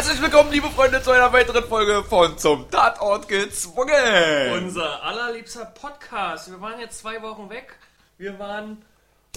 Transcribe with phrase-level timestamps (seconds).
[0.00, 4.50] Herzlich willkommen, liebe Freunde, zu einer weiteren Folge von Zum Tatort gezwungen.
[4.50, 6.50] Unser allerliebster Podcast.
[6.50, 7.76] Wir waren jetzt zwei Wochen weg.
[8.16, 8.82] Wir waren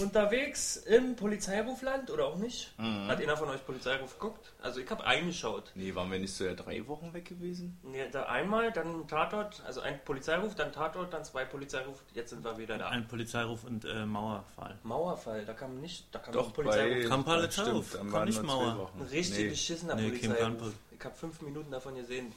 [0.00, 2.72] unterwegs im Polizeirufland oder auch nicht.
[2.78, 3.06] Mhm.
[3.06, 4.52] Hat einer von euch Polizeiruf geguckt?
[4.60, 5.70] Also ich habe eingeschaut.
[5.74, 7.78] Nee, waren wir nicht so ja drei Wochen weg gewesen?
[7.82, 12.02] Nee, da einmal, dann Tatort, also ein Polizeiruf, dann Tatort, dann zwei Polizeiruf.
[12.12, 12.88] Jetzt sind wir wieder da.
[12.88, 14.78] Ein Polizeiruf und äh, Mauerfall.
[14.82, 17.08] Mauerfall, da kam nicht, da kam Doch, Polizeiruf.
[17.08, 18.90] Kam dann kam nicht Mauer.
[18.98, 19.48] Ein richtig Nee.
[19.50, 20.72] beschissener Nee, Polizeiruf.
[20.96, 22.32] Ich habe fünf Minuten davon gesehen.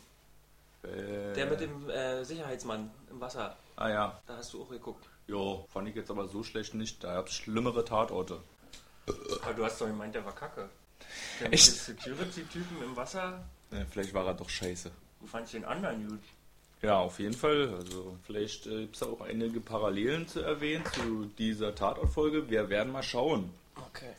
[0.96, 3.56] Äh, Der mit dem äh, Sicherheitsmann im Wasser.
[3.76, 5.06] Ah ja, Da hast du auch geguckt.
[5.28, 7.04] jo, fand ich jetzt aber so schlecht nicht.
[7.04, 8.40] Da gab's schlimmere Tatorte.
[9.44, 10.70] Aber du hast doch gemeint, der war kacke.
[11.40, 11.72] Der Echt?
[11.72, 13.44] Security-Typen im Wasser.
[13.72, 14.92] Ja, vielleicht war er doch scheiße.
[15.22, 16.20] Du fandst den anderen gut.
[16.82, 17.74] Ja, auf jeden Fall.
[17.76, 22.50] Also vielleicht äh, gibt es auch einige Parallelen zu erwähnen zu dieser Tatortfolge.
[22.50, 23.50] Wir werden mal schauen.
[23.76, 24.12] Okay.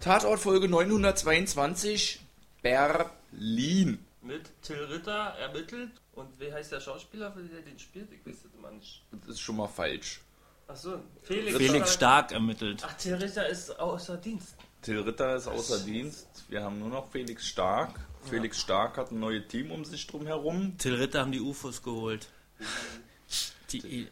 [0.00, 2.20] Tatortfolge 922
[2.62, 4.04] Berlin.
[4.20, 5.92] Mit Till Ritter ermittelt.
[6.12, 8.12] Und wie heißt der Schauspieler, der den spielt?
[8.12, 9.02] Ich weiß das immer nicht.
[9.12, 10.20] Das ist schon mal falsch.
[10.66, 12.82] Achso, Felix, Felix Stark ermittelt.
[12.84, 14.56] Ach, Till Ritter ist außer Dienst.
[14.82, 16.44] Till Ritter ist außer Dienst.
[16.48, 17.98] Wir haben nur noch Felix Stark.
[18.28, 20.76] Felix Stark hat ein neues Team um sich drum herum.
[20.76, 22.28] Till Ritter haben die UFOs geholt.
[23.70, 24.10] Die, Till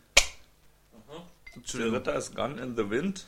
[1.54, 1.94] Entschuldigung.
[1.94, 3.24] Ritter ist Gun in the Wind.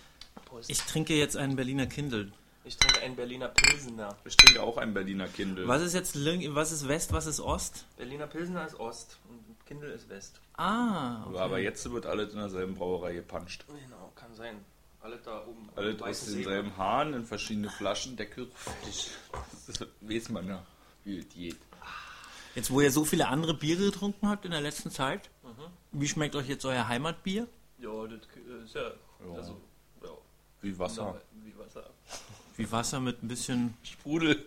[0.69, 2.33] Ich trinke jetzt einen Berliner Kindle.
[2.69, 4.15] Ich trinke einen Berliner Pilsener.
[4.27, 5.67] Ich trinke auch ein Berliner Kindle.
[5.67, 7.87] Was ist jetzt Link, was ist West, was ist Ost?
[7.97, 10.39] Berliner Pilsener ist Ost und Kindle ist West.
[10.53, 11.39] Ah, okay.
[11.39, 13.65] Aber jetzt wird alles in derselben Brauerei gepanscht.
[13.69, 14.63] Genau, kann sein.
[15.01, 15.71] Alle da oben.
[15.77, 18.51] Alles aus denselben Haaren in verschiedene Flaschen, Deckel.
[18.55, 19.13] fertig.
[19.67, 20.63] Das weiß man ja,
[21.05, 21.57] wie es geht.
[22.55, 25.31] Jetzt, wo ihr so viele andere Biere getrunken habt in der letzten Zeit,
[25.93, 27.49] wie schmeckt euch jetzt euer Heimatbier?
[27.79, 28.21] Ja, das
[28.63, 28.83] ist ja.
[28.83, 29.35] Ja.
[29.35, 29.59] Also,
[30.03, 30.11] ja.
[30.61, 31.19] Wie Wasser.
[31.33, 31.89] Wie Wasser.
[32.59, 33.75] Wie Wasser mit ein bisschen.
[33.85, 34.45] Sprudel.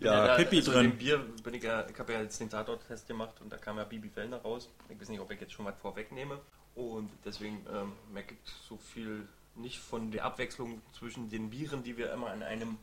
[0.00, 0.90] Ja, Ja, Pipi also drin.
[0.90, 3.78] Dem Bier bin ich ja, ich habe ja jetzt den Tatort-Test gemacht und da kam
[3.78, 4.68] ja Bibi Fellner raus.
[4.90, 6.38] Ich weiß nicht, ob ich jetzt schon was vorwegnehme.
[6.74, 11.96] Und deswegen ähm, merke ich so viel nicht von der Abwechslung zwischen den Bieren, die
[11.96, 12.76] wir immer an einem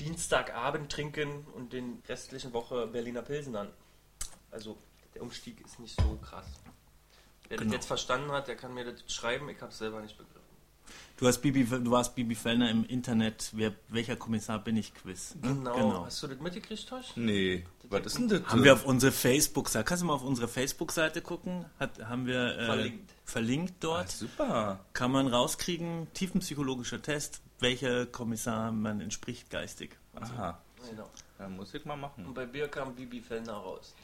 [0.00, 3.68] Dienstagabend trinken und den restlichen Woche Berliner Pilsenern.
[4.50, 4.76] Also
[5.14, 6.46] der Umstieg ist nicht so krass.
[7.48, 7.70] Wer Genau.
[7.70, 9.48] das jetzt verstanden hat, der kann mir das schreiben.
[9.48, 10.39] Ich habe es selber nicht begriffen.
[11.20, 15.34] Du, hast Bibi, du warst Bibi Fellner im Internet, wer, welcher Kommissar bin ich Quiz.
[15.42, 15.48] ne?
[15.54, 16.06] Genau.
[16.06, 17.12] Hast du das mitgekriegt, Tosch?
[17.14, 18.42] Nee, was ist denn das?
[18.46, 21.66] Haben wir auf unsere Facebook-Seite, kannst du mal auf unsere Facebook-Seite gucken?
[21.78, 23.12] Hat, haben wir äh, Verlinkt.
[23.26, 24.06] verlinkt dort.
[24.06, 24.80] Ah, super.
[24.94, 29.98] Kann man rauskriegen, tiefenpsychologischer Test, welcher Kommissar man entspricht geistig.
[30.14, 31.10] Also, Aha, Genau.
[31.36, 32.24] dann muss ich mal machen.
[32.24, 33.94] Und bei Bier kam Bibi Fellner raus.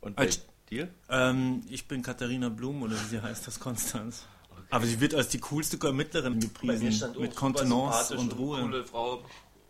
[0.00, 0.88] Und bei Als- dir?
[1.08, 4.26] ähm, ich bin Katharina Blum oder wie sie heißt, das Konstanz.
[4.70, 8.60] Aber sie wird als die coolste Ermittlerin gepriesen, mit Kontenance sympathisch und Ruhe.
[8.62, 9.22] Coole Frau.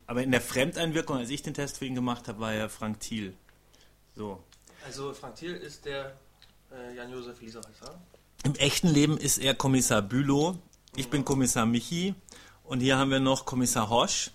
[0.06, 3.00] Aber in der Fremdeinwirkung, als ich den Test für ihn gemacht habe, war ja Frank
[3.00, 3.34] Thiel.
[4.14, 4.42] So.
[4.84, 6.16] Also Frank Thiel ist der
[6.72, 8.00] äh, Jan-Josef Lieser, heißt er?
[8.44, 10.56] Im echten Leben ist er Kommissar Bülow,
[10.96, 12.14] ich bin Kommissar Michi
[12.64, 14.30] und hier haben wir noch Kommissar Hosch,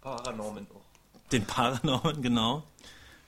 [0.00, 1.28] Paranormen auch.
[1.30, 2.62] den Paranormen, genau.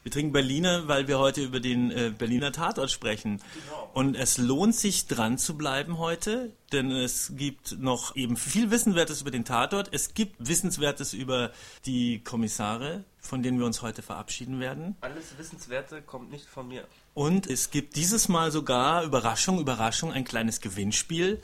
[0.03, 3.43] Wir trinken Berliner, weil wir heute über den äh, Berliner Tatort sprechen.
[3.67, 3.91] Genau.
[3.93, 9.21] Und es lohnt sich dran zu bleiben heute, denn es gibt noch eben viel Wissenswertes
[9.21, 9.91] über den Tatort.
[9.93, 11.51] Es gibt Wissenswertes über
[11.85, 14.97] die Kommissare, von denen wir uns heute verabschieden werden.
[15.03, 16.87] Alles Wissenswerte kommt nicht von mir.
[17.13, 21.43] Und es gibt dieses Mal sogar, Überraschung, Überraschung, ein kleines Gewinnspiel.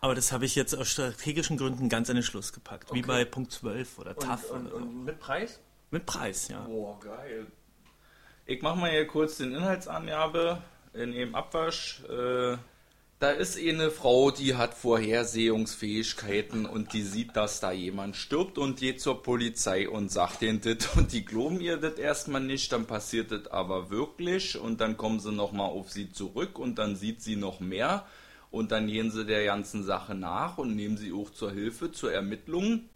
[0.00, 2.88] Aber das habe ich jetzt aus strategischen Gründen ganz an den Schluss gepackt.
[2.94, 3.06] Wie Okay.
[3.06, 4.50] bei Punkt 12 oder Und, TAF.
[4.50, 4.76] und, so.
[4.76, 5.60] und mit Preis?
[5.90, 6.60] Mit Preis, ja.
[6.60, 7.46] Boah, geil.
[8.46, 10.62] Ich mache mal hier kurz den Inhaltsangabe
[10.92, 12.02] in dem Abwasch.
[12.10, 12.58] Äh,
[13.18, 18.78] da ist eine Frau, die hat Vorhersehungsfähigkeiten und die sieht, dass da jemand stirbt und
[18.78, 22.84] geht zur Polizei und sagt denen das und die glauben ihr das erstmal nicht, dann
[22.84, 27.22] passiert das aber wirklich und dann kommen sie nochmal auf sie zurück und dann sieht
[27.22, 28.04] sie noch mehr
[28.50, 32.12] und dann gehen sie der ganzen Sache nach und nehmen sie auch zur Hilfe, zur
[32.12, 32.90] Ermittlung.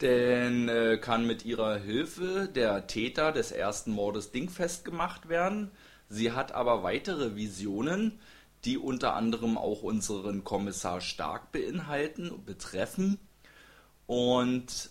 [0.00, 5.70] Denn äh, kann mit ihrer Hilfe der Täter des ersten Mordes dingfest gemacht werden.
[6.08, 8.18] Sie hat aber weitere Visionen,
[8.64, 13.18] die unter anderem auch unseren Kommissar Stark beinhalten, betreffen.
[14.06, 14.90] Und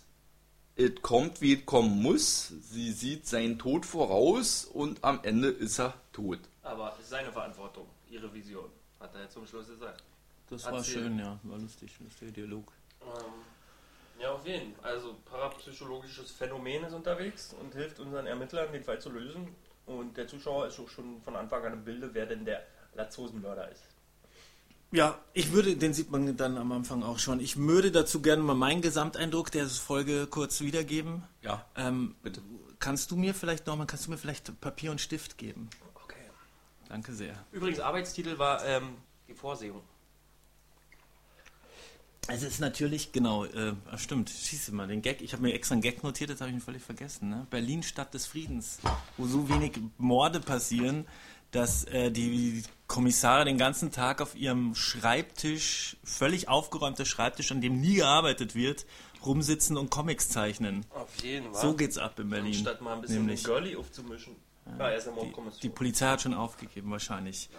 [0.76, 2.48] es kommt, wie es kommen muss.
[2.48, 6.38] Sie sieht seinen Tod voraus und am Ende ist er tot.
[6.62, 10.02] Aber es ist seine Verantwortung, ihre Vision, hat er zum Schluss gesagt.
[10.48, 11.02] Das war Erzähl.
[11.02, 11.38] schön, ja.
[11.42, 12.72] War lustig, lustiger Dialog.
[13.02, 13.08] Ähm,
[14.20, 14.92] ja, auf jeden Fall.
[14.92, 19.48] Also parapsychologisches Phänomen ist unterwegs und hilft unseren Ermittlern, den Fall zu lösen.
[19.86, 22.62] Und der Zuschauer ist auch schon von Anfang an im Bilde, wer denn der
[22.94, 23.82] Latzhosenmörder ist.
[24.92, 27.38] Ja, ich würde, den sieht man dann am Anfang auch schon.
[27.38, 31.22] Ich würde dazu gerne mal meinen Gesamteindruck der Folge kurz wiedergeben.
[31.42, 32.42] Ja, Ähm, bitte.
[32.80, 35.70] kannst du mir vielleicht nochmal, kannst du mir vielleicht Papier und Stift geben?
[36.04, 36.16] Okay.
[36.88, 37.34] Danke sehr.
[37.52, 38.96] Übrigens, Arbeitstitel war ähm,
[39.28, 39.82] die Vorsehung.
[42.32, 45.20] Es ist natürlich, genau, äh, stimmt, schieße mal den Gag.
[45.20, 47.28] Ich habe mir extra einen Gag notiert, das habe ich ihn völlig vergessen.
[47.28, 47.46] Ne?
[47.50, 48.78] Berlin, Stadt des Friedens,
[49.16, 51.06] wo so wenig Morde passieren,
[51.50, 57.80] dass äh, die Kommissare den ganzen Tag auf ihrem Schreibtisch, völlig aufgeräumter Schreibtisch, an dem
[57.80, 58.86] nie gearbeitet wird,
[59.26, 60.86] rumsitzen und Comics zeichnen.
[60.90, 61.60] Auf jeden Fall.
[61.60, 62.54] So geht's ab in Berlin.
[62.54, 63.42] Statt mal ein bisschen Nämlich.
[63.42, 64.36] Girly aufzumischen.
[64.78, 67.50] Ja, er ist ja Die, die Polizei hat schon aufgegeben, wahrscheinlich.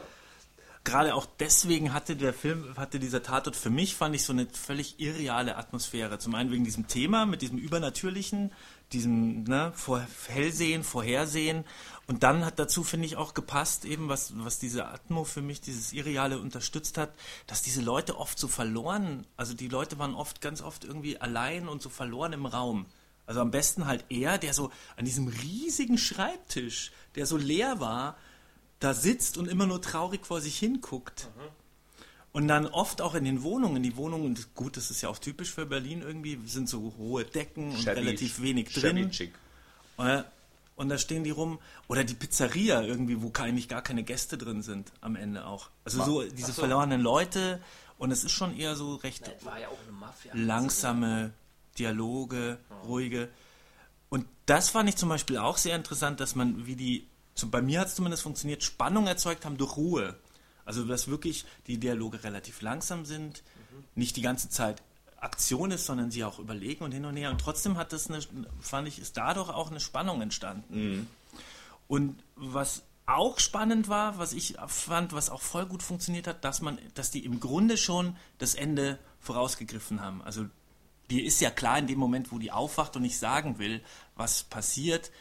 [0.83, 4.47] Gerade auch deswegen hatte der Film, hatte dieser Tatort für mich, fand ich, so eine
[4.47, 6.17] völlig irreale Atmosphäre.
[6.17, 8.51] Zum einen wegen diesem Thema, mit diesem Übernatürlichen,
[8.91, 11.65] diesem ne, vor, Hellsehen, Vorhersehen.
[12.07, 15.61] Und dann hat dazu, finde ich, auch gepasst, eben, was, was diese Atmo für mich,
[15.61, 17.13] dieses Irreale unterstützt hat,
[17.45, 21.67] dass diese Leute oft so verloren, also die Leute waren oft, ganz oft irgendwie allein
[21.67, 22.87] und so verloren im Raum.
[23.27, 28.17] Also am besten halt er, der so an diesem riesigen Schreibtisch, der so leer war,
[28.81, 31.29] da sitzt und immer nur traurig vor sich hinguckt.
[32.33, 33.83] Und dann oft auch in den Wohnungen.
[33.83, 37.71] Die Wohnungen, gut, das ist ja auch typisch für Berlin irgendwie, sind so hohe Decken
[37.71, 39.11] und Shabby- relativ wenig drin.
[39.11, 39.33] chic.
[39.97, 40.23] Äh,
[40.77, 41.59] Und da stehen die rum.
[41.89, 45.69] Oder die Pizzeria irgendwie, wo eigentlich gar keine Gäste drin sind am Ende auch.
[45.85, 46.61] Also so diese so.
[46.61, 47.61] verlorenen Leute.
[47.99, 50.31] Und es ist schon eher so recht war ja auch eine Mafia.
[50.33, 51.33] langsame
[51.77, 52.57] Dialoge,
[52.87, 53.29] ruhige.
[54.09, 57.05] Und das fand ich zum Beispiel auch sehr interessant, dass man, wie die,
[57.47, 60.15] bei mir hat es zumindest funktioniert, Spannung erzeugt haben durch Ruhe.
[60.65, 63.43] Also, dass wirklich die Dialoge relativ langsam sind,
[63.95, 64.81] nicht die ganze Zeit
[65.17, 67.29] Aktion ist, sondern sie auch überlegen und hin und her.
[67.29, 68.19] Und trotzdem hat das eine,
[68.59, 71.07] fand ich, ist dadurch auch eine Spannung entstanden.
[71.88, 76.61] Und was auch spannend war, was ich fand, was auch voll gut funktioniert hat, dass
[76.61, 80.21] man, dass die im Grunde schon das Ende vorausgegriffen haben.
[80.21, 80.45] Also
[81.09, 83.83] dir ist ja klar, in dem Moment, wo die aufwacht und nicht sagen will,
[84.15, 85.11] was passiert,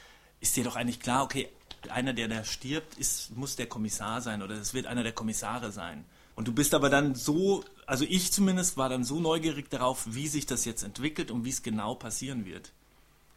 [0.41, 1.51] ist dir doch eigentlich klar, okay,
[1.89, 5.73] einer, der da stirbt, ist, muss der Kommissar sein oder es wird einer der Kommissare
[5.73, 6.05] sein.
[6.35, 10.29] Und du bist aber dann so, also ich zumindest war dann so neugierig darauf, wie
[10.29, 12.73] sich das jetzt entwickelt und wie es genau passieren wird.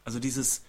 [0.05, 0.61] Also dieses,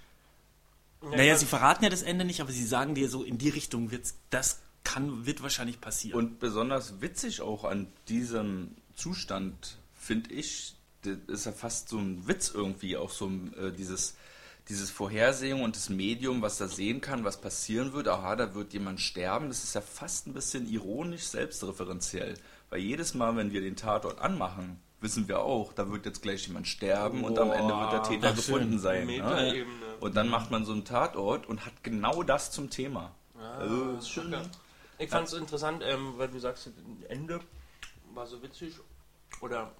[1.02, 3.90] naja, sie verraten ja das Ende nicht, aber sie sagen dir so, in die Richtung
[3.90, 6.18] wird's, das kann, wird wahrscheinlich passieren.
[6.18, 12.26] Und besonders witzig auch an diesem Zustand, finde ich, das ist ja fast so ein
[12.26, 14.14] Witz irgendwie, auch so äh, dieses,
[14.68, 18.08] dieses Vorhersehung und das Medium, was da sehen kann, was passieren wird.
[18.08, 19.48] Aha, da wird jemand sterben.
[19.48, 22.34] Das ist ja fast ein bisschen ironisch selbstreferenziell.
[22.70, 26.46] Weil jedes Mal, wenn wir den Tatort anmachen, wissen wir auch, da wird jetzt gleich
[26.46, 28.36] jemand sterben und am Ende wird der Täter schön.
[28.36, 29.06] gefunden sein.
[29.06, 29.66] Ne?
[30.00, 33.14] Und dann macht man so einen Tatort und hat genau das zum Thema.
[33.38, 34.34] also, ist schön.
[34.34, 34.44] Okay.
[34.98, 36.70] Ich fand es interessant, ähm, weil du sagst,
[37.08, 37.40] Ende
[38.14, 38.74] war so witzig.
[39.40, 39.72] Oder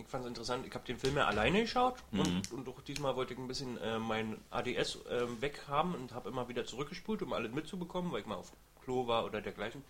[0.00, 3.16] ich fand es interessant, ich habe den Film ja alleine geschaut und, und auch diesmal
[3.16, 7.32] wollte ich ein bisschen äh, mein ADS ähm, weghaben und habe immer wieder zurückgespult, um
[7.32, 9.84] alles mitzubekommen, weil ich mal auf Klo war oder dergleichen.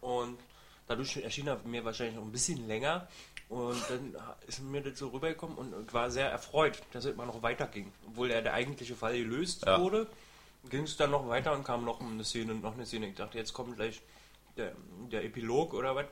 [0.00, 0.38] Und
[0.86, 3.08] dadurch erschien er mir wahrscheinlich noch ein bisschen länger.
[3.48, 4.14] Und dann
[4.46, 7.90] ist mir das so rübergekommen und ich war sehr erfreut, dass es immer noch weiterging.
[8.06, 9.80] Obwohl ja der eigentliche Fall gelöst Ja.
[9.80, 10.06] wurde,
[10.68, 13.08] ging es dann noch weiter und kam noch eine Szene, noch eine Szene.
[13.08, 14.02] Ich dachte, jetzt kommt gleich
[14.58, 14.72] der,
[15.10, 16.06] der Epilog oder was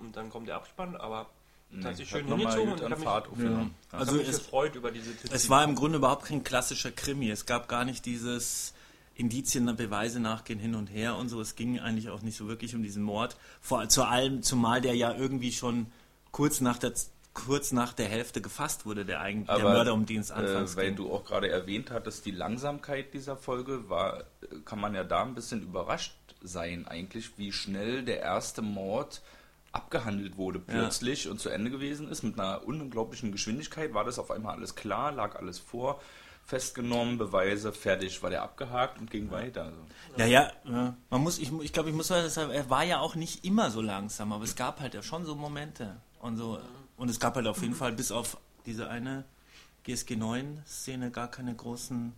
[0.00, 1.26] und dann kommt der Abspann, aber
[1.72, 3.74] das hat sich Hat schön hingezogen und Fahrt mich, aufgenommen.
[3.88, 7.30] ich Also mich es- gefreut über diese Es war im Grunde überhaupt kein klassischer Krimi.
[7.30, 8.74] Es gab gar nicht dieses
[9.14, 11.40] Indizien, Beweise nachgehen hin und her und so.
[11.40, 13.36] Es ging eigentlich auch nicht so wirklich um diesen Mord.
[13.60, 15.86] Vor, zu allem, zumal der ja irgendwie schon
[16.32, 16.92] kurz nach der
[17.32, 20.76] kurz nach der Hälfte gefasst wurde, der eigentlich der Mörder, um den es anfangs äh,
[20.78, 20.96] weil ging.
[20.96, 24.24] du auch gerade erwähnt hattest, die Langsamkeit dieser Folge war, äh,
[24.64, 26.12] kann man ja da ein bisschen überrascht
[26.42, 29.22] sein eigentlich, wie schnell der erste Mord
[29.72, 33.94] abgehandelt wurde plötzlich und zu Ende gewesen ist mit einer unglaublichen Geschwindigkeit.
[33.94, 36.00] War das auf einmal alles klar, lag alles vor,
[36.44, 39.66] festgenommen, Beweise, fertig, war der abgehakt und ging weiter.
[39.66, 39.78] Also.
[40.16, 40.96] Ja, ja, ja.
[41.08, 43.80] Man muss, ich, ich glaube, ich muss sagen, er war ja auch nicht immer so
[43.80, 46.58] langsam, aber es gab halt ja schon so Momente und so.
[46.96, 48.36] Und es gab halt auf jeden Fall bis auf
[48.66, 49.24] diese eine
[49.84, 52.12] GSG 9 Szene gar keine großen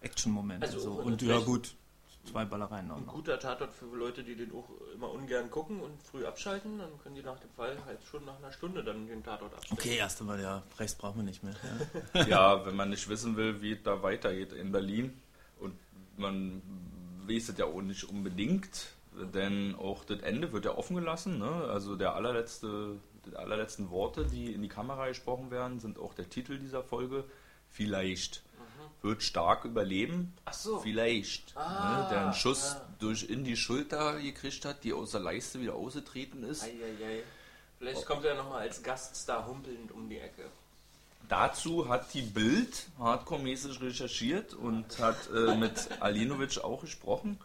[0.00, 0.66] Action-Momente.
[0.66, 0.92] Also, so.
[0.92, 1.74] und ja, gut,
[2.24, 3.14] zwei Ballereien auch ein noch.
[3.14, 7.14] guter Tatort für Leute, die den auch immer ungern gucken und früh abschalten, dann können
[7.14, 9.78] die nach dem Fall halt schon nach einer Stunde dann den Tatort abstellen.
[9.78, 11.54] Okay, erst einmal, ja, Rechts brauchen wir nicht mehr.
[12.14, 12.24] Ja.
[12.26, 15.20] ja, wenn man nicht wissen will, wie es da weitergeht in Berlin
[15.58, 15.74] und
[16.16, 16.62] man
[17.26, 18.94] weiß es ja auch nicht unbedingt,
[19.34, 21.38] denn auch das Ende wird ja offen gelassen.
[21.38, 21.46] Ne?
[21.46, 26.28] Also der allerletzte, die allerletzten Worte, die in die Kamera gesprochen werden, sind auch der
[26.28, 27.24] Titel dieser Folge.
[27.68, 28.42] Vielleicht
[29.02, 30.32] wird stark überleben.
[30.44, 30.78] Ach so.
[30.80, 31.56] Vielleicht.
[31.56, 32.08] Ah, ne?
[32.10, 36.44] Der einen Schuss durch in die Schulter gekriegt hat, die aus der Leiste wieder ausgetreten
[36.44, 36.64] ist.
[36.64, 37.22] Eieiei.
[37.78, 40.44] Vielleicht kommt er nochmal als Gaststar humpelnd um die Ecke.
[41.28, 47.38] Dazu hat die Bild hardcore-mäßig recherchiert und hat äh, mit Alinovic auch gesprochen.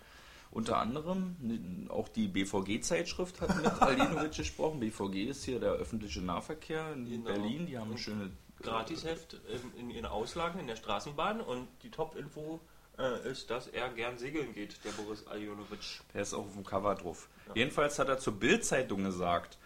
[0.52, 4.80] Unter anderem auch die BVG-Zeitschrift hat mit Alinovic gesprochen.
[4.80, 7.26] BVG ist hier der öffentliche Nahverkehr in genau.
[7.26, 7.66] Berlin.
[7.66, 12.60] Die haben eine schöne Gratisheft in, in ihren Auslagen in der Straßenbahn und die Top-Info
[12.98, 16.02] äh, ist, dass er gern segeln geht, der Boris Aljonovic.
[16.14, 17.30] Der ist auch auf dem Cover drauf.
[17.48, 17.54] Ja.
[17.56, 19.58] Jedenfalls hat er zur Bild-Zeitung gesagt,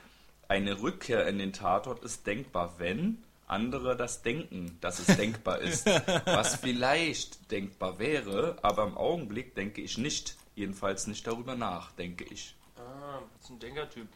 [0.47, 5.85] eine Rückkehr in den Tatort ist denkbar, wenn andere das denken, dass es denkbar ist.
[6.25, 10.35] Was vielleicht denkbar wäre, aber im Augenblick denke ich nicht.
[10.55, 12.55] Jedenfalls nicht darüber nach, denke ich.
[12.77, 14.07] Ah, das ist ein Denkertyp.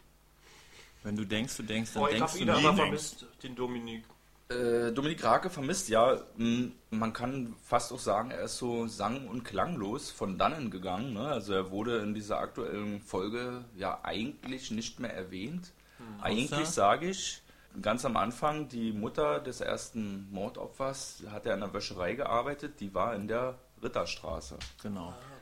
[1.04, 2.58] Wenn du denkst, du denkst, dann oh, denkst du nicht.
[2.58, 4.04] Ich habe vermisst, den Dominik.
[4.48, 9.28] Äh, Dominik Rake vermisst, ja, hm, man kann fast auch sagen, er ist so sang-
[9.28, 11.14] und klanglos von dannen gegangen.
[11.14, 11.28] Ne?
[11.28, 15.72] Also er wurde in dieser aktuellen Folge ja eigentlich nicht mehr erwähnt.
[15.98, 17.42] Hm, eigentlich sage ich,
[17.82, 22.94] ganz am Anfang, die Mutter des ersten Mordopfers hat ja in der Wäscherei gearbeitet, die
[22.94, 24.58] war in der Ritterstraße.
[24.84, 25.10] Genau.
[25.10, 25.36] Ah,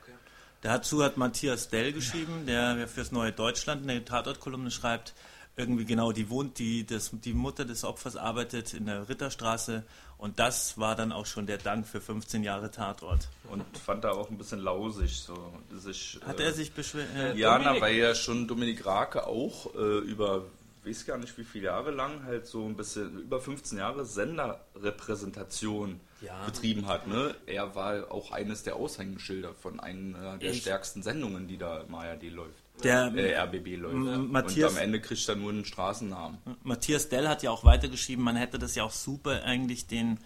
[0.64, 5.12] Dazu hat Matthias Dell geschrieben, der fürs Neue Deutschland in der Tatortkolumne schreibt,
[5.56, 9.84] irgendwie genau, die wohnt, die, das, die Mutter des Opfers arbeitet in der Ritterstraße
[10.18, 13.28] und das war dann auch schon der Dank für 15 Jahre Tatort.
[13.50, 15.18] Und fand er auch ein bisschen lausig.
[15.18, 15.52] So.
[15.76, 17.08] Sich, Hat äh, er sich beschwert?
[17.16, 20.46] Äh, ja, na, weil ja schon Dominik Rake auch äh, über,
[20.84, 26.00] weiß gar nicht wie viele Jahre lang, halt so ein bisschen, über 15 Jahre Senderrepräsentation
[26.20, 26.44] ja.
[26.46, 27.06] betrieben hat.
[27.06, 27.34] Ne?
[27.46, 31.94] Er war auch eines der Aushängeschilder von einer der ich stärksten Sendungen, die da im
[31.94, 34.30] ARD läuft der äh, RBB läuft.
[34.30, 36.38] Matthias, und am Ende kriegt er nur einen Straßennamen.
[36.62, 40.18] Matthias Dell hat ja auch weitergeschrieben, man hätte das ja auch super eigentlich den.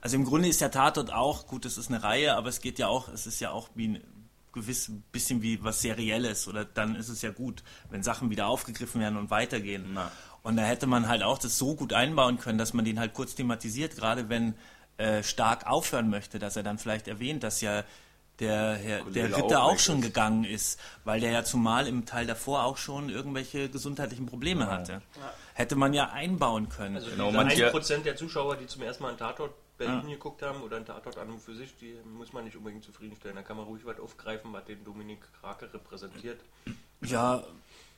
[0.00, 2.78] Also im Grunde ist der Tatort auch, gut, es ist eine Reihe, aber es geht
[2.78, 4.02] ja auch, es ist ja auch wie ein
[4.52, 9.00] gewiss bisschen wie was Serielles oder dann ist es ja gut, wenn Sachen wieder aufgegriffen
[9.00, 9.90] werden und weitergehen.
[9.94, 10.12] Na.
[10.42, 13.14] Und da hätte man halt auch das so gut einbauen können, dass man den halt
[13.14, 14.54] kurz thematisiert, gerade wenn
[14.96, 17.82] äh, Stark aufhören möchte, dass er dann vielleicht erwähnt, dass ja
[18.40, 20.06] der, Herr, der Ritter auch, auch schon ist.
[20.06, 24.70] gegangen ist, weil der ja zumal im Teil davor auch schon irgendwelche gesundheitlichen Probleme ja.
[24.70, 24.92] hatte.
[24.92, 25.32] Ja.
[25.54, 26.96] Hätte man ja einbauen können.
[26.96, 30.14] Also genau, ein Prozent der Zuschauer, die zum ersten Mal einen Tatort Berlin ja.
[30.14, 33.36] geguckt haben oder einen Tatort an und für sich, die muss man nicht unbedingt zufriedenstellen.
[33.36, 36.40] Da kann man ruhig was aufgreifen, was den Dominik Krake repräsentiert.
[37.02, 37.42] Ja,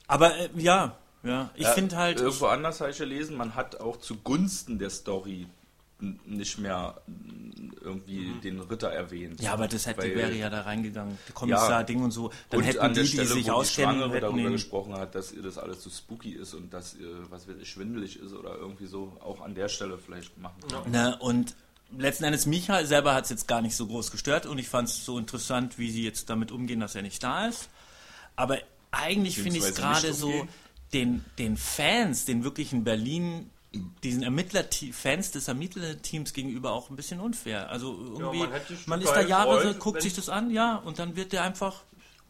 [0.06, 2.20] aber äh, ja, ja, ich finde halt.
[2.20, 5.46] Irgendwo anders habe ich gelesen, man hat auch zugunsten der Story
[5.98, 7.00] nicht mehr
[7.80, 8.40] irgendwie mhm.
[8.42, 9.40] den Ritter erwähnt.
[9.40, 12.30] Ja, aber das hätte, wäre ja da reingegangen, der Kommissar-Ding und so.
[12.50, 14.52] Dann und hätten die, Stelle, die sich auskennen, die darüber den...
[14.52, 17.70] gesprochen hat, dass ihr das alles so spooky ist und dass ihr, was weiß ich,
[17.70, 20.82] schwindelig ist oder irgendwie so, auch an der Stelle vielleicht machen kann.
[20.90, 21.54] Na, und
[21.96, 24.88] letzten Endes, Micha selber hat es jetzt gar nicht so groß gestört und ich fand
[24.88, 27.70] es so interessant, wie sie jetzt damit umgehen, dass er nicht da ist.
[28.34, 28.58] Aber
[28.90, 30.46] eigentlich finde ich es gerade so,
[30.92, 37.68] den, den Fans, den wirklichen Berlin diesen Ermittler-Fans des Ermittlerteams gegenüber auch ein bisschen unfair.
[37.70, 40.98] Also irgendwie, ja, man, man ist da Jahre, Freund, guckt sich das an, ja, und
[40.98, 41.82] dann wird der einfach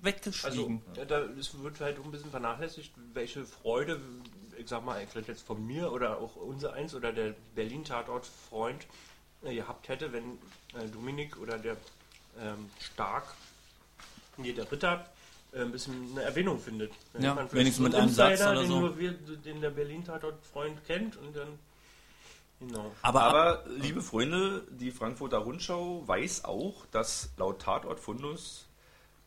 [0.02, 0.82] weggeschrieben.
[0.90, 4.00] Also, da, es wird halt ein bisschen vernachlässigt, welche Freude,
[4.58, 8.86] ich sag mal, vielleicht jetzt von mir oder auch unser eins oder der Berlin-Tatort-Freund
[9.42, 10.38] äh, gehabt hätte, wenn
[10.74, 11.76] äh, Dominik oder der
[12.40, 13.34] ähm, Stark,
[14.36, 15.06] nee, der Ritter,
[15.52, 16.92] ein bisschen eine Erwähnung findet.
[17.12, 18.80] Wenn ja, wenigstens mit einem Satz oder den so.
[18.80, 21.58] Nur wir, den der Berlin-Tatort-Freund kennt und dann
[22.58, 22.90] Genau.
[23.02, 28.66] Aber, Aber, liebe Freunde, die Frankfurter Rundschau weiß auch, dass laut Tatortfundus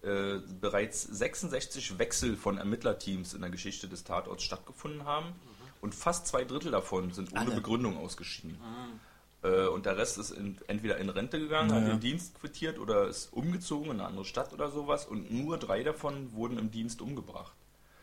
[0.02, 5.34] äh, bereits 66 Wechsel von Ermittlerteams in der Geschichte des Tatorts stattgefunden haben mhm.
[5.82, 7.56] und fast zwei Drittel davon sind ohne Alle.
[7.56, 8.52] Begründung ausgeschieden.
[8.52, 9.00] Mhm.
[9.42, 11.82] Äh, und der Rest ist in, entweder in Rente gegangen, naja.
[11.82, 15.06] hat den Dienst quittiert oder ist umgezogen in eine andere Stadt oder sowas.
[15.06, 17.54] Und nur drei davon wurden im Dienst umgebracht.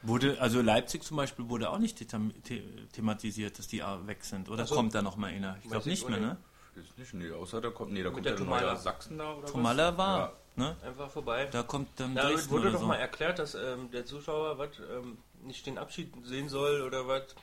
[0.02, 2.06] Wurde, also Leipzig zum Beispiel wurde auch nicht the
[2.92, 4.48] thematisiert, dass die weg sind.
[4.48, 5.56] Oder also, kommt da noch mal einer?
[5.62, 6.36] Ich glaube nicht mehr, ne?
[6.76, 9.92] Ist nicht, nee, außer da kommt, nee, da kommt der, der Sachsen da oder Tomala
[9.92, 9.98] was?
[9.98, 10.18] war,
[10.56, 10.62] ja.
[10.62, 10.76] ne?
[10.84, 11.46] Einfach vorbei.
[11.50, 12.86] Da kommt dann Da wurde doch so.
[12.86, 17.34] mal erklärt, dass ähm, der Zuschauer was ähm, nicht den Abschied sehen soll oder was.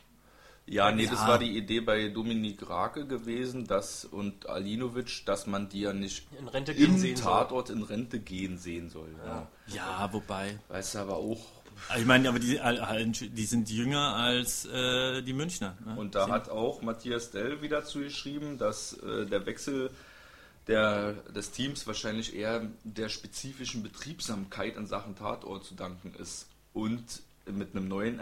[0.65, 1.11] Ja, nee, ja.
[1.11, 5.93] das war die Idee bei Dominik Rake gewesen, dass und Alinovic, dass man die ja
[5.93, 7.77] nicht in Rente gehen im sehen Tatort soll.
[7.77, 9.09] in Rente gehen sehen soll.
[9.25, 10.59] Ja, ja wobei.
[10.69, 11.45] Weißt du aber auch.
[11.97, 12.59] Ich meine, aber die,
[13.29, 15.75] die sind jünger als äh, die Münchner.
[15.85, 15.95] Ne?
[15.97, 19.89] Und da hat auch Matthias Dell wieder zugeschrieben, dass äh, der Wechsel
[20.67, 26.47] der, des Teams wahrscheinlich eher der spezifischen Betriebsamkeit in Sachen Tatort zu danken ist.
[26.73, 27.03] Und
[27.51, 28.19] mit einem neuen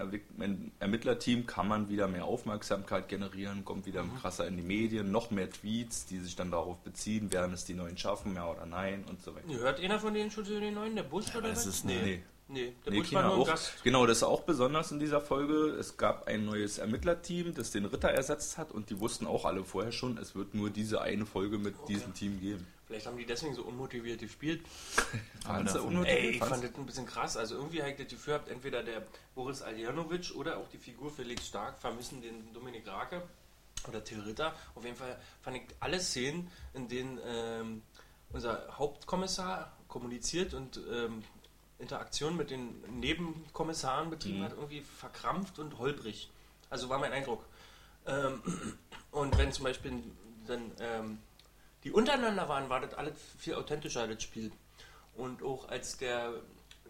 [0.80, 4.18] Ermittlerteam kann man wieder mehr Aufmerksamkeit generieren, kommt wieder mhm.
[4.18, 7.76] krasser in die Medien, noch mehr Tweets, die sich dann darauf beziehen, werden es die
[7.76, 9.48] Neuen schaffen, ja oder nein und so weiter.
[9.48, 11.66] Hört einer von denen schon zu den Neuen, der Busch ja, oder was?
[11.66, 12.24] Ist, nee, nee.
[12.52, 13.48] Nee, der Nee, Butch war nur auch.
[13.48, 13.82] Gast.
[13.84, 15.70] Genau, das ist auch besonders in dieser Folge.
[15.80, 19.64] Es gab ein neues Ermittlerteam, das den Ritter ersetzt hat und die wussten auch alle
[19.64, 22.68] vorher schon, es wird nur diese eine Folge mit diesem Team geben.
[22.88, 24.62] Vielleicht haben die deswegen so unmotiviert gespielt.
[25.46, 26.24] Fandst du davon- unmotiviert?
[26.24, 27.38] Ey, ich fand das ein bisschen krass.
[27.38, 29.04] Also irgendwie habe ich das Gefühl gehabt, entweder der
[29.34, 33.22] Boris Aljanovic oder auch die Figur Felix Stark vermissen den Dominik Rake
[33.88, 34.54] oder Till Ritter.
[34.76, 37.82] Auf jeden Fall fand ich alle Szenen, in denen ähm,
[38.34, 41.24] unser Hauptkommissar kommuniziert und ähm,
[41.82, 44.44] Interaktion mit den Nebenkommissaren betrieben Mhm.
[44.44, 46.30] hat, irgendwie verkrampft und holprig.
[46.70, 47.44] Also war mein Eindruck.
[48.06, 48.42] Ähm,
[49.12, 49.92] und wenn zum Beispiel
[50.48, 51.20] dann ähm,
[51.84, 54.52] die untereinander waren, war das alles viel authentischer, das Spiel.
[55.16, 56.34] Und auch als der.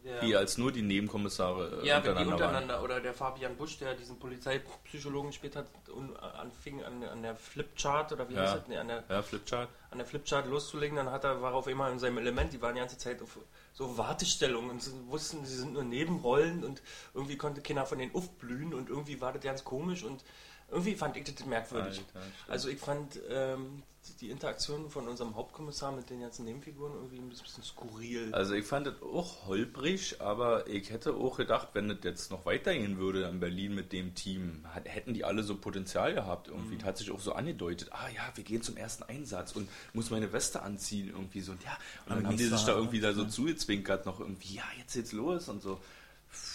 [0.04, 2.34] der Die als nur die Nebenkommissare äh, ja, wenn die untereinander waren.
[2.34, 7.36] untereinander oder der Fabian Busch, der diesen Polizeipsychologen gespielt hat und anfing an, an der
[7.36, 8.42] Flipchart oder wie Ja.
[8.42, 8.68] heißt das?
[8.68, 9.70] Nee, an der, Ja, Flipchart.
[9.90, 12.62] an der Flipchart loszulegen, dann hat er, war er auf immer in seinem Element, die
[12.62, 13.38] waren die ganze Zeit auf
[13.74, 16.82] so Wartestellungen und sie wussten, sie sind nur Nebenrollen und
[17.14, 20.24] irgendwie konnte keiner von denen aufblühen und irgendwie war das ganz komisch und
[20.72, 22.00] irgendwie fand ich das merkwürdig.
[22.14, 23.84] Alter, also ich fand ähm,
[24.20, 28.34] die Interaktion von unserem Hauptkommissar mit den ganzen Nebenfiguren irgendwie ein bisschen skurril.
[28.34, 32.46] Also ich fand es auch holprig, aber ich hätte auch gedacht, wenn es jetzt noch
[32.46, 36.76] weitergehen würde in Berlin mit dem Team, hat- hätten die alle so Potenzial gehabt irgendwie.
[36.76, 36.84] Mhm.
[36.84, 40.32] Hat sich auch so angedeutet, ah ja, wir gehen zum ersten Einsatz und muss meine
[40.34, 41.52] Weste anziehen irgendwie so.
[41.52, 44.56] Und ja, und dann Am haben die sich da irgendwie da so zugezwinkert noch irgendwie,
[44.56, 45.80] ja, jetzt geht's los und so.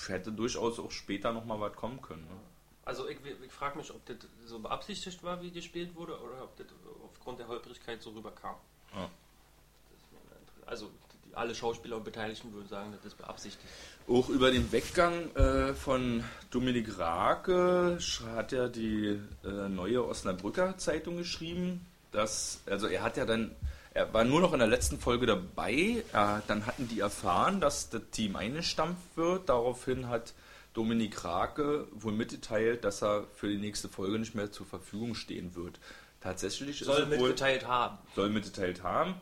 [0.08, 2.22] Hätte durchaus auch später noch mal was kommen können.
[2.24, 2.36] Ne?
[2.86, 4.16] Also ich, ich frage mich, ob das
[4.46, 6.66] so beabsichtigt war, wie gespielt wurde, oder ob das
[7.04, 8.54] aufgrund der Holprigkeit so rüberkam.
[8.94, 9.10] Ja.
[10.64, 10.90] Also
[11.34, 13.68] alle Schauspieler und Beteiligten würden sagen, das ist beabsichtigt.
[14.08, 20.78] Auch über den Weggang äh, von Dominik Rake sch- hat ja die äh, neue Osnabrücker
[20.78, 23.50] Zeitung geschrieben, dass, also er hat ja dann,
[23.94, 26.02] er war nur noch in der letzten Folge dabei, äh,
[26.46, 30.32] dann hatten die erfahren, dass das Team eingestampft wird, daraufhin hat
[30.76, 35.54] Dominik Rake wohl mitgeteilt, dass er für die nächste Folge nicht mehr zur Verfügung stehen
[35.54, 35.80] wird.
[36.20, 37.96] Tatsächlich Soll ist wohl, mitgeteilt haben.
[38.14, 39.14] soll mitgeteilt haben.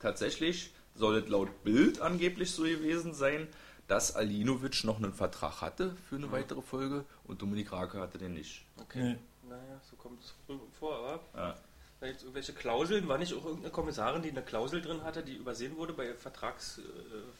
[0.00, 3.48] Tatsächlich soll es laut Bild angeblich so gewesen sein,
[3.88, 8.34] dass Alinovic noch einen Vertrag hatte für eine weitere Folge und Dominik Rake hatte den
[8.34, 8.64] nicht.
[8.80, 9.02] Okay.
[9.14, 9.18] Nee.
[9.48, 10.34] Naja, so kommt es
[10.78, 11.56] vor, aber Ja.
[12.00, 13.08] da gibt es irgendwelche Klauseln.
[13.08, 17.32] War nicht auch irgendeine Kommissarin, die eine Klausel drin hatte, die übersehen wurde bei Vertragsverlängerung?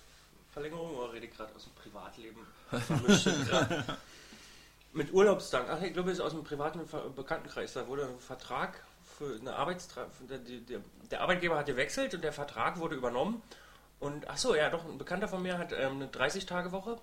[0.53, 0.95] Verlängerung?
[0.97, 2.47] oder rede ich gerade aus dem Privatleben?
[4.93, 5.69] Mit Urlaubstagen.
[5.71, 6.81] Ach, ich glaube, es ist aus dem privaten
[7.17, 7.73] Bekanntenkreis.
[7.73, 8.85] Da wurde ein Vertrag
[9.19, 13.43] für eine Arbeitstra der, der, der Arbeitgeber hat gewechselt und der Vertrag wurde übernommen.
[14.01, 16.99] Und ach so, ja, doch, ein Bekannter von mir hat ähm, eine 30-Tage-Woche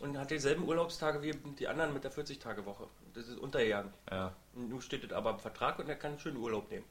[0.00, 2.86] und hat dieselben Urlaubstage wie die anderen mit der 40-Tage-Woche.
[3.14, 3.92] Das ist untergegangen.
[4.10, 4.32] Ja.
[4.52, 6.84] Nun steht das aber im Vertrag und er kann schön Urlaub nehmen.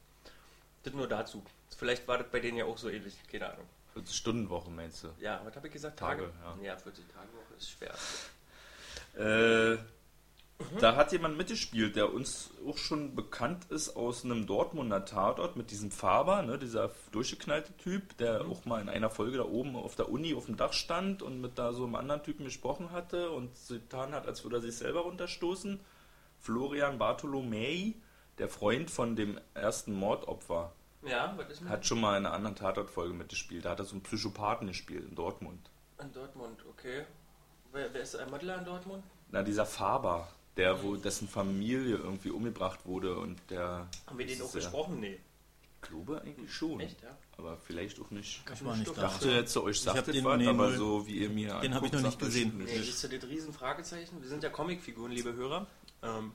[0.84, 1.44] Das nur dazu.
[1.78, 3.68] Vielleicht war das bei denen ja auch so ähnlich, keine Ahnung.
[3.96, 5.10] 40-Stunden-Woche meinst du?
[5.20, 6.00] Ja, was habe ich gesagt?
[6.00, 6.76] Tage, ja.
[6.78, 7.94] 40 Tage Woche ist schwer.
[9.74, 9.78] Äh,
[10.80, 15.72] Da hat jemand mitgespielt, der uns auch schon bekannt ist aus einem Dortmunder Tatort mit
[15.72, 19.96] diesem Faber, ne, dieser durchgeknallte Typ, der auch mal in einer Folge da oben auf
[19.96, 23.32] der Uni auf dem Dach stand und mit da so einem anderen Typen gesprochen hatte
[23.32, 25.80] und getan hat, als würde er sich selber runterstoßen.
[26.40, 27.96] Florian Bartolomei,
[28.38, 30.72] der Freund von dem ersten Mordopfer,
[31.06, 33.66] Ja, was ist mit hat schon mal in einer anderen Tatort-Folge mitgespielt.
[33.66, 35.70] Da hat er so einen Psychopathen gespielt in Dortmund.
[36.02, 36.60] in Dortmund?
[36.70, 37.06] Okay.
[37.72, 39.04] Wer, wer ist ein Mittler in Dortmund?
[39.32, 43.88] Na, dieser Faber, der, wo dessen Familie irgendwie umgebracht wurde und der.
[44.08, 45.00] Haben wir den das auch ist ja- gesprochen?
[45.00, 45.20] Nee.
[45.82, 46.80] Ich glaube eigentlich schon.
[46.80, 47.10] Echt, ja?
[47.38, 48.42] Aber vielleicht auch nicht.
[48.54, 49.02] Ich war nicht Ich da.
[49.02, 50.78] dachte jetzt, euch sagt den- das was, nee, aber null.
[50.78, 51.60] so wie ihr mir.
[51.60, 52.58] Den hab ich anguckt, noch nicht sagt das gesehen.
[52.58, 52.74] nicht.
[52.74, 54.22] Nee, siehst du das Riesenfragezeichen?
[54.22, 55.68] Wir sind ja Comicfiguren, liebe Hörer.
[56.04, 56.32] Ähm,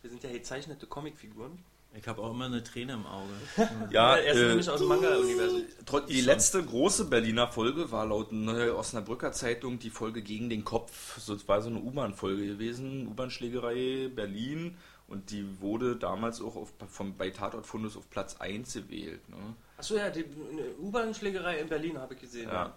[0.00, 1.58] wir sind ja gezeichnete Comicfiguren.
[1.98, 3.32] Ich habe auch immer eine Träne im Auge.
[3.90, 5.62] Ja, er ist äh, nämlich aus dem Manga-Universum.
[6.08, 6.24] Die schon.
[6.24, 11.18] letzte große Berliner Folge war laut Neue Osnabrücker Zeitung die Folge gegen den Kopf.
[11.18, 14.76] So, es war so eine U-Bahn-Folge gewesen, U-Bahn-Schlägerei Berlin.
[15.08, 19.28] Und die wurde damals auch auf, vom, bei Tatort Fundus auf Platz 1 gewählt.
[19.28, 19.36] Ne?
[19.78, 22.48] Achso, ja, die eine U-Bahn-Schlägerei in Berlin habe ich gesehen.
[22.48, 22.74] Ja.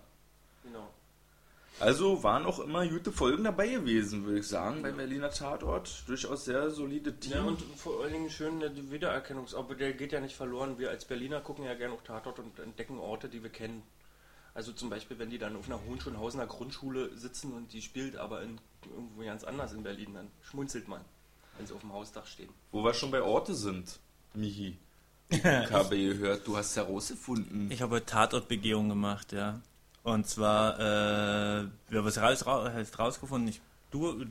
[0.63, 0.87] Genau.
[1.79, 6.03] Also waren auch immer gute Folgen dabei gewesen, würde ich sagen, beim Berliner Tatort.
[6.07, 7.33] Durchaus sehr solide Team.
[7.33, 9.55] Ja, und vor allen Dingen schön äh, die Wiedererkennungs...
[9.55, 10.77] Aber der geht ja nicht verloren.
[10.77, 13.83] Wir als Berliner gucken ja gerne auch Tatort und entdecken Orte, die wir kennen.
[14.53, 18.41] Also zum Beispiel, wenn die dann auf einer Hohenschönhausener Grundschule sitzen und die spielt aber
[18.41, 18.59] in,
[18.93, 21.01] irgendwo ganz anders in Berlin, dann schmunzelt man,
[21.57, 22.49] wenn sie auf dem Hausdach stehen.
[22.71, 23.99] Wo wir schon bei Orte sind,
[24.33, 24.77] Michi.
[25.31, 27.69] Ich habe gehört, du hast herausgefunden.
[27.71, 29.61] Ich habe Tatortbegehung gemacht, ja.
[30.13, 33.49] Und zwar, äh, wir haben es raus, raus, heißt rausgefunden.
[33.49, 34.25] Ich, du,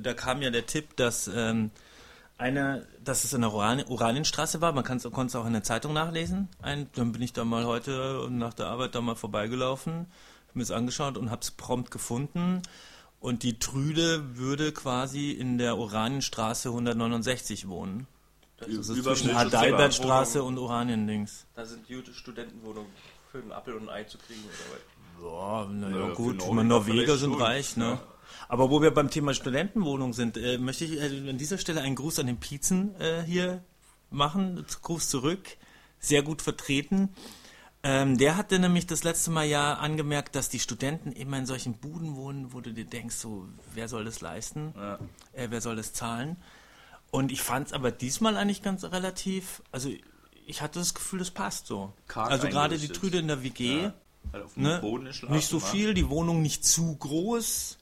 [0.00, 1.70] da kam ja der Tipp, dass ähm,
[2.38, 4.72] einer, dass es in der Oran Oranienstraße war.
[4.72, 6.48] Man konnte es auch in der Zeitung nachlesen.
[6.60, 10.06] Ein, dann bin ich da mal heute nach der Arbeit da mal vorbeigelaufen.
[10.54, 12.62] mir es angeschaut und habe es prompt gefunden.
[13.20, 18.08] Und die Trüde würde quasi in der Oranienstraße 169 wohnen.
[18.56, 21.46] Das ist zwischen Adalbertstraße und Oraniendings.
[21.54, 22.90] Da sind gute Studentenwohnungen
[23.30, 24.91] für einen Apfel und ein Ei zu kriegen oder was.
[25.22, 27.42] Ja, naja, Naja, gut, meine, Norweger sind schon.
[27.42, 27.84] reich, ne?
[27.84, 28.02] Ja.
[28.48, 31.94] Aber wo wir beim Thema Studentenwohnung sind, äh, möchte ich äh, an dieser Stelle einen
[31.96, 33.62] Gruß an den Piezen äh, hier
[34.10, 34.64] machen.
[34.82, 35.56] Gruß zurück.
[35.98, 37.10] Sehr gut vertreten.
[37.84, 41.74] Ähm, der hatte nämlich das letzte Mal ja angemerkt, dass die Studenten immer in solchen
[41.74, 44.72] Buden wohnen, wo du dir denkst, so, wer soll das leisten?
[44.76, 44.98] Ja.
[45.32, 46.36] Äh, wer soll das zahlen?
[47.10, 49.90] Und ich fand es aber diesmal eigentlich ganz relativ, also
[50.46, 51.92] ich hatte das Gefühl, das passt so.
[52.06, 52.88] Karg also gerade die.
[52.88, 53.82] Trüde in der WG.
[53.82, 53.94] Ja.
[54.32, 54.78] Halt auf dem Ne?
[54.80, 57.78] Boden geschlafen, Nicht so viel, die Wohnung nicht zu groß.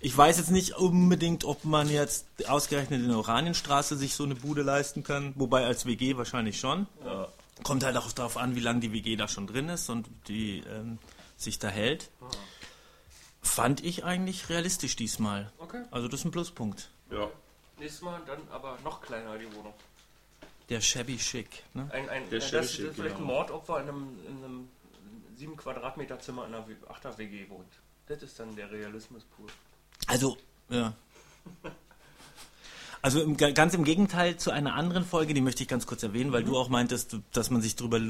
[0.00, 4.34] Ich weiß jetzt nicht unbedingt, ob man jetzt ausgerechnet in der Oranienstraße sich so eine
[4.34, 6.88] Bude leisten kann, wobei als WG wahrscheinlich schon.
[7.04, 7.28] Ja.
[7.62, 10.64] Kommt halt auch darauf an, wie lange die WG da schon drin ist und die
[10.68, 10.98] ähm,
[11.36, 12.10] sich da hält.
[13.42, 15.52] Fand ich eigentlich realistisch diesmal.
[15.58, 15.82] Okay.
[15.92, 16.90] Also das ist ein Pluspunkt.
[17.10, 17.28] Ja.
[17.78, 19.74] Nächstes Mal dann aber noch kleiner die Wohnung.
[20.68, 21.62] Der shabby chic.
[21.74, 21.88] Ne?
[21.92, 23.34] Ein, ein, Der das, Chevy das ist Chic, vielleicht ein genau.
[23.34, 24.68] Mordopfer in einem, in einem
[25.42, 27.66] 7 Quadratmeter Zimmer in einer 8er WG wohnt.
[28.06, 29.48] Das ist dann der Realismus pur.
[30.06, 30.36] Also,
[30.68, 30.94] ja.
[33.04, 36.30] Also im, ganz im Gegenteil zu einer anderen Folge, die möchte ich ganz kurz erwähnen,
[36.30, 38.00] weil du auch meintest, dass man sich darüber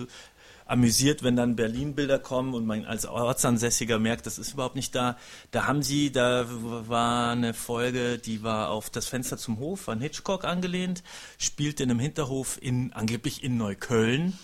[0.67, 5.17] amüsiert, wenn dann Berlin-Bilder kommen und man als Ortsansässiger merkt, das ist überhaupt nicht da.
[5.53, 10.03] Da haben sie, da war eine Folge, die war auf das Fenster zum Hof an
[10.03, 11.03] Hitchcock angelehnt,
[11.39, 14.39] spielt in einem Hinterhof in angeblich in Neukölln.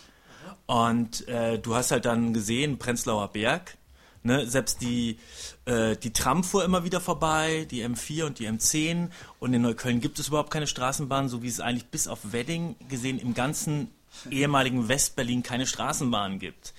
[0.67, 3.77] Und äh, du hast halt dann gesehen, Prenzlauer Berg,
[4.23, 5.19] ne, selbst die,
[5.65, 9.11] äh, die Tram fuhr immer wieder vorbei, die M4 und die M10.
[9.39, 12.77] Und in Neukölln gibt es überhaupt keine Straßenbahn, so wie es eigentlich bis auf Wedding
[12.89, 13.91] gesehen im ganzen
[14.31, 16.75] ehemaligen Westberlin keine Straßenbahn gibt.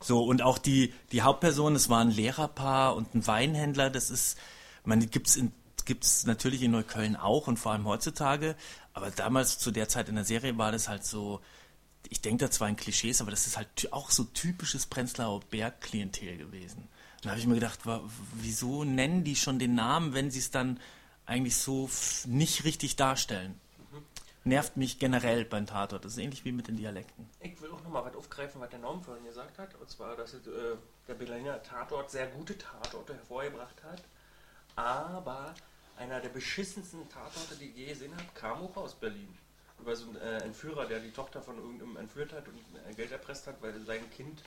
[0.00, 4.36] So, und auch die, die Hauptperson, es war ein Lehrerpaar und ein Weinhändler, das ist,
[4.84, 5.52] man gibt's in
[5.86, 8.56] gibt's natürlich in Neukölln auch und vor allem heutzutage,
[8.94, 11.40] aber damals zu der Zeit in der Serie war das halt so,
[12.10, 16.36] ich denke da zwar in Klischees, aber das ist halt auch so typisches Prenzlauer Berg-Klientel
[16.36, 16.88] gewesen.
[17.22, 17.80] Da habe ich mir gedacht,
[18.34, 20.78] wieso nennen die schon den Namen, wenn sie es dann
[21.24, 21.88] eigentlich so
[22.26, 23.58] nicht richtig darstellen?
[24.46, 26.04] Nervt mich generell beim Tatort.
[26.04, 27.26] Das ist ähnlich wie mit den Dialekten.
[27.40, 29.74] Ich will auch nochmal was aufgreifen, was der Norm vorhin gesagt hat.
[29.76, 30.38] Und zwar, dass äh,
[31.08, 34.02] der Berliner Tatort sehr gute Tatorte hervorgebracht hat.
[34.76, 35.54] Aber
[35.96, 39.34] einer der beschissensten Tatorte, die ich je gesehen habe, kam auch aus Berlin.
[39.84, 42.58] Über so einen äh, Entführer, der die Tochter von irgendeinem entführt hat und
[42.90, 44.42] äh, Geld erpresst hat, weil sein Kind,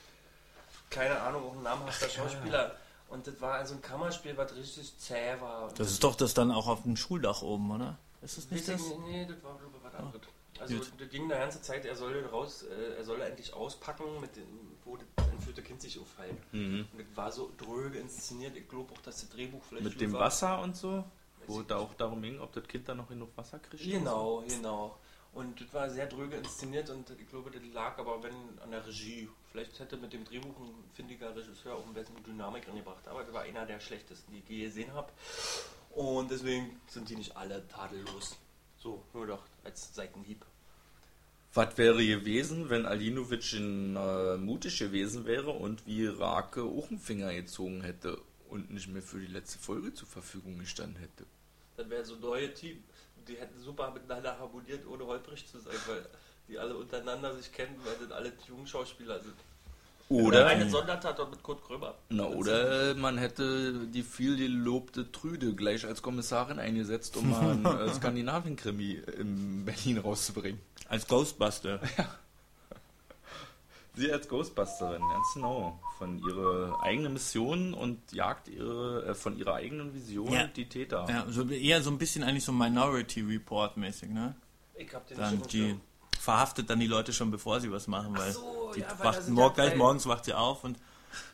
[0.89, 2.76] keine Ahnung, auch ein namhafter Schauspieler.
[3.10, 5.67] Und das war also ein Kammerspiel, was richtig zäh war.
[5.69, 8.00] Und Das ist doch das dann auch auf dem Schuldach oben, oder?
[8.23, 8.82] Ist das nicht das?
[8.82, 10.21] nicht, Nee, das war was anderes.
[10.60, 10.91] Also Gut.
[10.97, 14.47] das ging die ganze Zeit, er soll raus, äh, er soll endlich auspacken, mit dem,
[14.86, 16.36] wo das entführte Kind sich aufhält.
[16.52, 16.88] Mhm.
[16.91, 18.58] Und das war so dröge inszeniert.
[18.58, 20.21] Ich glaube auch, dass das Drehbuch vielleicht Mit dem war.
[20.21, 21.04] Wasser und so,
[21.45, 23.84] wo da auch darum ging, ob das Kind da noch genug Wasser kriegt.
[23.84, 24.97] Genau, genau.
[25.38, 28.84] Und das war sehr dröge inszeniert und ich glaube, das lag aber wenn an der
[28.88, 29.30] Regie.
[29.52, 33.08] Vielleicht hätte mit dem Drehbuch ein findiger Regisseur auch ein bisschen Dynamik reingebracht.
[33.08, 35.12] Aber das war einer der schlechtesten, die ich je gesehen habe.
[35.91, 38.36] Und deswegen sind die nicht alle tadellos.
[38.80, 40.43] So, nur doch als Seitenhieb.
[41.54, 47.00] Was wäre gewesen, wenn Alinovic in, äh, mutig gewesen wäre und wie Rake auch einen
[47.00, 48.19] Finger gezogen hätte
[48.50, 51.28] und nicht mehr für die letzte Folge zur Verfügung gestanden hätte?
[51.76, 52.84] Das wäre so ein neues Team.
[53.27, 56.05] Die hätten super miteinander harmoniert, ohne holprig zu sein, weil
[56.47, 59.35] die alle untereinander sich kennen, weil das alle Jungschauspieler sind.
[60.09, 61.95] Oder, eine Sondertatort mit Kurt Krömer.
[62.07, 67.65] na, oder man hätte die viel gelobte Trüde gleich als Kommissarin eingesetzt, um mal einen
[67.65, 70.61] äh, Skandinavien-Krimi in Berlin rauszubringen.
[70.87, 71.81] Als Ghostbuster.
[73.97, 75.79] Sie als Ghostbusterin, ganz genau.
[75.97, 80.47] Von ihrer eigenen Mission und jagt ihre, äh, von ihrer eigenen Vision Ja.
[80.47, 81.05] die Täter.
[81.10, 84.36] Ja, so eher so ein bisschen eigentlich so Minority Report mäßig, ne?
[84.75, 85.81] Ich hab den Dann nicht die im
[86.27, 89.23] verhaftet dann die Leute schon bevor sie was machen, weil so, die ja, weil wacht
[89.23, 90.77] sind mor ja gleich morgens wacht sie auf und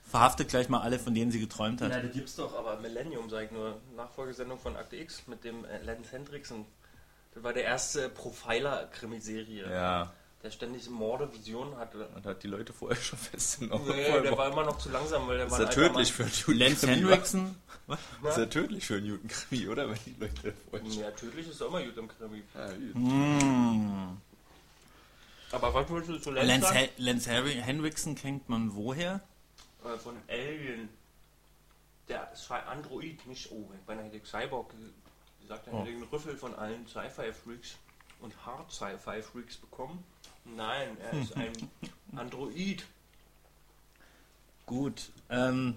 [0.08, 1.90] verhaftet gleich mal alle, von denen sie geträumt hat.
[1.92, 3.80] Ja, das gibt's doch, aber Millennium, sag ich nur.
[3.96, 6.66] Nachfolgesendung von Akte X mit dem äh, Lance Hendrickson.
[7.34, 12.08] Das war der erste Profiler-Krimiserie, Ja, der ständig Morde, Visionen hatte.
[12.16, 13.88] und hat die Leute vorher schon festgenommen.
[13.88, 16.20] Nee, der war immer noch zu langsam, weil der ist war ja ein alter tödlich
[16.20, 16.30] Mann.
[16.30, 16.88] für einen Lance.
[16.88, 17.56] Henriksen?
[18.28, 19.90] Ist ja tödlich für einen Newton-Krimi, oder?
[19.90, 20.90] Wenn die Leute vorher.
[20.92, 22.44] Ja, tödlich ist doch immer im Krimi.
[22.54, 22.70] Ja.
[22.72, 24.18] Hm.
[25.52, 26.80] Aber was wolltest du zu Lance, Lance, sagen?
[26.80, 29.22] He Lance Henri- Henriksen kennt man woher?
[29.86, 30.90] Äh, von Alien.
[32.10, 34.74] Der ist ein Android, nicht oh, bei einer Cyborg.
[35.42, 35.80] Die sagt, er Oh.
[35.82, 37.76] hätte den Rüffel von allen Sci-Fi-Freaks
[38.22, 40.04] und Hard-Sci-Fi-Freaks bekommen.
[40.46, 41.52] Nein, er ist ein
[42.16, 42.84] Android.
[44.66, 45.10] Gut.
[45.30, 45.76] Ähm,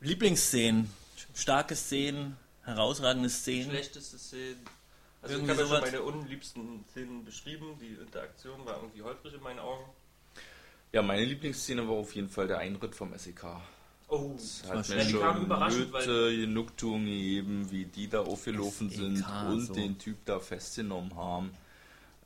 [0.00, 0.90] Lieblingsszenen,
[1.34, 3.70] starke Szenen, herausragende Szenen.
[3.70, 4.60] Schlechteste Szenen.
[5.22, 7.78] Also Irgendwie ich habe ja schon meine unliebsten Szenen beschrieben.
[7.80, 9.84] Die Interaktion war irgendwie holprig in meinen Augen.
[10.92, 13.44] Ja, meine Lieblingsszene war auf jeden Fall der Eintritt vom SEK.
[14.08, 14.96] Oh, Das hat schön.
[14.98, 19.72] mir schon überraschend, weil- Nöte, Genugtuung gegeben, wie die da aufgelaufen SEK, sind und so.
[19.74, 21.50] den Typ da festgenommen haben.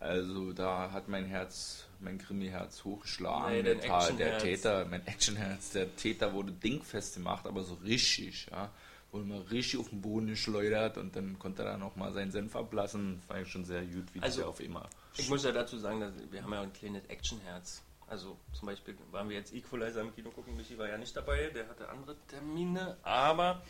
[0.00, 3.52] Also da hat mein Herz, mein Krimi-Herz hochgeschlagen.
[3.52, 4.38] Nee, der, dein Ta- der.
[4.38, 8.70] Täter, mein Actionherz, der Täter wurde dingfest gemacht, aber so richtig, ja.
[9.10, 12.54] Wurde mal richtig auf den Boden geschleudert und dann konnte er da nochmal seinen Senf
[12.54, 13.22] ablassen.
[13.26, 14.88] War ja schon sehr gut, wie Also- auf immer.
[15.16, 17.82] Ich muss ja dazu sagen, dass wir haben ja ein kleines Actionherz.
[18.06, 21.48] Also zum Beispiel waren wir jetzt Equalizer im Kino gucken, Michi war ja nicht dabei,
[21.54, 23.62] der hatte andere Termine, aber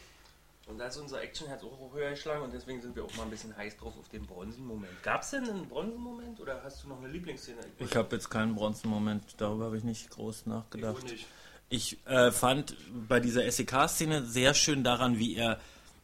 [0.68, 3.30] und da ist unser Actionherz auch höher geschlagen und deswegen sind wir auch mal ein
[3.30, 5.02] bisschen heiß drauf auf den Bronzenmoment.
[5.02, 7.58] Gab es denn einen Bronzenmoment oder hast du noch eine Lieblingsszene?
[7.78, 11.02] Ich habe jetzt keinen Bronzenmoment, darüber habe ich nicht groß Ich nachgedacht.
[11.04, 11.26] nicht.
[11.70, 12.76] Ich äh, fand
[13.08, 15.58] bei dieser SEK-Szene sehr schön daran, wie er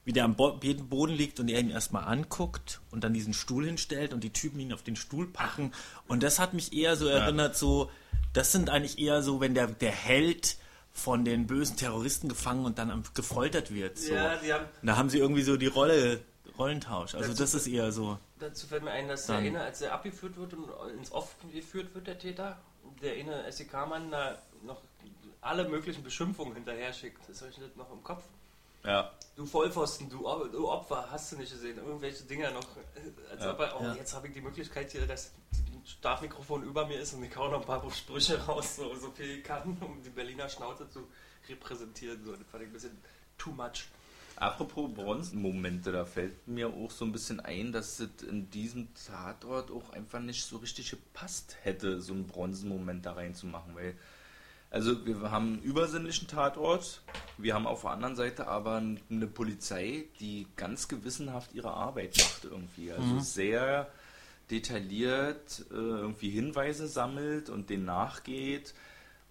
[0.05, 3.65] wie der am Bo Boden liegt und er ihn erstmal anguckt und dann diesen Stuhl
[3.65, 5.73] hinstellt und die Typen ihn auf den Stuhl packen.
[6.09, 7.91] Und das hat mich eher so erinnert, so,
[8.35, 10.57] das sind eigentlich eher so, wenn der, der Held
[10.95, 13.99] von den bösen Terroristen gefangen und dann gefoltert wird.
[13.99, 14.15] So.
[14.15, 16.21] Ja, die haben, Da haben sie irgendwie so die Rolle,
[16.57, 17.15] Rollentausch.
[17.17, 18.17] Also das ist eher so.
[18.39, 21.93] dazu fällt mir ein, dass der eine, als er abgeführt wird und ins Off geführt
[21.95, 22.57] wird, der Täter,
[23.03, 24.81] der eine SEK-Mann da noch
[25.41, 27.29] alle möglichen Beschimpfungen hinterher schickt.
[27.29, 28.23] Das habe ich nicht noch im Kopf.
[28.85, 31.79] Ja, Du Vollpfosten, du, Opfer, hast du nicht gesehen.
[31.79, 32.69] Irgendwelche Dinger noch.
[33.31, 33.51] Als Ja.
[33.53, 33.95] ob er, oh, Ja.
[33.95, 35.33] jetzt habe ich die Möglichkeit hier, dass
[35.85, 39.39] Stabmikrofon über mir ist und ich hau noch ein paar Sprüche raus, so, so viel
[39.39, 41.07] ich kann, um die Berliner Schnauze zu
[41.49, 42.25] repräsentieren.
[42.25, 42.99] So, das fand ich ein bisschen
[43.37, 43.87] too much.
[44.37, 49.71] Apropos Bronzenmomente, da fällt mir auch so ein bisschen ein, dass es in diesem Tatort
[49.71, 53.95] auch einfach nicht so richtig gepasst hätte, so einen Bronzenmoment da reinzumachen, weil
[54.71, 57.01] also wir haben einen übersinnlichen Tatort,
[57.39, 62.43] wir haben auf der anderen Seite aber eine Polizei, die ganz gewissenhaft ihre Arbeit macht
[62.43, 63.89] irgendwie, also sehr
[64.55, 68.75] detailliert äh, irgendwie Hinweise sammelt und denen nachgeht.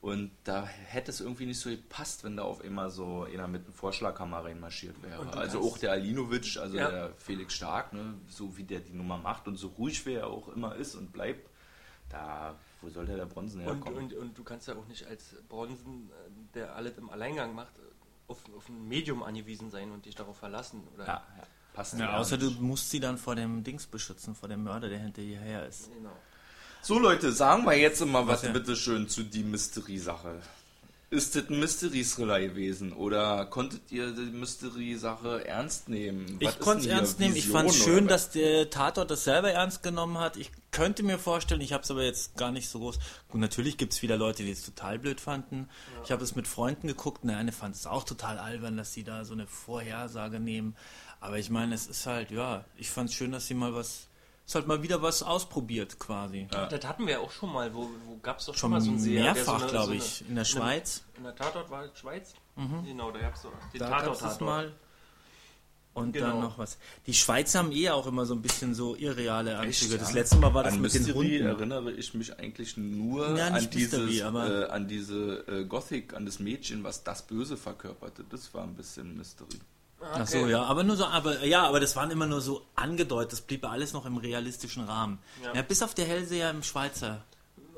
[0.02, 3.64] Und da hätte es irgendwie nicht so gepasst, wenn da auf einmal so einer mit
[3.64, 5.22] einem Vorschlaghammer reinmarschiert wäre.
[5.22, 6.90] Und Also auch der Alinovic, also Ja.
[6.92, 10.28] der Felix Stark, ne, so wie der die Nummer macht und so ruhig wie er
[10.28, 11.50] auch immer ist und bleibt,
[12.10, 14.04] da, wo soll der Bronzen Und, herkommen?
[14.04, 17.72] und, und du kannst ja auch nicht als Bronzen, äh, der alles im Alleingang macht,
[18.28, 20.86] auf, auf ein Medium angewiesen sein und dich darauf verlassen.
[20.94, 21.06] Oder?
[21.06, 22.62] ja, ja, passt Ja, außer du nicht.
[22.62, 25.92] musst sie dann vor dem Dings beschützen, vor dem Mörder, der hinter ihr her ist.
[25.94, 26.12] Genau.
[26.82, 28.52] So Leute, sagen wir jetzt mal was Was ja?
[28.52, 30.42] bitte schön zu die Mystery-Sache.
[31.10, 36.26] Ist das ein Mystery-Thriller gewesen oder konntet ihr die Mystery-Sache ernst nehmen?
[36.42, 37.36] Was Ich ist konnte es ernst nehmen.
[37.36, 40.38] Ich Vision fand es schön, dass der Tatort das selber ernst genommen hat.
[40.38, 42.98] Ich könnte mir vorstellen, ich habe es aber jetzt gar nicht so groß.
[43.30, 45.70] Gut, natürlich gibt es wieder Leute, die es total blöd fanden.
[46.04, 48.92] Ich habe es mit Freunden geguckt und der eine fand es auch total albern, dass
[48.92, 50.76] sie da so eine Vorhersage nehmen.
[51.24, 54.10] Aber ich meine, es ist halt, ja, ich fand es schön, dass sie mal was,
[54.46, 56.50] es ist halt mal wieder was ausprobiert quasi.
[56.52, 56.66] Ja.
[56.66, 57.74] Das hatten wir ja auch schon mal.
[57.74, 59.88] Wo, wo gab es doch schon, Schon mal so einen Seher, der mehrfach, so glaube
[59.88, 61.02] so ich, in der Schweiz.
[61.16, 62.34] In der Tatort war es Schweiz?
[62.86, 64.42] Genau, da gab es doch den Da gab es Tatort-Tatort.
[64.42, 64.74] mal.
[65.94, 66.28] Und Genau.
[66.28, 66.78] dann noch was.
[67.06, 69.94] Die Schweizer haben eh auch immer so ein bisschen so irreale Anzüge.
[69.94, 70.16] Echt, Das ja?
[70.16, 71.46] letzte Mal war das an mit den Mystery Hunden.
[71.48, 76.16] erinnere ich mich eigentlich nur Ja, an, Mystery, dieses, aber- äh, an diese äh, Gothic,
[76.16, 78.26] an das Mädchen, was das Böse verkörperte.
[78.30, 79.60] Das war ein bisschen Mystery.
[80.04, 82.62] Ah, Ach so, ja, aber nur so, aber ja, aber das waren immer nur so
[82.76, 85.20] angedeutet, das blieb ja alles noch im realistischen Rahmen.
[85.44, 85.54] Ja.
[85.56, 87.24] Ja, bis auf der Hellseher im Schweizer.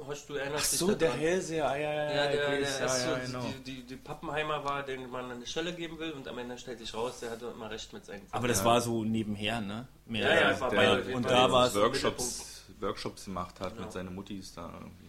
[0.07, 2.79] Horst, du erinnerst dich So, der Hellseher, ah, ja, ja, Ja, ja, der, der ja,
[2.79, 3.45] ja, so genau.
[3.65, 6.77] die, die, die Pappenheimer war, den man eine Stelle geben will und am Ende stellt
[6.79, 9.88] sich raus, der hatte immer recht mit seinen Aber das war so nebenher, ne?
[10.05, 13.83] Mehr Ja, ja, war jeden und da war es Workshops, Workshops gemacht hat Genau.
[13.83, 15.04] mit seinen Muttis da irgendwie.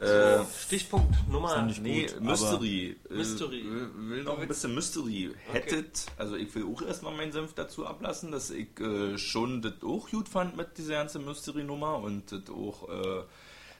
[0.00, 0.42] Ja.
[0.42, 1.62] Äh, Stichpunkt Nummer.
[1.80, 2.96] Nee, gut, Mystery.
[3.10, 3.64] Äh, Mystery.
[3.64, 5.30] will- will noch ein bisschen Mystery.
[5.52, 9.74] Hättet, also ich will auch erstmal meinen Senf dazu ablassen, dass ich äh, schon das
[9.84, 13.22] auch gut fand mit dieser ganzen Mystery-Nummer und das auch äh,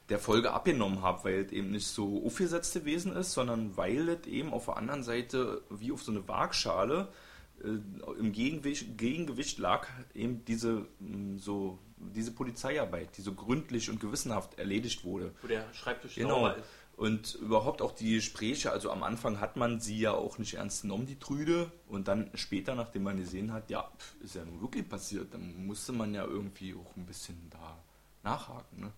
[0.08, 4.26] der Folge abgenommen habe, weil es eben nicht so aufgesetzte Wesen ist, sondern weil es
[4.26, 7.14] eben auf der anderen Seite wie auf so eine Waagschale äh,
[7.62, 11.78] im Gegengewicht, Gegengewicht lag eben diese mh, so
[12.14, 15.34] diese Polizeiarbeit, die so gründlich und gewissenhaft erledigt wurde.
[15.42, 16.46] Wo der Schreibtisch Genau.
[16.48, 16.56] ist.
[16.96, 20.82] Und überhaupt auch die Gespräche, also am Anfang hat man sie ja auch nicht ernst
[20.82, 21.70] genommen, die Trüde.
[21.86, 25.64] Und dann später, nachdem man gesehen hat, ja, pf, ist ja nun wirklich passiert, dann
[25.66, 27.78] musste man ja irgendwie auch ein bisschen da
[28.24, 28.80] nachhaken.
[28.80, 28.92] Ne?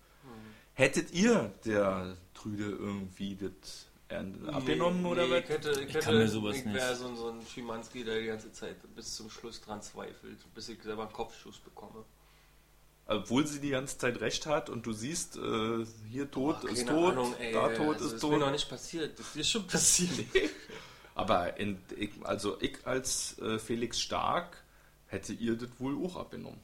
[0.73, 5.41] Hättet ihr der Trüde irgendwie das äh, abgenommen oder nee, was?
[5.41, 7.01] Ich, hätte, ich, Ich hätte, kann mir sowas ich wäre nicht.
[7.01, 10.69] so, ein- so ein Schimanski, der die ganze Zeit bis zum Schluss dran zweifelt, bis
[10.69, 12.05] ich selber einen Kopfschuss bekomme.
[13.07, 16.87] Obwohl sie die ganze Zeit recht hat und du siehst, äh, hier tot Boah, ist
[16.89, 18.39] tot, Ahnung, ey, da tot also ist ist mir tot.
[18.41, 19.19] noch nicht passiert.
[19.19, 20.27] Das ist schon passiert.
[21.17, 24.63] Aber in, ich, also ich als äh, Felix Stark
[25.07, 26.61] hätte ihr das wohl auch abgenommen.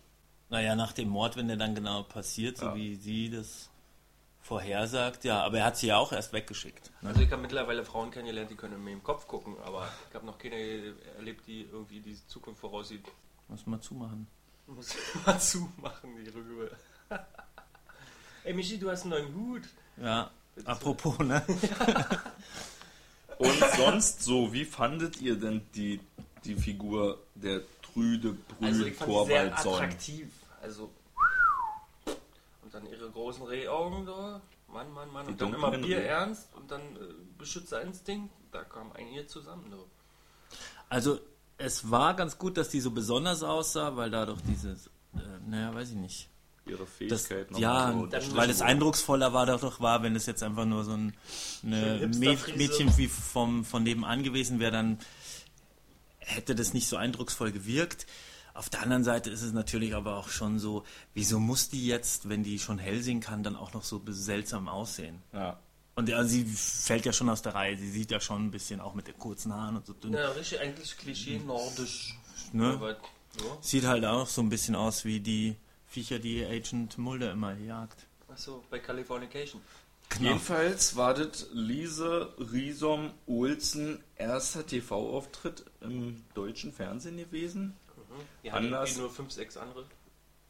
[0.49, 2.75] Naja, nach dem Mord, wenn der dann genau passiert, so Ja.
[2.77, 3.69] wie sie das
[4.47, 6.93] vorhersagt, ja, aber er hat sie ja auch erst weggeschickt.
[7.03, 7.09] Ne?
[7.09, 10.25] Also ich habe mittlerweile Frauen kennengelernt, die können mir im Kopf gucken, aber ich habe
[10.25, 13.05] noch keine erlebt, die irgendwie die Zukunft voraussieht.
[13.49, 14.29] Muss mal zumachen.
[14.69, 14.95] Muss
[15.27, 16.71] mal zumachen, die Rübe.
[18.45, 19.63] Ey Michi, du hast einen neuen Hut.
[19.97, 20.31] Ja,
[20.65, 21.43] apropos, ne?
[23.39, 26.01] Und sonst so, wie fandet ihr denn die,
[26.45, 29.75] die Figur der Trüde Also Brühl ich fand die sehr Torwaldson?
[29.75, 30.29] attraktiv.
[30.63, 30.91] Also
[32.77, 34.41] dann ihre großen Rehaugen da.
[34.69, 35.27] Mann, Mann, Mann.
[35.27, 38.33] Die und dann immer Bier Reh- ernst und dann äh, Beschützerinstinkt.
[38.53, 39.71] Da kam einiges zusammen.
[39.71, 39.87] So.
[40.89, 41.21] Also,
[41.59, 45.91] es war ganz gut, dass die so besonders aussah, weil dadurch dieses, äh, naja, weiß
[45.91, 46.29] ich nicht.
[46.67, 50.65] Ihre Das, Fähigkeit ja, so weil es eindrucksvoller war doch war, wenn es jetzt einfach
[50.65, 51.17] nur so ein
[51.63, 52.19] Mäd.
[52.57, 54.99] Mädchen wie vom, von nebenan gewesen wäre, dann
[56.19, 58.07] hätte das nicht so eindrucksvoll gewirkt.
[58.57, 62.29] Auf der anderen Seite ist es natürlich aber auch schon so, wieso muss die jetzt,
[62.29, 65.23] wenn die schon hell sehen kann, dann auch noch so seltsam aussehen?
[65.33, 65.59] Ja.
[65.95, 68.81] Und ja, sie fällt ja schon aus der Reihe, sie sieht ja schon ein bisschen
[68.81, 70.13] auch mit den kurzen Haaren und so dünn.
[70.13, 72.15] Ja, richtig, eigentlich Klischee nordisch.
[72.53, 72.73] Ne?
[72.75, 72.97] Aber, ja.
[73.61, 78.07] Sieht halt auch so ein bisschen aus wie die Viecher, die Agent Mulder immer jagt.
[78.29, 79.61] Achso, bei Californication.
[80.11, 80.31] Genau.
[80.31, 87.75] Jedenfalls war das Lise Riesom Olsen erster TV-Auftritt im deutschen Fernsehen gewesen,
[88.45, 89.85] Die haben Anders- irgendwie nur 5, 6 andere.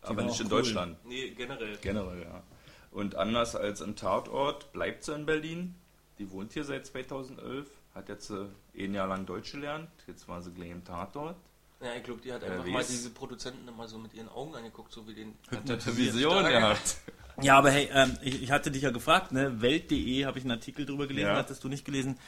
[0.03, 0.51] aber war nicht in cool.
[0.51, 0.97] Deutschland.
[1.07, 1.77] Nee, generell.
[1.79, 2.43] Generell, ja.
[2.91, 5.75] Und anders als im Tatort bleibt sie in Berlin.
[6.19, 8.47] Die wohnt hier seit 2011, hat jetzt äh,
[8.79, 9.89] ein Jahr lang Deutsch gelernt.
[10.07, 11.37] Jetzt war sie gleich im Tatort.
[11.83, 12.89] Ja, ich glaube, die hat Wer einfach mal weiß.
[12.89, 16.97] diese Produzenten immer so mit ihren Augen angeguckt, so wie den Vision gehabt.
[17.43, 19.61] Ja, aber hey, ähm, ich, ich hatte dich ja gefragt, ne?
[19.61, 21.37] Welt.de habe ich einen Artikel drüber gelesen, Ja.
[21.37, 22.19] hattest du nicht gelesen.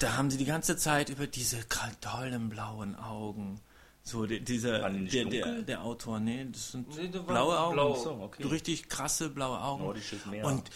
[0.00, 1.60] Da haben sie die ganze Zeit über diese
[2.00, 3.60] tollen blauen Augen.
[4.06, 7.74] So, die, dieser, der, der, der Autor, nee, das sind Nee, waren blaue Augen.
[7.74, 7.94] blau.
[7.96, 8.46] So, okay.
[8.46, 9.82] Richtig krasse blaue Augen.
[9.82, 10.44] Nordisches Meer.
[10.44, 10.68] Und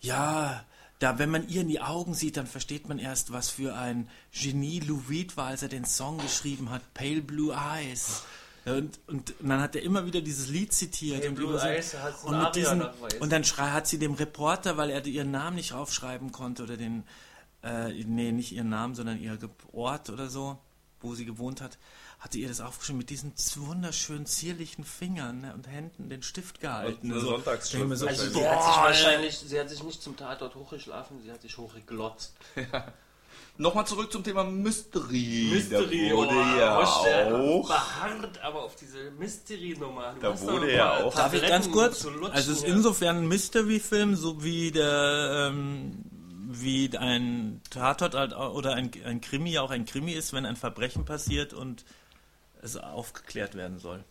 [0.00, 0.64] ja,
[1.00, 4.08] da, wenn man ihr in die Augen sieht, dann versteht man erst, was für ein
[4.32, 8.22] Genie Lou Reed war, als er den Song geschrieben hat, Pale Blue Eyes.
[8.64, 11.18] Und, und dann hat er immer wieder dieses Lied zitiert.
[11.20, 12.82] Pale und, Blue so- Eyes, und, mit Aria diesen,
[13.20, 16.76] und dann schrei, hat sie dem Reporter, weil er ihren Namen nicht aufschreiben konnte, oder
[16.76, 17.02] den,
[17.64, 19.36] äh, nee, nicht ihren Namen, sondern ihr
[19.72, 20.58] Ort oder so,
[21.00, 21.78] wo sie gewohnt hat,
[22.18, 27.10] hatte ihr das aufgeschrieben mit diesen wunderschönen, zierlichen Fingern ne, und Händen den Stift gehalten.
[27.12, 27.30] eine so.
[27.30, 28.20] Sonntagsschrift so, wahrscheinlich.
[28.20, 31.56] Also sie hat sich wahrscheinlich, sie hat sich nicht zum Tatort hochgeschlafen, sie hat sich
[31.56, 32.34] hochgeglotzt.
[33.60, 35.50] Nochmal zurück zum Thema Mystery.
[35.52, 37.66] Mystery, da wurde oh, ja auch.
[37.68, 40.14] beharrt aber auf diese Mystery-Nummer.
[40.14, 42.04] Du Da hast wurde doch ja auch- Darf ich ganz kurz?
[42.04, 46.04] lutschen Also es ist insofern ein Mystery-Film, so wie der ähm,
[46.50, 51.04] wie ein Tatort halt oder ein, ein Krimi auch ein Krimi ist, wenn ein Verbrechen
[51.04, 51.84] passiert und
[52.62, 54.04] es aufgeklärt werden soll.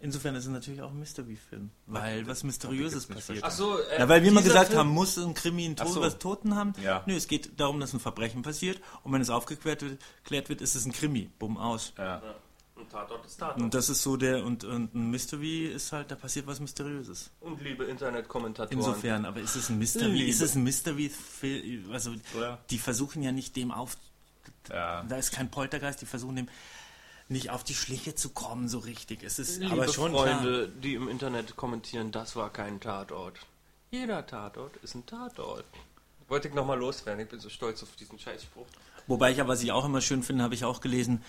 [0.00, 3.42] Insofern ist es natürlich auch ein Mystery-Film, weil was Mysteriöses passiert.
[3.42, 5.88] Ach so, äh, Ja, weil wir immer gesagt Film- haben, muss ein Krimi einen Tod,
[5.92, 6.00] so.
[6.00, 6.72] was Toten haben?
[6.80, 7.02] Ja.
[7.06, 10.76] Nö, es geht darum, dass ein Verbrechen passiert und wenn es aufgeklärt wird, wird ist
[10.76, 11.28] es ein Krimi.
[11.40, 11.94] Bumm aus.
[11.98, 12.22] Ja.
[12.76, 13.60] Ein Tatort ist Tatort.
[13.60, 17.32] Und das ist so der, und, und ein Mystery ist halt, da passiert was Mysteriöses.
[17.40, 18.78] Und liebe Internetkommentatoren.
[18.78, 20.12] Insofern, aber ist es ein Mystery?
[20.12, 20.30] Liebe.
[20.30, 21.90] Ist es ein Mystery-Film?
[21.90, 22.58] Also, Ja.
[22.70, 23.96] die versuchen ja nicht dem auf.
[24.70, 25.02] Ja.
[25.08, 26.48] Da ist kein Poltergeist, die versuchen dem
[27.28, 29.22] nicht auf die Schliche zu kommen, so richtig.
[29.22, 30.26] Es ist Liebe aber schon klar.
[30.26, 33.38] Freunde, die im Internet kommentieren, das war kein Tatort.
[33.90, 35.64] Jeder Tatort ist ein Tatort.
[36.28, 38.66] Wollte ich nochmal loswerden, ich bin so stolz auf diesen Scheißspruch.
[39.06, 41.22] Wobei ich aber, was ich auch immer schön finde, habe ich auch gelesen,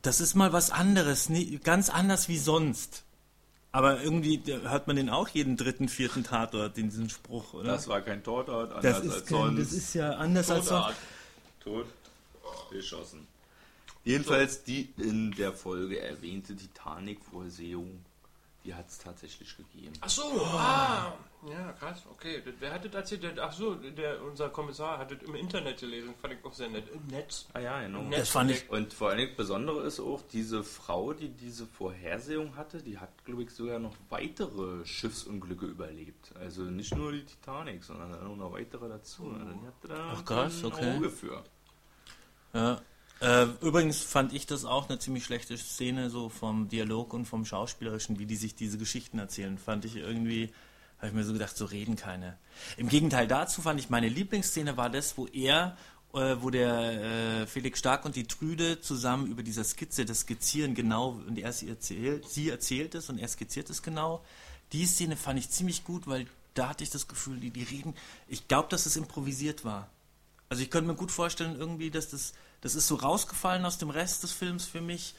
[0.00, 3.02] das ist mal was anderes, nie, ganz anders wie sonst.
[3.72, 7.72] Aber irgendwie hört man den auch jeden dritten, vierten Tatort, diesen Spruch, oder?
[7.72, 9.60] Das war kein Tatort, anders das, als ist, kein, sonst.
[9.60, 10.96] das ist ja anders als sonst.
[11.60, 11.86] Tot
[12.70, 13.26] geschossen.
[14.06, 18.04] Jedenfalls die in der Folge erwähnte Titanic-Vorsehung,
[18.64, 19.92] die hat es tatsächlich gegeben.
[20.00, 21.12] Ach so, ah,
[21.48, 22.40] ja, krass, okay.
[22.44, 23.38] Das- Wer hat das erzählt?
[23.38, 26.88] Ach so, der, unser Kommissar hat das im Internet gelesen, fand ich auch sehr nett.
[26.88, 27.46] Im Netz.
[27.52, 28.00] Ah ja, genau.
[28.00, 32.56] Im Das fand ich- Und vor allem Besondere ist auch, diese Frau, die diese Vorhersehung
[32.56, 36.32] hatte, die hat, glaube ich, sogar noch weitere Schiffsunglücke überlebt.
[36.40, 39.30] Also nicht nur die Titanic, sondern dann auch noch weitere dazu.
[39.32, 40.96] Also die hatte da Ach, krass, ein okay.
[40.96, 41.42] Auge für.
[42.52, 42.80] Ja.
[43.20, 47.46] Äh, übrigens fand ich das auch eine ziemlich schlechte Szene, so vom Dialog und vom
[47.46, 49.56] Schauspielerischen, wie die sich diese Geschichten erzählen.
[49.56, 50.52] Fand ich irgendwie,
[50.98, 52.36] habe ich mir so gedacht, so reden keine.
[52.76, 55.78] Im Gegenteil dazu fand ich, meine Lieblingsszene war das, wo er,
[56.12, 60.74] äh, wo der äh, Felix Stark und die Trüde zusammen über dieser Skizze, das Skizzieren
[60.74, 64.22] genau, und er sie erzählt, sie erzählt es und er skizziert es genau.
[64.72, 67.94] Die Szene fand ich ziemlich gut, weil da hatte ich das Gefühl, die, die reden,
[68.28, 69.88] ich glaube, dass es improvisiert war.
[70.48, 72.34] Also ich könnte mir gut vorstellen irgendwie, dass das
[72.66, 75.14] Das ist so rausgefallen aus dem Rest des Films für mich,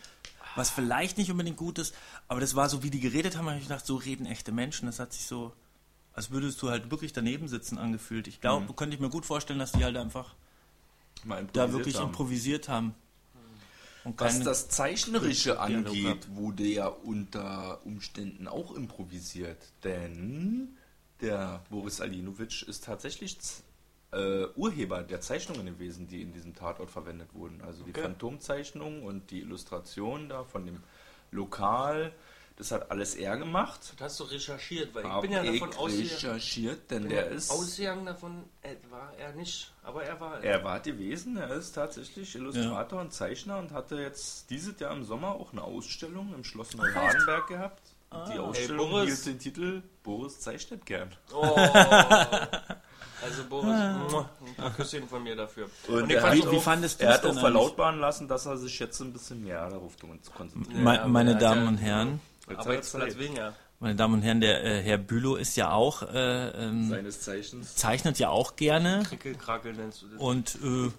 [0.58, 1.96] was vielleicht nicht unbedingt gut ist,
[2.28, 4.88] aber das war so, wie die geredet haben, habe ich gedacht, so reden echte Menschen.
[4.88, 5.54] Das hat sich so,
[6.12, 8.28] als würdest du halt wirklich daneben sitzen angefühlt.
[8.28, 10.36] Ich glaube, könnte ich mir gut vorstellen, dass die halt einfach
[11.54, 12.08] da wirklich haben.
[12.08, 12.94] improvisiert haben.
[14.04, 19.72] Was das Zeichnerische angeht, wurde ja unter Umständen auch improvisiert.
[19.86, 20.76] Denn
[21.22, 23.38] der Boris Alinovic ist tatsächlich
[24.18, 27.62] äh, Urheber der Zeichnungen gewesen, die in diesem Tatort verwendet wurden.
[27.62, 28.02] Also die Okay.
[28.02, 30.82] Phantomzeichnungen und die Illustrationen da von dem
[31.32, 32.12] Lokal.
[32.58, 33.80] Das hat alles er gemacht.
[33.98, 37.32] Das hast du recherchiert, weil ich Hab bin ja davon ausgegangen, recherchiert, denn der ja
[37.32, 37.52] ist...
[37.52, 40.44] ausgegangen davon, äh, war er nicht, aber er war.
[40.44, 45.04] Er war gewesen, er ist tatsächlich Illustrator und Zeichner und hatte jetzt dieses Jahr im
[45.04, 47.82] Sommer auch eine Ausstellung im Schloss Neuhardenberg gehabt.
[48.10, 49.06] Und die Ausstellung Boris.
[49.24, 51.10] hielt den Titel Boris zeichnet gern.
[51.34, 51.56] Oh.
[53.20, 53.66] Also Boris,
[54.12, 55.68] muah, ein paar Küsschen von mir dafür.
[55.88, 58.00] Und ich er fand hat wie, auch- wie fandest du Er es hat auch verlautbaren
[58.00, 59.96] lassen, dass er sich jetzt ein bisschen mehr darauf
[60.36, 60.80] konzentriert.
[60.80, 63.56] Me- meine Damen ja- und Herren, er Arbeitsplatz weniger.
[63.80, 67.76] Meine Damen und Herren, der äh, Herr Bülow ist ja auch, äh, ähm, Seines Zeichens.
[67.76, 70.20] zeichnet ja auch gerne Krickelkrackel nennst du das.
[70.20, 70.90] und äh,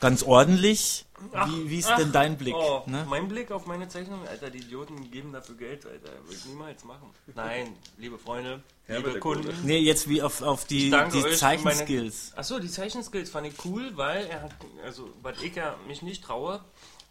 [0.00, 1.04] ganz ordentlich.
[1.46, 2.54] Wie, wie ist denn dein Blick?
[2.56, 3.04] Oh, Ne?
[3.08, 6.84] mein Blick auf meine Zeichnung, Alter, die Idioten geben dafür Geld, Alter, würde ich niemals
[6.84, 7.10] machen.
[7.34, 9.42] Nein, liebe Freunde, liebe Kunden.
[9.46, 9.56] Gute.
[9.64, 12.32] Nee, jetzt wie auf, auf die, die Zeichenskills.
[12.36, 14.52] Achso, die Zeichenskills fand ich cool, weil er hat,
[14.84, 16.60] also, was ich ja mich nicht traue,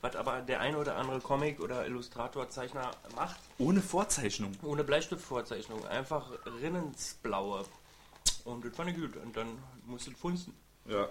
[0.01, 4.51] was aber der ein oder andere Comic- oder Illustrator-Zeichner macht, Ohne Vorzeichnung.
[4.63, 6.31] ohne Bleistiftvorzeichnung, einfach
[6.61, 7.65] rinnensblaue.
[8.45, 9.15] Und das fand ich gut.
[9.17, 9.47] Und dann
[9.85, 10.53] musste es funzen.
[10.87, 11.07] Ja.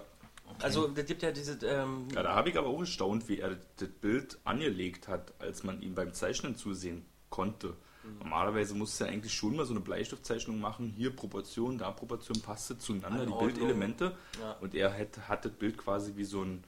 [0.61, 2.23] Also, das gibt ja diese, ähm, ja.
[2.23, 5.93] Da habe ich aber auch gestaunt, wie er das Bild angelegt hat, als man ihm
[5.93, 7.75] beim Zeichnen zusehen konnte.
[8.19, 10.93] Normalerweise musste er eigentlich schon mal so eine Bleistiftzeichnung machen.
[10.95, 13.53] Hier Proportion, da Proportion, passte zueinander, die Anordnung.
[13.53, 14.15] Bildelemente.
[14.39, 14.53] Ja.
[14.61, 16.63] Und er hat, hat das Bild quasi wie so ein,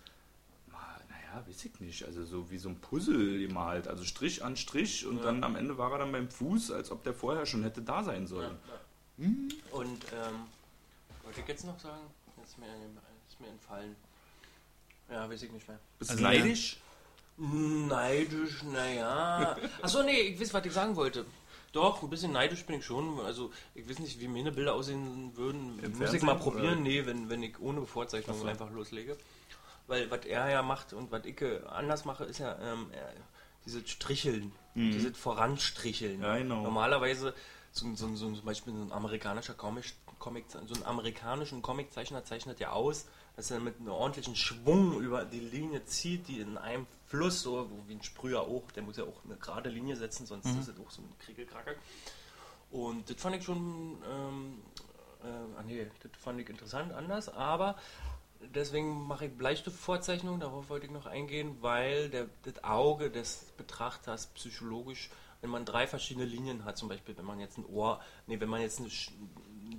[1.39, 3.87] naja, weiß ich nicht, also so wie so ein Puzzle gemalt.
[3.87, 7.03] Also Strich an Strich und dann am Ende war er dann beim Fuß, als ob
[7.03, 8.57] der vorher schon hätte da sein sollen.
[9.17, 10.45] Und ähm,
[11.23, 12.01] wollte ich jetzt noch sagen?
[12.37, 13.95] Jetzt ist mir, ist mir entfallen.
[15.09, 15.79] Ja, weiß ich nicht mehr.
[15.97, 16.77] Bist Also du neidisch?
[17.37, 19.57] Neidisch, naja.
[19.81, 21.25] Achso, nee, ich weiß, was ich sagen wollte.
[21.71, 23.19] Doch, ein bisschen neidisch bin ich schon.
[23.19, 25.79] Also, ich weiß nicht, wie meine Bilder aussehen würden.
[25.83, 26.73] Im Muss ich mal Fernsehen, probieren?
[26.73, 26.81] oder?
[26.81, 29.15] Nee, wenn, wenn ich ohne Vorzeichnung einfach loslege.
[29.89, 32.91] Weil, was er ja macht und was ich anders mache, ist ja ähm,
[33.65, 34.53] dieses Stricheln.
[34.75, 36.21] Dieses Voranstricheln.
[36.21, 36.61] Ja, genau.
[36.61, 37.33] Normalerweise,
[37.71, 42.59] so, so, so, zum Beispiel so ein amerikanischer Comic, Comic, so einen amerikanischen Comiczeichner zeichnet
[42.59, 46.87] ja aus, dass er mit einem ordentlichen Schwung über die Linie zieht, die in einem
[47.07, 50.45] Fluss, so wie ein Sprüher auch, der muss ja auch eine gerade Linie setzen, sonst
[50.45, 51.73] ist es auch so ein Kriegelkracker.
[52.71, 54.61] Und das fand ich schon, ähm,
[55.23, 57.75] äh, ah nee, das fand ich interessant, anders, aber
[58.41, 64.27] deswegen mache ich Bleistiftvorzeichnungen, darauf wollte ich noch eingehen, weil der, das Auge des Betrachters
[64.27, 65.09] psychologisch,
[65.41, 68.49] wenn man drei verschiedene Linien hat, zum Beispiel, wenn man jetzt ein Ohr, nee, wenn
[68.49, 69.11] man jetzt eine Sch-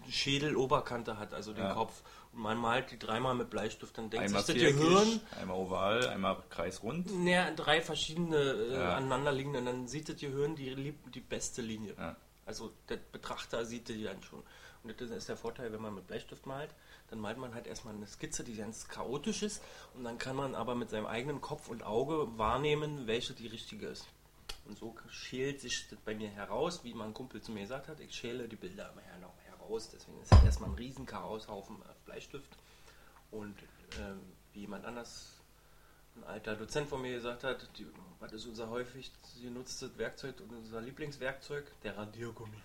[0.09, 1.75] Schädeloberkante hat, also den Ja.
[1.75, 2.03] Kopf,
[2.33, 6.07] und man malt die dreimal mit Bleistift, dann denkt Einmal sich das Gehirn, einmal oval,
[6.09, 7.11] einmal kreisrund.
[7.25, 8.97] Naja, drei verschiedene äh, Ja.
[8.97, 11.95] aneinander liegende, dann sieht das Gehirn die, die beste Linie.
[11.99, 12.17] Ja.
[12.47, 14.43] Also der Betrachter sieht die dann schon.
[14.83, 16.71] Und das ist der Vorteil, wenn man mit Bleistift malt,
[17.11, 19.63] dann malt man halt erstmal eine Skizze, die ganz chaotisch ist
[19.95, 23.89] und dann kann man aber mit seinem eigenen Kopf und Auge wahrnehmen, welche die richtige
[23.89, 24.07] ist.
[24.67, 28.01] Und so schält sich das bei mir heraus, wie mein Kumpel zu mir gesagt hat,
[28.01, 31.97] ich schäle die Bilder immer noch heraus, deswegen ist das erstmal ein riesen Chaoshaufen auf
[32.05, 32.51] Bleistift.
[33.31, 33.57] Und
[33.99, 34.21] ähm,
[34.53, 35.41] wie jemand anders
[36.17, 37.87] ein alter Dozent von mir gesagt hat, die,
[38.19, 41.65] was ist unser häufig genutztes Werkzeug und unser Lieblingswerkzeug?
[41.83, 42.63] Der Radiergummi.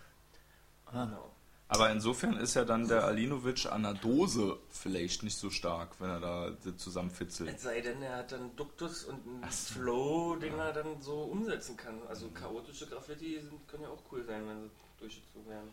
[0.92, 1.32] Genau.
[1.68, 6.10] Aber insofern ist ja dann der Alinovic an der Dose vielleicht nicht so stark, wenn
[6.10, 7.56] er da zusammenfitzelt.
[7.56, 11.76] Es sei denn, er hat dann Duktus und einen Flow, den er dann so umsetzen
[11.76, 12.00] kann.
[12.08, 15.70] Also chaotische Graffiti sind, können ja auch cool sein, wenn sie durchgezogen werden.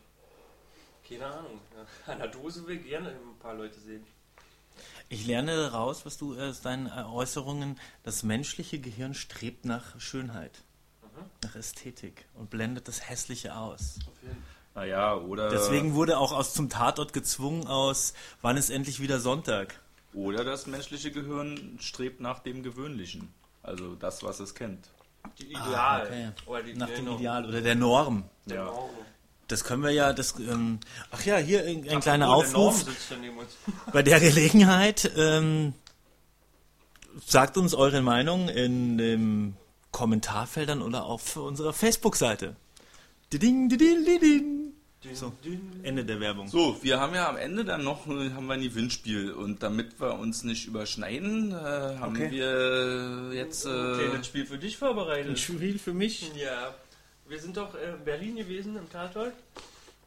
[1.06, 1.60] Keine Ahnung.
[1.76, 2.12] Ja.
[2.12, 4.06] An der Dose will ich gerne ein paar Leute sehen.
[5.10, 10.00] Ich lerne daraus, was du äh, aus deinen äh, Äußerungen, das menschliche Gehirn strebt nach
[10.00, 10.62] Schönheit,
[11.42, 13.98] nach Ästhetik und blendet das Hässliche aus.
[14.74, 19.78] Naja, oder, Deswegen wurde auch aus zum Tatort gezwungen aus, wann ist endlich wieder Sonntag?
[20.14, 23.32] oder das menschliche Gehirn strebt nach dem Gewöhnlichen.
[23.62, 24.88] Also das, was es kennt.
[25.38, 25.74] Die Ideal.
[25.74, 26.28] Ah, okay.
[26.46, 27.16] Oder die Nach dem Norm.
[27.16, 28.24] Ideal oder der Norm.
[28.46, 28.64] Der Ja.
[28.66, 28.90] Norm.
[29.48, 32.84] Das können wir ja, das, ähm, ach ja, hier ein, ein kleiner der Norm Aufruf.
[33.92, 35.74] Bei der Gelegenheit, ähm,
[37.26, 39.56] sagt uns eure Meinung in den
[39.90, 42.56] Kommentarfeldern oder auf unserer Facebook-Seite.
[43.32, 44.72] Diding, diding, diding.
[45.14, 45.32] So,
[45.82, 46.46] Ende der Werbung.
[46.48, 49.98] So, wir haben ja am Ende dann noch äh, haben wir ein Gewinnspiel und damit
[50.00, 52.30] wir uns nicht überschneiden, äh, haben Okay.
[52.30, 55.38] wir jetzt äh, Kleines Spiel für dich vorbereitet.
[55.38, 56.30] Spiel für mich.
[56.36, 56.74] Ja,
[57.26, 59.32] wir sind doch äh, in Berlin gewesen im Tatort.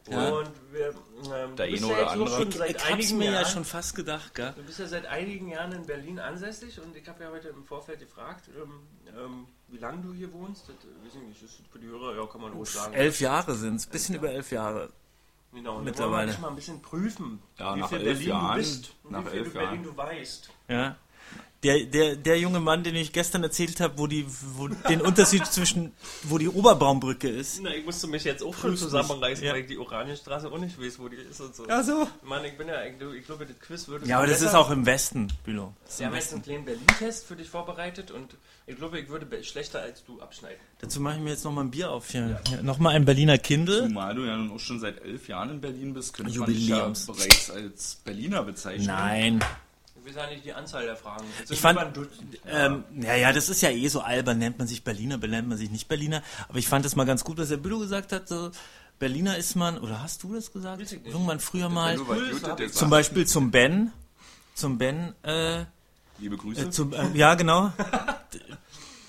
[0.08, 0.28] Ja.
[0.30, 0.88] Und wir,
[1.34, 2.28] ähm, Der eine ja oder andere.
[2.30, 4.52] schon Ich seit hab's einigen mir ja Jahren, schon fast gedacht, gell?
[4.56, 7.64] Du bist ja seit einigen Jahren in Berlin ansässig und ich habe ja heute im
[7.64, 8.70] Vorfeld gefragt, ähm,
[9.18, 10.68] ähm, wie lange du hier wohnst.
[10.68, 12.94] Das, äh, weiß ich nicht, ist für die Hörer, ja, kann man ruhig sagen.
[12.94, 14.90] Elf Jahre sind es, bisschen über elf Jahre.
[15.52, 16.30] Genau, und wir mittlerweile.
[16.30, 19.10] dich mal ein bisschen prüfen, Ja, wie nach viel elf Berlin Jahren- du bist und
[19.12, 19.82] nach wie viel elf Berlin Jahren.
[19.84, 20.50] du weißt.
[20.68, 20.96] Ja.
[21.66, 25.44] Der, der, der junge Mann, den ich gestern erzählt habe, wo die, wo den Unterschied
[25.50, 25.92] zwischen,
[26.22, 27.60] wo die Oberbaumbrücke ist.
[27.62, 29.52] Na, ich musste mich jetzt auch schon zusammenreißen, Ja.
[29.52, 31.66] weil ich die Oranienstraße auch nicht weiß, wo die ist und so.
[31.66, 32.06] Ja, so.
[32.22, 34.70] Mann, ich bin ja, ich, ich glaube, das Quiz würde Ja, aber das ist auch
[34.70, 35.74] im Westen, Bülow.
[35.84, 36.50] Das ist Wir im haben jetzt einen Westen.
[36.50, 38.36] kleinen Berlin-Test für dich vorbereitet und
[38.68, 40.58] ich glaube, ich würde schlechter als du abschneiden.
[40.80, 42.40] Dazu mache ich mir jetzt nochmal ein Bier auf hier.
[42.50, 43.82] Ja, nochmal ein Berliner Kindle.
[43.88, 46.66] Zumal du ja nun auch schon seit elf Jahren in Berlin bist, könnte man dich
[46.68, 47.06] ja Jubiläums.
[47.06, 48.86] bereits als Berliner bezeichnen.
[48.86, 49.40] Nein.
[50.06, 51.24] Ich weiß ja nicht die Anzahl der Fragen.
[51.48, 51.80] Ich fand,
[52.46, 55.58] ähm, ja, ja, das ist ja eh so albern, nennt man sich Berliner, benennt man
[55.58, 56.22] sich nicht Berliner.
[56.48, 58.52] Aber ich fand das mal ganz gut, was der Bülow gesagt hat, so,
[59.00, 60.80] Berliner ist man, oder hast du das gesagt?
[61.04, 61.98] Irgendwann früher mal,
[62.70, 62.88] zum.
[62.88, 63.92] Beispiel zum Ben,
[64.54, 65.64] zum Ben, äh,
[66.18, 66.66] Liebe Grüße.
[66.66, 67.72] Äh, zum, äh, ja, genau.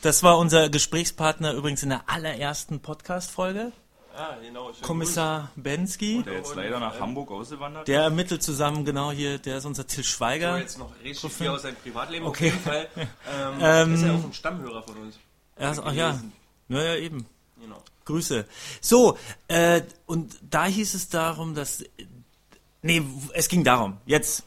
[0.03, 3.71] Das war unser Gesprächspartner übrigens in der allerersten Podcast-Folge.
[4.17, 4.71] Ah, genau.
[4.81, 6.23] Kommissar Bensky.
[6.23, 9.97] der jetzt leider nach Hamburg ausgewandert Der ermittelt zusammen, genau hier, der ist unser Till
[10.03, 10.11] Gruß.
[10.11, 10.57] So, Schweiger.
[10.57, 12.25] jetzt noch richtig viel aus seinem Privatleben.
[12.25, 12.47] Okay.
[12.47, 12.87] Auf jeden Fall.
[12.97, 15.19] Ähm, Ähm, ist ja auch ein Stammhörer von uns.
[15.55, 16.33] Er ist, ach ja, Gelesen.
[16.69, 17.25] ja, ja, eben.
[17.61, 17.83] Genau.
[18.05, 18.45] Grüße.
[18.81, 19.17] So,
[19.49, 21.83] äh, und da hieß es darum, dass.
[22.81, 23.03] Nee,
[23.33, 24.43] es ging darum, jetzt.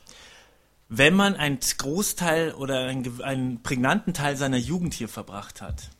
[0.93, 5.91] Wenn man einen Großteil oder einen, einen prägnanten Teil seiner Jugend hier verbracht hat,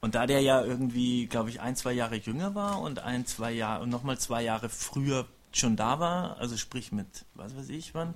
[0.00, 3.52] und da der ja irgendwie, glaube ich, ein, zwei Jahre jünger war und ein, zwei
[3.52, 7.94] Jahre und nochmal zwei Jahre früher schon da war, also sprich mit, was weiß ich
[7.94, 8.14] wann,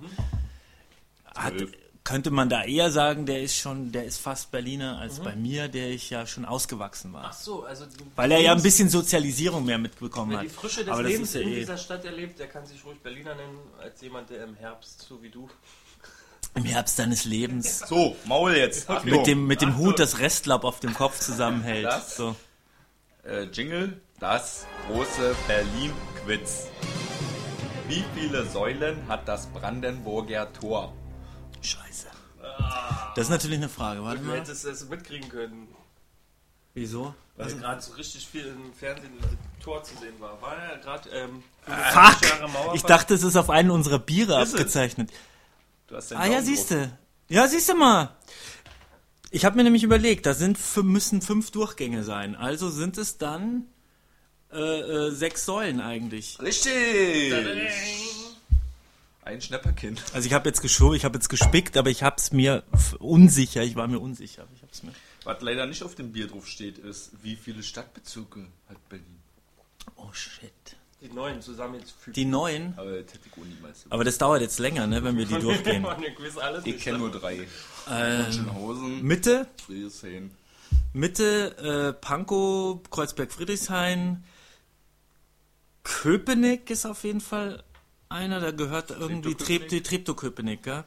[1.35, 1.71] hat, Zwölf.
[2.03, 5.67] könnte man da eher sagen, der ist schon, der ist fast Berliner als bei mir,
[5.67, 7.25] der ich ja schon ausgewachsen war.
[7.25, 7.85] Ach so, also.
[8.15, 10.43] Weil er ja ein bisschen Sozialisierung mehr mitbekommen hat.
[10.43, 13.35] die Frische des Lebens ja in eh dieser Stadt erlebt, der kann sich ruhig Berliner
[13.35, 15.49] nennen, als jemand, der im Herbst, so wie du.
[16.55, 18.89] Im Herbst seines Lebens So, Maul jetzt.
[18.89, 19.09] Achtung.
[19.11, 21.85] mit dem, mit dem Hut das Restlaub auf dem Kopf zusammenhält.
[21.85, 22.15] Das?
[22.17, 22.35] So.
[23.23, 26.67] äh, Jingle, das große Berlin-Quiz.
[27.87, 30.93] Wie viele Säulen hat das Brandenburger Tor?
[31.61, 32.07] Scheiße.
[33.15, 34.03] Das ist natürlich eine Frage.
[34.03, 34.39] Warte Du mal.
[34.39, 35.67] hättest es mitkriegen können,
[36.73, 37.13] Wieso?
[37.35, 39.11] weil gerade so richtig viel im Fernsehen
[39.63, 40.41] Tor zu sehen war.
[40.41, 42.03] War ja gerade ähm, Fuck!
[42.19, 42.75] 50 Jahre Mauerfall.
[42.75, 44.95] Ich dachte, es ist auf einen unserer Biere Ist es?
[45.91, 46.87] Du hast Ah ja, Daumen siehst drauf.
[47.27, 47.35] du.
[47.35, 48.15] Ja, siehst du mal.
[49.29, 52.35] Ich habe mir nämlich überlegt, da sind müssen fünf Durchgänge sein.
[52.35, 53.65] Also sind es dann
[54.53, 56.39] äh, äh, sechs Säulen eigentlich.
[56.39, 57.33] Richtig!
[59.23, 60.01] Ein Schnäpperkind.
[60.13, 62.63] Also ich habe jetzt geschoben, ich habe jetzt gespickt, aber ich habe es mir
[62.99, 63.61] unsicher.
[63.61, 64.43] Ich war mir unsicher.
[64.43, 64.93] aber Ich hab's mir.
[65.25, 69.19] Was leider nicht auf dem Bier drauf steht, ist, wie viele Stadtbezirke hat Berlin?
[69.97, 70.77] Oh shit.
[71.01, 72.13] Die neuen zusammen jetzt fügen.
[72.13, 72.73] Die neuen.
[72.77, 72.91] Aber
[73.89, 75.85] Aber das dauert jetzt länger, ne, wenn wir die durchgehen.
[76.63, 77.47] ich kenne nur drei.
[77.89, 80.31] Ähm, Mitte, Friedrichshain.
[80.93, 84.23] Mitte, äh, Pankow, Kreuzberg, Friedrichshain,
[85.83, 87.63] Köpenick ist auf jeden Fall
[88.09, 89.83] einer, da gehört irgendwie Treptow-Köpenick?
[89.83, 90.83] Treptow, Treptow-Köpenick, ja.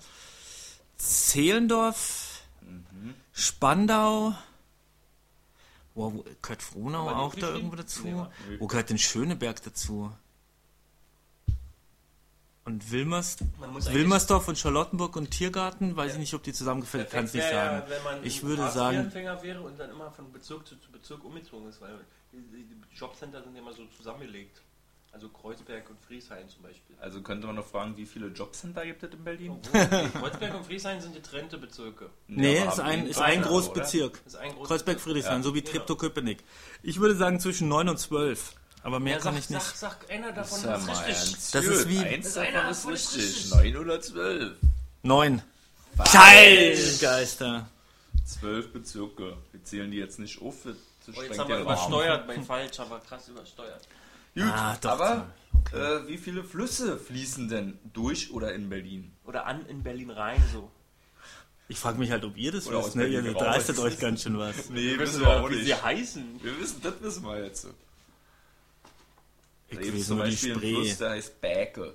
[0.96, 3.14] Zehlendorf, Mhm.
[3.32, 4.34] Spandau,
[5.94, 8.04] wo, wo, gehört Frohnau auch da irgendwo dazu?
[8.04, 8.58] Nee.
[8.58, 10.12] Wo gehört denn Schöneberg dazu?
[12.64, 13.36] Und Wilmers,
[13.92, 17.82] Wilmersdorf und Charlottenburg und Tiergarten, weiß ich nicht, ob die zusammengefällt, kann es nicht sagen.
[17.82, 20.90] Ja, wenn man ich ein würde sagen, wäre und dann immer von Bezirk zu, zu
[20.90, 22.00] Bezirk umgezogen ist, weil
[22.32, 24.62] die, die Jobcenter sind immer so zusammengelegt.
[25.14, 26.96] Also Kreuzberg und Frieshain zum Beispiel.
[27.00, 29.52] Also könnte man noch fragen, wie viele Jobcenter gibt es in Berlin?
[29.52, 32.10] Obwohl, Kreuzberg und Frieshain sind getrennte Bezirke.
[32.26, 34.20] Nee, aber ist ein, ist ein Großbezirk.
[34.24, 35.42] Das ist ein großes Kreuzberg-Friedrichshain, Ja.
[35.44, 35.70] so wie Genau.
[35.72, 36.42] Treptow-Köpenick.
[36.82, 38.54] Ich würde sagen zwischen 9 und 12.
[38.82, 39.62] Aber mehr Ja, kann sag, ich nicht.
[39.62, 41.50] Sag, sag einer davon Sag ist mal richtig.
[41.52, 43.22] Das ist wie- Eins Das ist davon ist richtig.
[43.24, 43.50] richtig.
[43.54, 44.52] Neun oder zwölf?
[45.04, 45.42] 9.
[46.12, 47.68] Scheißgeister.
[48.26, 49.36] Zwölf Bezirke.
[49.52, 50.56] Wir zählen die jetzt nicht auf.
[50.64, 50.74] Das
[51.16, 53.86] Oh, jetzt haben wir übersteuert, mein falsch, aber krass übersteuert.
[54.34, 55.26] Gut, Ah, doch, aber
[55.70, 55.76] so.
[55.78, 59.12] äh, wie viele Flüsse fließen denn durch oder in Berlin?
[59.24, 60.70] Oder an in Berlin rein so.
[61.68, 62.96] Ich frage mich halt, ob ihr das Oder wisst.
[62.96, 63.06] Ne?
[63.06, 64.68] Ihr dreistet euch ganz schön was.
[64.68, 66.42] Nee, wissen ja, wie sie heißen.
[66.42, 67.66] Wir wissen, das wissen wir jetzt.
[69.68, 70.60] Ich Da gibt weiß zum die Beispiel einen.
[70.60, 71.94] Fluss, der heißt Bäke.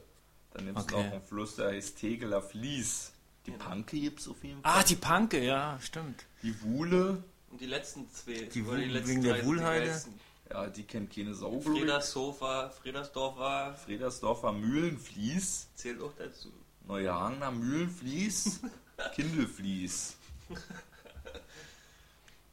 [0.53, 0.95] Dann gibt es Okay.
[1.03, 3.11] noch einen Fluss, der heißt Tegeler Fließ.
[3.45, 4.71] Die Panke gibt es auf jeden Fall.
[4.79, 6.25] Ah, die Panke, ja, stimmt.
[6.41, 7.23] Die Wuhle.
[7.51, 8.33] Und die letzten zwei.
[8.53, 10.01] Die oder Wu- letzten wegen der die Wuhlheide?
[10.49, 11.59] Ja, die kennt keine Sau.
[11.61, 16.51] Fredershofer, Fredersdorfer Fredersdorfer Mühlenflies, zählt auch dazu.
[16.87, 18.59] Neuhagener Mühlenflies,
[19.15, 20.15] Kindelflies.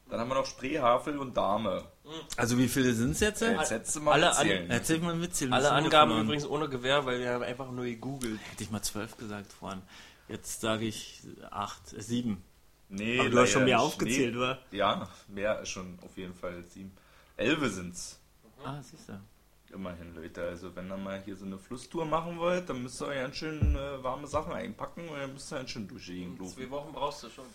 [0.09, 1.83] Dann haben wir noch Spreehavel und Dame.
[2.37, 3.41] Also wie viele sind es jetzt?
[3.41, 4.69] Jetzt hättest du mal Alle an- erzählen.
[4.69, 5.19] Erzähl mal.
[5.51, 8.39] Alle Angaben übrigens ohne Gewehr, weil wir haben einfach nur gegoogelt.
[8.51, 9.81] Hätte ich mal zwölf gesagt vorhin.
[10.29, 12.43] Jetzt sage ich acht, äh, sieben.
[12.89, 14.37] Nee, Aber du hast schon mehr aufgezählt, nee.
[14.39, 14.59] oder?
[14.71, 16.91] Ja, mehr schon auf jeden Fall sieben.
[17.37, 18.19] Elfe sind's.
[18.63, 19.19] Ah, siehst du.
[19.73, 20.43] Immerhin, Leute.
[20.43, 23.35] Also wenn ihr mal hier so eine Flusstour machen wollt, dann müsst ihr euch ganz
[23.35, 26.55] schön äh, warme Sachen einpacken und dann müsst ihr ganz schön durch die Gegend laufen.
[26.55, 27.45] Zwei Wochen brauchst du schon.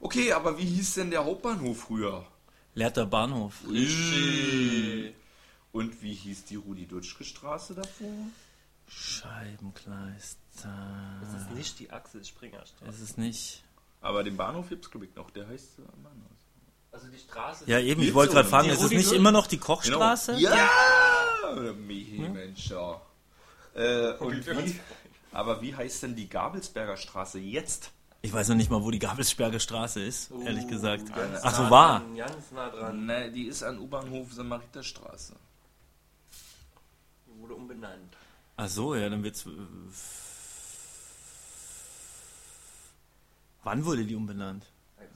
[0.00, 2.26] Okay, aber wie hieß denn der Hauptbahnhof früher?
[2.74, 3.62] Leerter Bahnhof.
[3.70, 5.14] Richtig.
[5.72, 8.12] Und wie hieß die Rudi-Dutschke-Straße davor?
[8.88, 11.18] Scheibenkleister.
[11.20, 12.90] Das ist nicht die Axel Springer Straße.
[12.90, 13.62] Es ist nicht.
[14.00, 15.30] Aber den Bahnhof gibt's, glaube ich, noch.
[15.30, 16.35] Der heißt äh, Bahnhof.
[16.96, 17.64] Also die Straße.
[17.66, 20.36] Ja, eben, ich wollte gerade fragen, Die ist es nicht immer noch die Kochstraße?
[20.36, 20.48] Genau.
[20.48, 21.72] Ja!
[21.74, 22.98] Michi, Mensch, ja.
[23.74, 24.80] Äh, und wie,
[25.30, 27.90] aber wie heißt denn die Gabelsberger Straße jetzt?
[28.22, 31.04] Ich weiß noch nicht mal, wo die Gabelsberger Straße ist, Oh, ehrlich gesagt.
[31.42, 32.00] Ach so, nah war.
[32.00, 33.04] Dran, ganz nah dran.
[33.04, 35.34] Ne, die ist an U-Bahnhof Samariterstraße.
[37.26, 38.16] Wurde umbenannt.
[38.56, 39.44] Ach so, ja, dann wird's.
[39.44, 39.50] äh,
[43.64, 44.64] Wann wurde die umbenannt?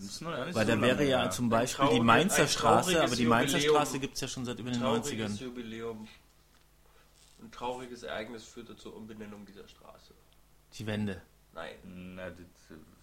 [0.01, 1.31] Ja Weil so da wäre ja her.
[1.31, 3.77] zum Beispiel die Mainzer Straße, aber die Mainzer Jubiläum.
[3.77, 5.43] Straße gibt es ja schon seit über den Trauriges 90ern.
[5.43, 6.09] Jubiläum.
[7.43, 10.13] Ein trauriges Ereignis führte zur Umbenennung dieser Straße.
[10.75, 11.21] Die Wende.
[11.55, 11.75] Nein.
[11.85, 12.39] Na, das,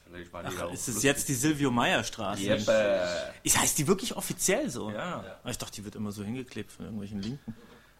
[0.06, 2.41] vielleicht war die ja Ach, auch ist es jetzt die Silvio Meyer Straße?
[2.43, 3.34] Jeppe.
[3.43, 4.89] Ist, heißt die wirklich offiziell so?
[4.91, 5.39] Ja.
[5.43, 7.56] Ah, Ich dachte, die wird immer so hingeklebt von irgendwelchen Linken.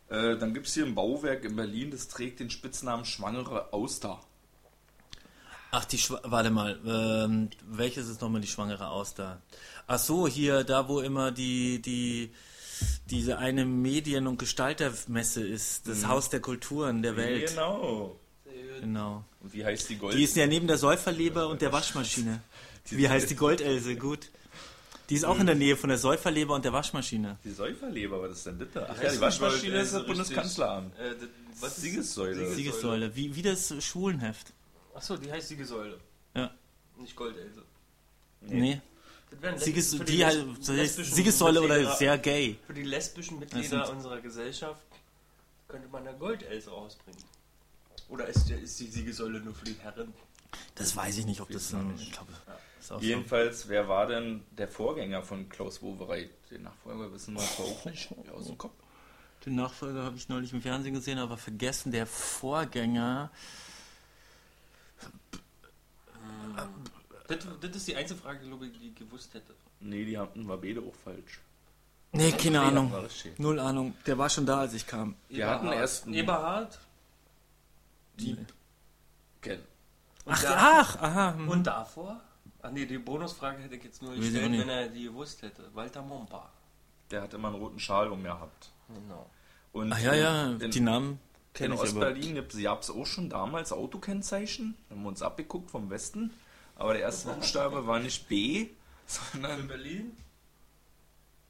[0.10, 4.22] Äh, dann gibt es hier ein Bauwerk in Berlin, das trägt den Spitznamen Schwangere Auster.
[5.72, 9.42] Ach, die Schwa Warte mal, ähm, welches ist nochmal die schwangere Auster?
[9.86, 12.32] Ach so, hier, da wo immer die, die,
[13.10, 17.50] diese eine Medien- und Gestaltermesse ist, das Haus der Kulturen der Welt.
[17.50, 18.20] Genau.
[18.80, 19.24] Genau.
[19.42, 20.16] Und wie heißt die Gold?
[20.16, 22.42] Die ist ja neben der Säuferleber und der Waschmaschine.
[22.90, 23.96] Wie heißt die Goldelse?
[23.96, 24.30] Gut.
[25.10, 27.38] Die ist auch in der Nähe von der Säuferleber und der Waschmaschine.
[27.44, 28.84] Die Säuferleber, was ist denn das?
[28.90, 30.94] Ach ja, die die Waschmaschine ist das äh, Bundeskanzleramt.
[31.00, 31.30] Äh, das-
[31.62, 32.54] was ist- Siegessäule.
[32.54, 33.16] Siegessäule.
[33.16, 34.54] Wie, wie das Schwulenheft.
[34.98, 36.00] Achso, die heißt Siegesäule.
[36.34, 36.50] Ja.
[36.98, 37.64] Nicht Goldelse.
[38.42, 38.82] Nee.
[39.30, 42.58] Das wären Sieges für die halt, so Siegessäule oder sehr gay.
[42.66, 44.82] Für die lesbischen Mitglieder unserer Gesellschaft
[45.68, 47.24] könnte man eine Goldelse rausbringen.
[48.10, 50.14] Oder ist, ist die Siegesäule nur für die Herren?
[50.74, 51.92] Das weiß ich nicht, ob das noch ein.
[51.92, 52.08] nicht.
[52.08, 52.98] Ich glaube, das ist so.
[53.00, 56.32] Jedenfalls, wer war denn der Vorgänger von Klaus Wowereit?
[56.50, 58.74] Den Nachfolger wissen wir zwar auch nicht aus dem Kopf.
[59.46, 61.92] Den Nachfolger habe ich neulich im Fernsehen gesehen, aber vergessen.
[61.92, 63.30] Der Vorgänger.
[67.28, 69.54] Das, das ist die einzige Frage, glaube ich, die ich gewusst hätte.
[69.80, 71.42] Nee, die hatten wir beide auch falsch.
[72.14, 72.92] Nee, keine Ahnung.
[72.92, 73.38] war richtig.
[73.38, 73.94] Null Ahnung.
[74.06, 75.16] Der war schon da, als ich kam.
[75.30, 76.80] Wir hatten erst einen Eberhard
[78.20, 78.40] Dieb.
[79.42, 79.60] Ken.
[80.26, 81.34] Ach, da, ach, aha.
[81.36, 81.50] hm.
[81.50, 82.20] und davor?
[82.62, 84.62] Ach nee, die Bonusfrage hätte ich jetzt nur Weiß ich auch gestellt, nicht.
[84.62, 85.70] wenn er die gewusst hätte.
[85.74, 86.50] Walter Mompa.
[87.12, 88.72] Der hat immer einen roten Schal um gehabt.
[88.90, 89.30] Genau.
[89.72, 91.20] Und Ach ja, ja, in, die Namen
[91.60, 92.10] in kenne ich aber.
[92.12, 94.76] Ostberlin gab es auch schon damals Autokennzeichen.
[94.90, 96.32] Haben wir uns abgeguckt vom Westen.
[96.76, 98.70] Aber der erste Buchstabe war nicht B, In
[99.08, 100.18] sondern Berlin?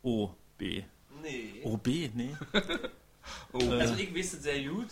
[0.04, 0.84] O, B.
[1.22, 1.62] Nee.
[1.64, 2.36] O, B, nee.
[3.52, 3.58] O.
[3.72, 4.88] Also ich weiß es sehr gut.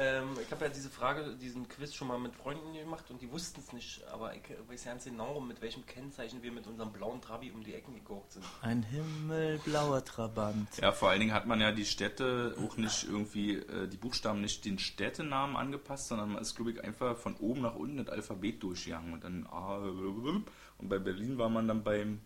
[0.00, 3.32] Ähm, ich habe ja diese Frage, diesen Quiz schon mal mit Freunden gemacht und die
[3.32, 7.20] wussten es nicht, aber ich weiß ganz genau, mit welchem Kennzeichen wir mit unserem blauen
[7.20, 8.44] Trabi um die Ecken geguckt sind.
[8.62, 10.68] Ein himmelblauer Trabant.
[10.80, 14.40] Ja, vor allen Dingen hat man ja die Städte auch nicht irgendwie, äh, die Buchstaben
[14.40, 18.08] nicht den Städtenamen angepasst, sondern man ist, glaube ich, einfach von oben nach unten das
[18.08, 22.20] Alphabet durchgegangen und dann A, und bei Berlin war man dann beim,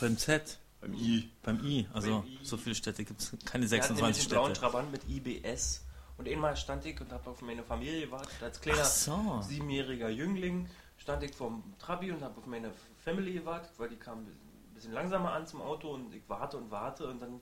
[0.00, 0.58] Beim Z.
[0.80, 1.28] beim I.
[1.42, 1.86] Beim I.
[1.92, 2.38] Also, Beim I.
[2.42, 3.36] so viele Städte gibt es.
[3.44, 4.60] Keine Wir hatten nämlich 26 einen blauen Städte.
[4.60, 5.84] Trabant mit IBS
[6.22, 8.40] und einmal stand ich und habe auf meine Familie gewartet.
[8.40, 9.40] Als kleiner so.
[9.42, 12.70] siebenjähriger Jüngling stand ich vom Trabi und habe auf meine
[13.04, 16.70] Family gewartet, weil die kam ein bisschen langsamer an zum Auto und ich warte und
[16.70, 17.40] warte und dann,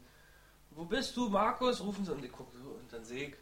[0.70, 1.82] wo bist du, Markus?
[1.82, 3.34] Rufen sie und ich gucke so und dann sehe ich,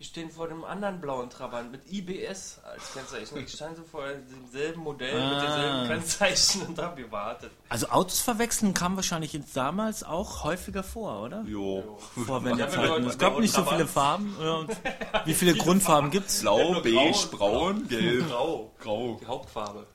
[0.00, 3.38] die stehen vor dem anderen blauen Trabant mit IBS als Kennzeichen.
[3.38, 5.40] Ich stand so vor demselben Modell mit Ah.
[5.40, 7.52] denselben Kennzeichen und habe gewartet.
[7.68, 11.42] Also Autos verwechseln kam wahrscheinlich jetzt damals auch häufiger vor, oder?
[11.46, 11.98] Jo.
[12.26, 12.84] Vor Wendezeiten.
[12.88, 13.86] Leute- Es gab nicht so viele.
[13.86, 14.36] Farben.
[15.24, 16.40] Wie viele Grundfarben gibt's?
[16.40, 18.72] Blau, nur beige, braun, gelb, Grau.
[18.80, 19.18] grau.
[19.22, 19.86] Die Hauptfarbe.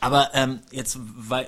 [0.00, 0.98] Aber ähm, jetzt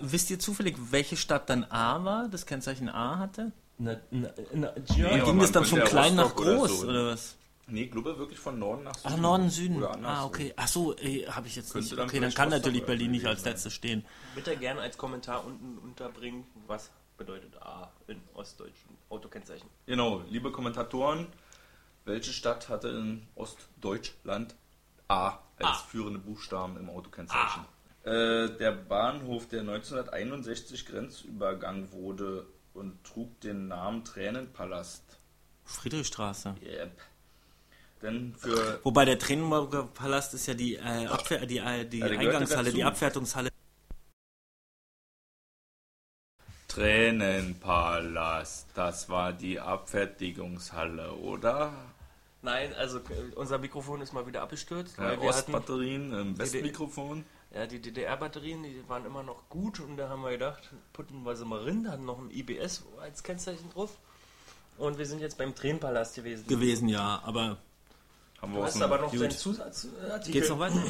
[0.01, 3.53] wisst ihr zufällig, welche Stadt dann A war, das Kennzeichen A hatte?
[3.79, 6.87] Na, na, na, Ja, Ging aber das dann von klein nach Rostock oder groß so.
[6.89, 7.37] oder was?
[7.67, 9.15] Nee, glaube wirklich von Norden nach Süden.
[9.15, 9.85] Ach, Norden, Süden.
[9.85, 10.53] Ah, okay.
[10.57, 11.99] Ach so, habe ich jetzt Könnte nicht.
[11.99, 14.05] dann Okay, dann kann natürlich Berlin nicht als letztes stehen.
[14.35, 19.69] Bitte gerne als Kommentar unten unterbringen, was bedeutet A in ostdeutschen Autokennzeichen.
[19.87, 21.27] Genau, liebe Kommentatoren,
[22.05, 24.55] welche Stadt hatte in Ostdeutschland
[25.09, 25.73] A als A.
[25.75, 27.65] führende Buchstaben im Autokennzeichen?
[28.03, 35.03] Äh, der Bahnhof, der 1961 grenzübergang wurde und trug den Namen Tränenpalast.
[35.65, 36.57] Friedrichstraße.
[36.63, 37.01] Yep.
[38.05, 42.07] Denn für Wobei der Tränenburger Palast ist ja die, äh, Abwehr, die, äh, die Ja,
[42.07, 43.49] Eingangshalle, die Abfertigungshalle.
[47.35, 51.73] Tränenpalast, das war die Abfertigungshalle, oder?
[52.43, 56.39] Nein, also äh, unser Mikrofon ist mal wieder abgestürzt, Ja, weil wir hatten, Ostbatterien im
[56.39, 57.25] Westmikrofon.
[57.55, 61.37] ja, die DDR-Batterien, die waren immer noch gut und da haben wir gedacht, putten wir
[61.37, 63.97] sie mal rein, hatten noch ein IBS als Kennzeichen drauf.
[64.77, 66.47] Und wir sind jetzt beim Tränenpalast gewesen.
[66.49, 67.59] gewesen, ja, aber
[68.45, 70.33] Haben wir Du hast aber noch deinen Zusatzartikel.
[70.33, 70.83] geht's noch weiter?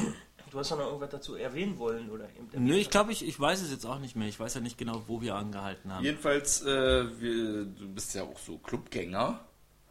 [0.51, 2.25] Du hast doch noch irgendwas dazu erwähnen wollen, oder?
[2.25, 4.27] eben- Nö, ich glaube, ich, ich weiß es jetzt auch nicht mehr.
[4.27, 6.03] Ich weiß ja nicht genau, wo wir angehalten haben.
[6.03, 9.39] Jedenfalls, äh, wir, du bist ja auch so Clubgänger.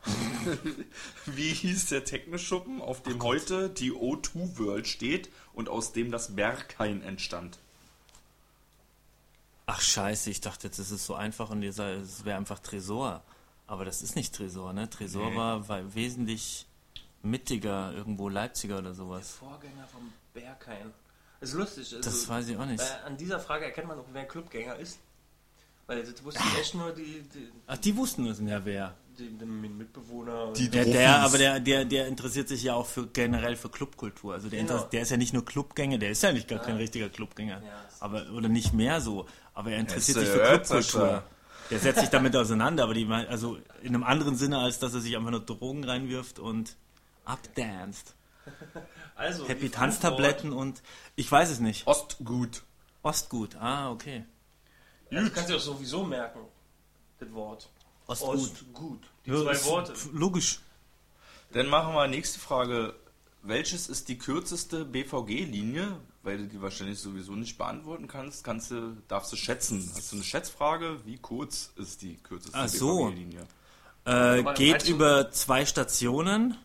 [1.27, 6.37] Wie hieß der Techno-Schuppen, auf dem heute die O2 World steht und aus dem das
[6.37, 7.59] Berghain entstand?
[9.67, 13.23] Ach scheiße, ich dachte jetzt, es ist so einfach und ihr es wäre einfach Tresor.
[13.67, 14.91] Aber das ist nicht Tresor, ne?
[14.91, 15.37] Tresor Nee.
[15.37, 16.67] war, war wesentlich
[17.25, 19.31] mittiger, irgendwo Leipziger oder sowas.
[19.33, 20.93] Vorgänger vom Berghain.
[21.41, 21.95] Das ist lustig.
[21.95, 22.81] Also, Das weiß ich auch nicht.
[22.83, 24.99] äh, an dieser Frage erkennt man auch, wer ein Clubgänger ist.
[25.87, 28.95] Weil das wussten echt nur die, die, Ach, die wussten es ja wer.
[29.19, 30.53] die, die Mitbewohner.
[30.55, 34.33] Die- Der, der, aber der, der, der interessiert sich ja auch für generell für Clubkultur.
[34.33, 34.79] Also der, Genau.
[34.85, 37.61] der ist ja nicht nur Clubgänger, der ist ja nicht gar kein richtiger Clubgänger.
[37.63, 37.85] Ja.
[38.01, 39.27] Aber, oder nicht mehr so.
[39.53, 41.23] Aber er interessiert sich für Clubkultur.
[41.71, 45.01] Der setzt sich damit auseinander, aber die, also in einem anderen Sinne, als dass er
[45.01, 46.77] sich einfach nur Drogen reinwirft und
[47.25, 48.15] abdanced.
[49.15, 50.83] also, Happy Tanztabletten und
[51.17, 51.87] ich weiß es nicht.
[51.87, 52.63] Ostgut.
[53.03, 54.25] Ostgut, ah, okay.
[55.11, 56.41] Also, kannst du auch sowieso merken,
[57.19, 57.69] das Wort.
[58.07, 58.35] Ostgut.
[58.35, 59.01] Ostgut.
[59.25, 59.95] Die Ja, zwei ist Worte.
[60.13, 60.61] Logisch.
[61.53, 62.95] Dann machen wir nächste Frage.
[63.43, 65.99] Welches ist die kürzeste BVG-Linie?
[66.23, 69.91] Weil du die wahrscheinlich sowieso nicht beantworten kannst, kannst du, darfst du schätzen.
[69.95, 71.05] Hast du eine Schätzfrage?
[71.05, 73.05] Wie kurz ist die kürzeste Ach so.
[73.05, 73.47] BVG-Linie?
[74.07, 76.57] Äh, geht über zwei Stationen.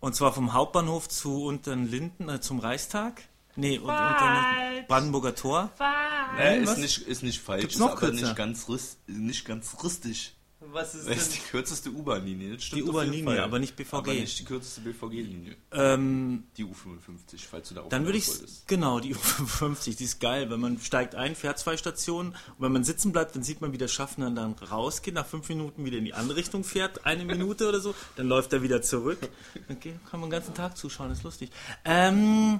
[0.00, 3.22] Und zwar vom Hauptbahnhof zu Unterlinden, äh, zum Reichstag.
[3.56, 5.70] Nee, und Unterlinden, Brandenburger Tor.
[6.36, 6.72] Nee, was?
[6.72, 8.26] ist nicht, ist nicht falsch, Gibt's ist noch aber kürzer?
[8.26, 10.34] nicht ganz, ris- nicht ganz richtig.
[10.62, 11.38] Was ist Das ist denn?
[11.42, 12.54] die kürzeste U-Bahn-Linie.
[12.54, 13.94] das stimmt Die U-Bahn-Linie, aber nicht BVG.
[13.94, 15.56] Aber nicht die kürzeste BVG-Linie.
[15.72, 18.28] Ähm, Die U55, falls du darauf dann würde ich,
[18.66, 22.72] genau, die U55, die ist geil, wenn man steigt ein, fährt zwei Stationen und wenn
[22.72, 25.96] man sitzen bleibt, dann sieht man, wie der Schaffner dann rausgeht, nach fünf Minuten wieder
[25.96, 29.18] in die andere Richtung fährt, eine Minute oder so, dann läuft er wieder zurück.
[29.70, 31.50] Okay, kann man den ganzen Tag zuschauen, ist lustig.
[31.86, 32.58] Ähm,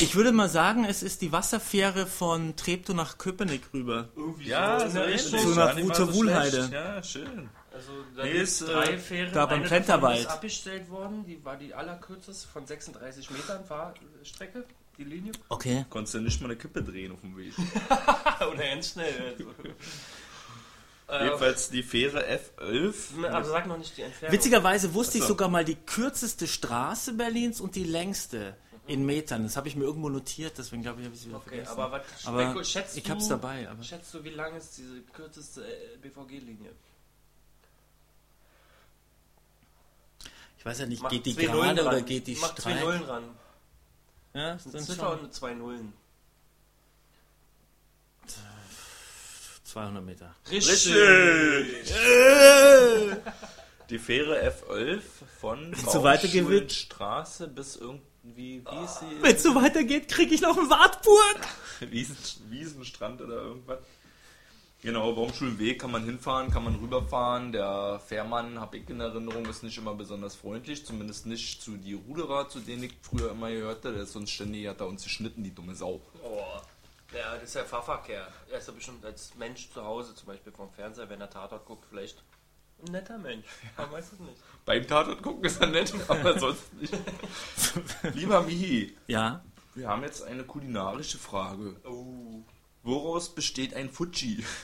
[0.00, 4.08] ich würde mal sagen, es ist die Wasserfähre von Treptow nach Köpenick rüber.
[4.16, 4.98] Irgendwie Ja, so.
[5.38, 6.70] Zu Gar nicht mal zur so Wuhlheide.
[6.72, 7.50] Ja, schön.
[7.72, 9.32] Also da Nee, ist, äh, drei Fähren.
[9.32, 11.24] da beim ist abgestellt worden.
[11.26, 14.64] Die war die allerkürzeste von 36 Metern Fahrstrecke,
[14.96, 15.32] die Linie.
[15.48, 15.84] Okay.
[15.90, 17.52] Konntest du nicht mal eine Kippe drehen auf dem Weg.
[18.40, 19.36] Oder ganz schnell.
[21.08, 23.26] äh, Jedenfalls die Fähre F11.
[23.28, 24.32] aber sag noch nicht die Entfernung.
[24.32, 25.28] Witzigerweise wusste ich so.
[25.30, 28.56] sogar mal die kürzeste Straße Berlins und die längste
[28.86, 29.42] in Metern.
[29.44, 31.72] Das habe ich mir irgendwo notiert, deswegen glaube ich, habe ich es wieder Okay, vergessen.
[31.72, 35.00] aber was Aber schätzt ich du, hab's dabei, aber- Schätzt du, wie lang ist diese
[35.12, 36.72] kürzeste äh, BVG-Linie?
[40.58, 42.04] ich weiß ja nicht, Mach geht die zwei Nullen gerade oder ran.
[42.06, 42.84] geht die Mach zwei steil?
[42.84, 43.24] Nullen ran.
[44.32, 45.92] Ja, sind Ziffer schon und zwei Nullen.
[49.64, 50.34] 200 Meter.
[50.50, 50.94] Richtig!
[53.90, 55.00] Die Fähre F11
[55.40, 56.02] von so
[56.70, 59.22] Straße bis irgendwie, wie ist sie?
[59.22, 61.40] Wenn es so weitergeht, kriege ich noch einen Wartburg.
[61.80, 62.16] Wiesen,
[62.48, 63.78] Wiesenstrand oder irgendwas.
[64.80, 67.52] Genau, Baumschulweg kann man hinfahren, kann man rüberfahren.
[67.52, 71.94] Der Fährmann, habe ich in Erinnerung, ist nicht immer besonders freundlich, zumindest nicht zu die
[71.94, 73.92] Ruderer, zu denen ich früher immer gehörte.
[73.92, 76.00] Der ist uns ständig, hat er uns geschnitten, die dumme Sau.
[76.22, 76.42] Oh.
[77.14, 78.26] Ja, das ist ja Fahrverkehr.
[78.50, 81.64] Er ist ja bestimmt als Mensch zu Hause, zum Beispiel vom Fernseher, wenn er Tatort
[81.64, 82.22] guckt, vielleicht
[82.86, 83.46] ein netter Mensch.
[83.76, 84.36] Man weiß es nicht.
[84.64, 86.92] Beim Tatort gucken ist er nett, aber sonst nicht.
[88.14, 89.42] Lieber Mihi, Ja.
[89.74, 91.76] wir haben jetzt eine kulinarische Frage.
[91.84, 92.42] Oh.
[92.82, 94.44] Woraus besteht ein Fuji?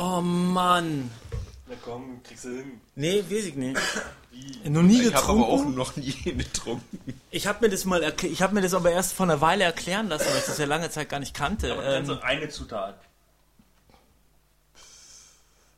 [0.00, 1.10] Oh Mann.
[1.66, 2.80] Na komm, kriegst du hin.
[2.94, 3.80] Nee, weiß ich nicht.
[4.64, 5.74] Noch nie Ich habe aber auch getrunken.
[5.76, 7.20] noch nie getrunken.
[7.32, 9.64] Ich habe mir das mal erkl- ich habe mir das aber erst vor einer Weile
[9.64, 11.72] erklären lassen, weil ich das ja lange Zeit gar nicht kannte.
[11.72, 13.00] Aber Ähm, ähm, eine Zutat.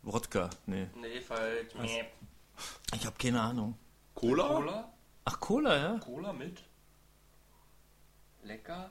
[0.03, 0.87] Wodka, nee.
[0.97, 1.75] Nee, falsch.
[1.81, 2.05] Nee.
[2.95, 3.77] Ich habe keine Ahnung.
[4.15, 4.49] Cola?
[4.49, 4.93] Cola?
[5.25, 5.99] Ach, Cola, ja?
[5.99, 6.63] Cola mit?
[8.43, 8.91] Lecker?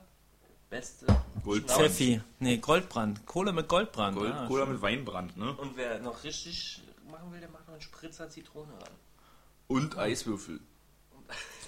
[0.70, 1.06] beste
[1.44, 1.78] Gold- Schnauz.
[1.78, 2.20] Pfeffi.
[2.38, 3.26] Nee, Goldbrand.
[3.26, 4.16] Cola mit Goldbrand.
[4.16, 5.52] Gold, ah, Cola mit Weinbrand, ne?
[5.56, 6.80] Und wer noch richtig
[7.10, 8.92] machen will, der macht noch einen Spritzer Zitrone ran.
[9.66, 10.60] Und Eiswürfel.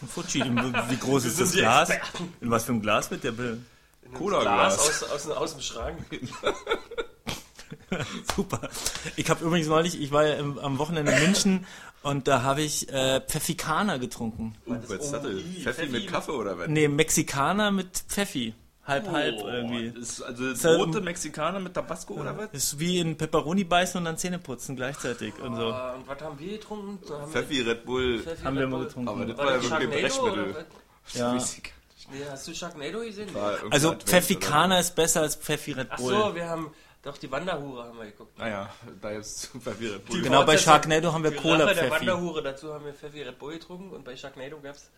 [0.01, 0.43] Ein Fuji.
[0.45, 1.91] Wie groß ist das Glas?
[1.91, 2.33] Experten.
[2.41, 3.65] In was für einem Glas wird der einem
[4.15, 4.77] Cola-Glas.
[4.77, 5.99] Glas aus, aus, aus dem Schrank.
[8.37, 8.61] Super.
[9.17, 11.67] Ich habe übrigens neulich, ich war ja im, am Wochenende in München
[12.03, 14.55] und da habe ich äh, Pfeffikaner getrunken.
[14.67, 15.39] Uh, das was ist das denn?
[15.39, 16.69] i, Pfeffi Pfeffi mit Kaffee oder was?
[16.69, 18.55] Nee, Mexikaner mit Pfeffi.
[18.85, 19.93] Halb, halb Oh, irgendwie.
[19.93, 22.49] Das ist also Ist ja- rote Mexikaner mit Tabasco oder was?
[22.51, 25.67] Ist wie in Pepperoni beißen und dann Zähne putzen gleichzeitig und so.
[25.73, 26.99] Ah, und was haben wir getrunken?
[27.09, 28.15] Haben Pfeffi, Red Bull.
[28.17, 28.87] wir Pfeffi Haben wir Red mal Bull.
[28.87, 29.09] getrunken.
[29.09, 30.67] Aber das War war ja wirklich Brechmittel.
[31.15, 31.33] Ja.
[32.11, 33.29] Nee, hast du Sharknado gesehen?
[33.71, 36.15] Also Pfeffikaner ist besser als Pfeffi Red Ach Bull.
[36.15, 36.73] so, wir haben
[37.03, 38.39] doch die Wanderhure haben wir geguckt.
[38.39, 40.23] Naja, da ist Pfeffi Red Bull.
[40.23, 42.07] Genau, bei Sharknado haben wir die Cola Rache der Pfeffi.
[42.07, 44.91] Wanderhure, dazu haben wir Pfeffi Red Bull getrunken und bei Sharknado gab's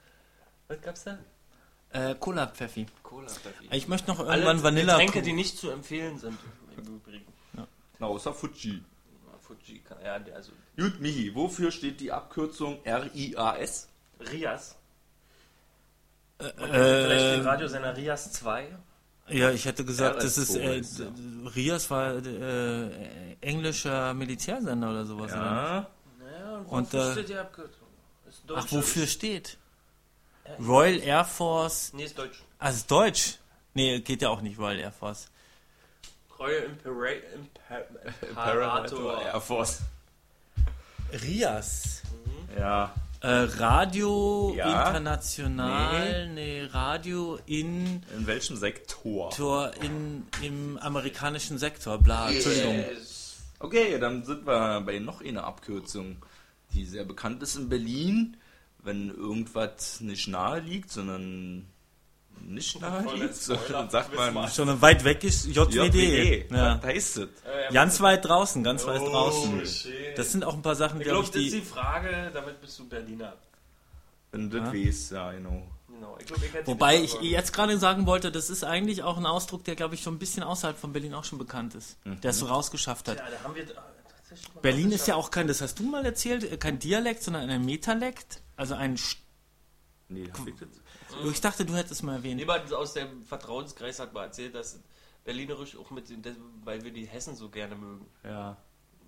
[0.68, 1.18] was gab's da?
[1.90, 2.86] Äh, Cola Pfeffi.
[3.02, 3.68] Cola Pfeffi.
[3.70, 4.94] Ich möchte noch Alle irgendwann Vanilla.
[4.94, 6.38] Getränke, die nicht zu empfehlen sind
[6.76, 7.26] im Übrigen.
[7.98, 8.82] Na, außer Fuji.
[9.40, 13.88] Fuji, kann- ja, der- also Gut, Michi, wofür steht die Abkürzung RIAS?
[14.32, 14.76] Rias.
[16.38, 18.76] Vielleicht den äh, Radiosender Rias 2.
[19.29, 21.51] ja, ich hätte gesagt, das ist äh, RS2 ja.
[21.51, 25.33] Rias war äh, englischer Militärsender oder sowas.
[25.33, 25.41] Oder?
[25.41, 25.91] Ja.
[26.18, 27.89] Naja, und Und, wofür äh, steht die Abkürzung?
[28.29, 29.59] Ist Ach, wofür steht?
[30.47, 31.93] Ja, Royal Air Force.
[31.95, 32.43] Nee, ist Deutsch.
[32.59, 33.39] Ah, ist Deutsch.
[33.72, 35.29] Nee, geht ja auch nicht Royal Air Force.
[36.39, 37.87] Royal Impera Imper
[38.29, 39.22] Imperator Imperator.
[39.22, 39.79] Air Force.
[41.22, 42.03] Rias.
[42.59, 42.95] Ja.
[43.25, 44.87] Äh, Radio Ja.
[44.89, 46.64] International, nee.
[46.64, 49.31] Radio in In welchem Sektor?
[49.31, 52.75] Tor in, im amerikanischen Sektor, bla, Entschuldigung.
[52.75, 53.39] Yes.
[53.61, 56.18] Okay, dann sind wir bei noch einer Abkürzung,
[56.75, 58.37] die sehr bekannt ist in Berlin,
[58.83, 61.64] wenn irgendwas nicht nahe liegt, sondern
[62.43, 63.61] nicht nahe Voll liegt, Spoiler.
[63.68, 65.74] dann sagt man Schon weit weg ist JWD.
[65.95, 66.51] JWD.
[66.51, 66.80] Ja.
[66.82, 67.24] Heißt das?
[67.45, 69.66] Äh, Ganz weit draußen, ganz weit Oh, draußen.
[69.66, 70.16] shit.
[70.18, 71.61] Das sind auch ein paar Sachen, ich glaube glaube, ich, das ist die.
[71.61, 73.35] die Frage, damit bist du Berliner.
[74.32, 74.87] Wenn du das Ja.
[74.87, 75.62] weißt, ja, genau.
[75.89, 76.16] Genau.
[76.18, 79.26] Ich glaub, ich Wobei die ich jetzt gerade sagen wollte, das ist eigentlich auch ein
[79.26, 81.97] Ausdruck, der, glaube ich, schon ein bisschen außerhalb von Berlin auch schon bekannt ist.
[82.05, 83.18] Der es so rausgeschafft hat.
[83.18, 83.82] Ja, da haben wir ah,
[84.18, 87.22] tatsächlich mal Berlin ist ja auch kein, das hast du mal erzählt, äh, kein Dialekt,
[87.22, 88.41] sondern ein Metalekt.
[88.57, 88.97] Also ein.
[88.97, 89.16] St-
[90.09, 90.47] Nee, hab
[91.18, 91.34] ich das?
[91.34, 92.40] Ich dachte, du hättest es mal erwähnt.
[92.40, 94.80] Jemand aus dem Vertrauenskreis hat mal erzählt, dass
[95.24, 96.04] Berlinerisch auch mit,
[96.64, 98.06] weil wir die Hessen so gerne mögen.
[98.22, 98.58] Ja.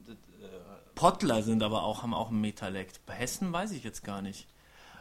[0.07, 0.49] Das, äh,
[0.95, 3.05] Pottler sind aber auch, haben auch ein Metalekt.
[3.05, 4.49] Bei Hessen weiß ich jetzt gar nicht.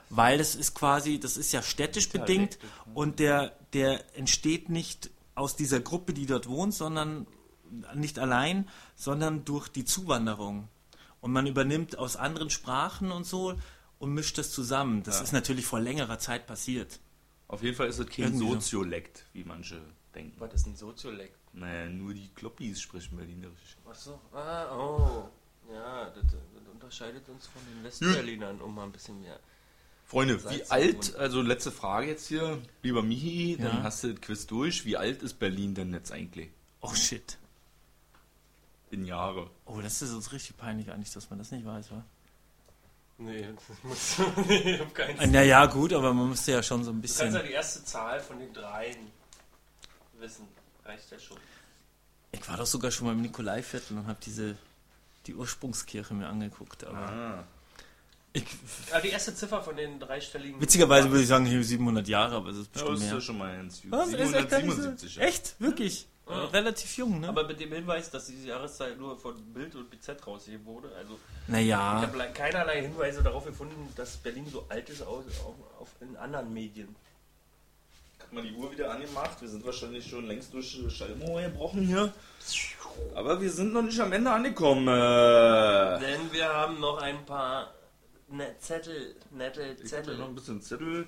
[0.10, 2.60] Weil das ist quasi, das ist ja städtisch bedingt
[2.94, 7.26] und der, der entsteht nicht aus dieser Gruppe, die dort wohnt, sondern
[7.96, 10.68] nicht allein, sondern durch die Zuwanderung.
[11.22, 13.56] Und man übernimmt aus anderen Sprachen und so
[14.00, 15.04] und mischt das zusammen.
[15.04, 15.24] Das Ja.
[15.24, 17.00] ist natürlich vor längerer Zeit passiert.
[17.48, 18.54] Auf jeden Fall ist das kein Irgendwie so.
[18.56, 19.82] Soziolekt, wie manche
[20.14, 20.36] denken.
[20.40, 21.38] was ist ein Soziolekt?
[21.54, 23.78] Naja, nur die Kloppis sprechen Berlinerisch.
[23.88, 24.20] Achso.
[24.34, 25.30] Ah, oh.
[25.72, 29.40] Ja, das, das unterscheidet uns von den Westberlinern um mal ein bisschen mehr.
[30.06, 33.70] Freunde, Salz wie alt, also letzte Frage jetzt hier, lieber Michi, Ja.
[33.70, 34.86] dann hast du das Quiz durch.
[34.86, 36.50] Wie alt ist Berlin denn jetzt eigentlich?
[36.82, 37.38] Oh shit.
[38.92, 39.50] In Jahre.
[39.66, 42.04] Oh, das ist uns richtig peinlich eigentlich, dass man das nicht weiß, wa?
[43.18, 46.84] Nee, das muss nee, ich hab keinen Äh, Naja, gut, aber man müsste ja schon
[46.84, 47.34] so ein Du kannst bisschen.
[47.34, 48.98] ja die erste Zahl von den dreien
[50.20, 50.48] wissen.
[50.84, 51.38] Reicht ja schon.
[52.32, 54.58] Ich war doch sogar schon mal im Nikolaiviertel und habe diese
[55.26, 56.84] die Ursprungskirche mir angeguckt.
[56.84, 57.44] Aber Ah.
[58.34, 58.46] ich,
[58.92, 60.60] Ah, die erste Ziffer von den dreistelligen.
[60.62, 63.22] witzigerweise würde ich sagen, hier 700 Jahre, aber es ist Ja, bestimmt ist ja mehr.
[63.22, 64.10] schon mal ins Was?
[64.10, 65.16] Ist echt gar nicht so- 777.
[65.16, 65.22] ja.
[65.24, 65.56] Echt?
[65.60, 66.08] Wirklich?
[66.28, 67.30] Äh, Relativ jung, ne?
[67.30, 70.90] Aber mit dem Hinweis, dass diese Jahreszeit nur von Bild und BZ rausgegeben wurde.
[70.98, 75.24] Also ich naja, habe le- keinerlei Hinweise darauf gefunden, dass Berlin so alt ist auf,
[75.80, 76.96] auf, in anderen Medien.
[78.20, 79.40] Hat man die Uhr wieder angemacht.
[79.40, 82.12] Wir sind wahrscheinlich schon längst durch Schallmauer gebrochen hier.
[83.14, 84.88] Aber wir sind noch nicht am Ende angekommen.
[84.88, 87.72] Äh, Denn wir haben noch ein paar
[88.30, 90.18] ne Zettel, nette ich Zettel.
[90.18, 91.06] noch ein bisschen Zettel.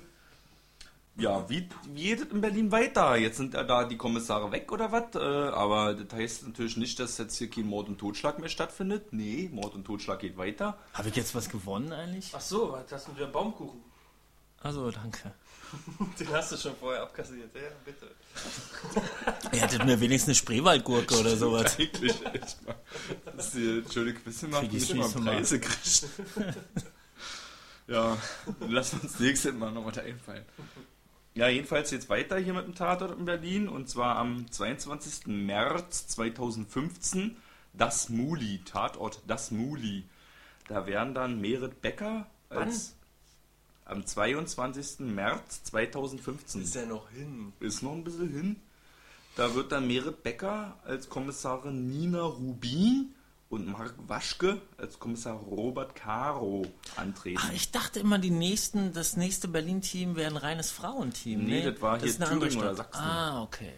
[1.20, 3.16] Ja, wie, wie geht es in Berlin weiter?
[3.16, 5.16] Jetzt sind ja da die Kommissare weg oder was?
[5.16, 9.14] Äh, aber das heißt natürlich nicht, dass jetzt hier kein Mord und Totschlag mehr stattfindet.
[9.14, 10.78] Nee, Mord und Totschlag geht weiter.
[10.94, 12.32] habe ich jetzt was gewonnen eigentlich?
[12.34, 13.82] Ach so, was hast du für einen Baumkuchen?
[14.62, 15.34] Also, danke.
[16.20, 18.08] Den hast du schon vorher abkassiert, ja, bitte.
[19.56, 21.78] Ihr hättet mir wenigstens eine Spreewaldgurke oder sowas.
[21.80, 22.76] Eigentlich echt mal.
[23.36, 25.34] Dass die schöne Quiz gemacht Krieg ich nicht mal.
[25.34, 26.08] Preise kriegt.
[27.88, 28.18] ja,
[28.68, 30.46] lass uns nächstes Mal noch was einfallen.
[31.38, 35.28] Ja, jedenfalls jetzt weiter hier mit dem Tatort in Berlin und zwar am 22.
[35.28, 37.38] März 2015
[37.74, 40.06] das Muli, Tatort das Muli.
[40.68, 42.96] Da werden dann Merit Becker als
[43.86, 45.02] am 22.
[45.02, 46.64] März 2015.
[46.64, 47.54] Ist ja noch hin.
[47.60, 48.56] Ist noch ein bisschen hin.
[49.36, 53.14] Da wird dann Merit Becker als Kommissarin Nina Rubin
[53.50, 57.40] und Mark Waschke als Kommissar Robert Caro antreten.
[57.42, 61.46] Ach, ich dachte immer, die nächsten, das nächste Berlin-Team wäre ein reines Frauenteam.
[61.46, 62.76] Nee, das war hier eine andere Thüringen oder.
[62.76, 63.02] Sachsen.
[63.02, 63.74] Ah, okay.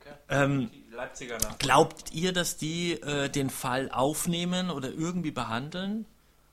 [0.00, 0.14] Okay.
[0.28, 1.58] Ähm, Die Leipziger nach.
[1.58, 6.04] Glaubt ihr, dass die äh, den Fall aufnehmen oder irgendwie behandeln,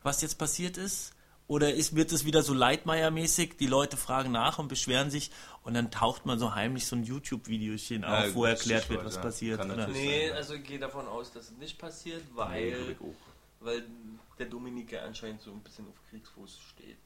[0.04, 1.14] was jetzt passiert ist?
[1.50, 5.32] Oder ist, wird es wieder so Leitmeier-mäßig, die Leute fragen nach und beschweren sich
[5.64, 9.16] und dann taucht man so heimlich so ein YouTube-Videochen auf, Ja, wo erklärt wird, was
[9.16, 9.22] ja.
[9.22, 9.66] passiert.
[9.66, 9.88] Oder?
[9.88, 10.38] Nee, sein.
[10.38, 13.66] also ich gehe davon aus, dass es nicht passiert, Nee, weil, auch.
[13.66, 13.84] weil
[14.38, 16.98] der Dominik ja anscheinend so ein bisschen auf Kriegsfuß steht.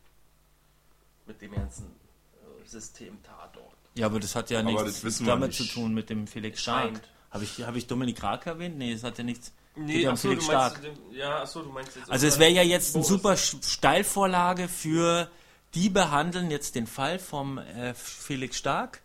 [1.25, 3.77] Mit dem ganzen äh, System Tatort.
[3.95, 5.57] Ja, aber das hat ja Aber nichts damit nicht.
[5.57, 6.83] zu tun mit dem Felix Stark.
[6.95, 7.01] Scheint.
[7.31, 8.77] Habe ich, hab ich Dominik Rack erwähnt?
[8.77, 9.53] Nee, das hat ja nichts.
[9.76, 10.82] Geht Nee, ja um achso, Felix du Stark.
[10.84, 12.09] meinst, den- ja, achso, du meinst jetzt.
[12.11, 15.30] Also es wäre ja jetzt eine super Steilvorlage für
[15.74, 19.01] die behandeln jetzt den Fall vom äh, Felix Stark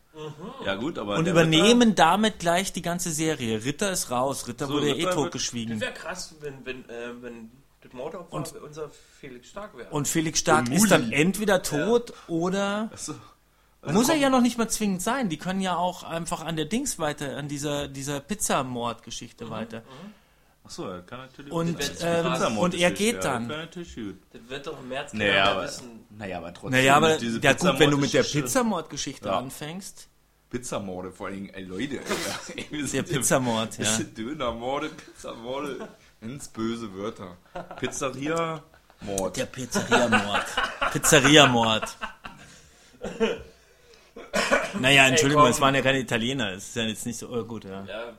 [0.64, 3.64] Ja gut, aber und übernehmen damit gleich die ganze Serie.
[3.64, 4.46] Ritter ist raus.
[4.48, 5.80] Ritter So, wurde ja Ritter eh wird- Das totgeschwiegen.
[5.80, 7.50] wäre krass, wenn, wenn, äh, wenn
[7.80, 8.90] das Mordopfer Und- unser
[9.20, 9.88] Felix Stark wäre.
[9.90, 13.14] Und Felix Stark Und ist dann entweder tot oder Achso.
[13.86, 15.28] muss er ja noch nicht mal zwingend sein.
[15.30, 19.82] Die können ja auch einfach an der Dings weiter, an dieser dieser Pizzamord-Geschichte weiter.
[20.68, 21.50] Achso, er kann natürlich.
[21.50, 23.48] Und, ähm, und er geht ja, dann.
[23.48, 24.16] Das natürlich gut.
[24.30, 26.04] das wird doch im März Naja, aber, wissen.
[26.10, 26.70] naja, aber trotzdem.
[26.72, 29.38] Naja, aber diese ja gut, wenn du mit der Pizzamord-Geschichte- Ja.
[29.38, 30.08] anfängst.
[30.50, 32.00] Pizzamorde vor allem, ey Leute.
[32.54, 33.98] Ey, wir Der Pizzamord, ja.
[34.16, 35.88] Dönermorde, Pizzamorde,
[36.20, 37.38] ins böse Wörter.
[37.80, 38.62] Pizzeria,
[39.00, 39.38] Mord.
[39.38, 40.44] Der Pizzeria-Mord.
[40.92, 41.96] Pizzeria-Mord.
[44.78, 46.52] Naja, Entschuldigung, es waren ja keine Italiener.
[46.52, 47.84] Es ist ja jetzt nicht so oh, gut, ja.
[47.84, 48.12] Ja,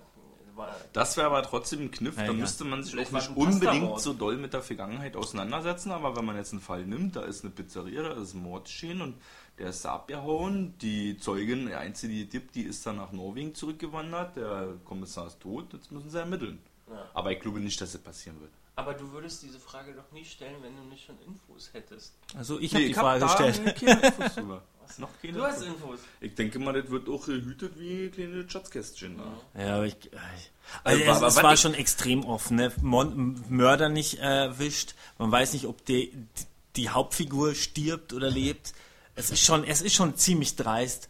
[0.93, 2.37] Das wäre aber trotzdem ein Kniff, Ja, da ja.
[2.37, 6.25] müsste man sich Vielleicht auch nicht unbedingt so doll mit der Vergangenheit auseinandersetzen, aber wenn
[6.25, 9.15] man jetzt einen Fall nimmt, da ist eine Pizzeria, da ist ein Mord geschehen und
[9.57, 14.37] der ist abgehauen, die Zeugin, die einzige, die gibt, die ist dann nach Norwegen zurückgewandert,
[14.37, 16.59] der Kommissar ist tot, jetzt müssen sie ermitteln.
[16.89, 17.05] Ja.
[17.13, 18.51] Aber ich glaube nicht, dass das passieren wird.
[18.75, 22.13] aber du würdest diese Frage doch nie stellen, wenn du nicht schon Infos hättest.
[22.37, 23.75] Also ich habe die hab Frage gestellt.
[24.97, 25.07] drüber.
[25.07, 25.99] Noch keine Du hast Infos.
[26.21, 29.17] Ich denke mal, das wird auch gehütet wie kleine Schatzkästchen.
[29.53, 29.61] da.
[29.61, 30.11] Ja, aber ich, ich-
[30.83, 32.57] Also, also aber es, es was war ich- schon extrem offen.
[32.57, 32.71] Ne?
[32.81, 34.95] Mon Mörder nicht erwischt.
[35.17, 38.73] Man weiß nicht, ob die, die, die Hauptfigur stirbt oder lebt.
[39.15, 41.09] Es ist schon, es ist schon ziemlich dreist.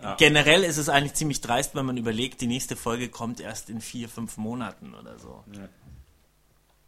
[0.00, 0.14] Ja.
[0.16, 3.80] Generell ist es eigentlich ziemlich dreist, wenn man überlegt, die nächste Folge kommt erst in
[3.80, 5.42] vier, fünf Monaten oder so.
[5.52, 5.68] Ja.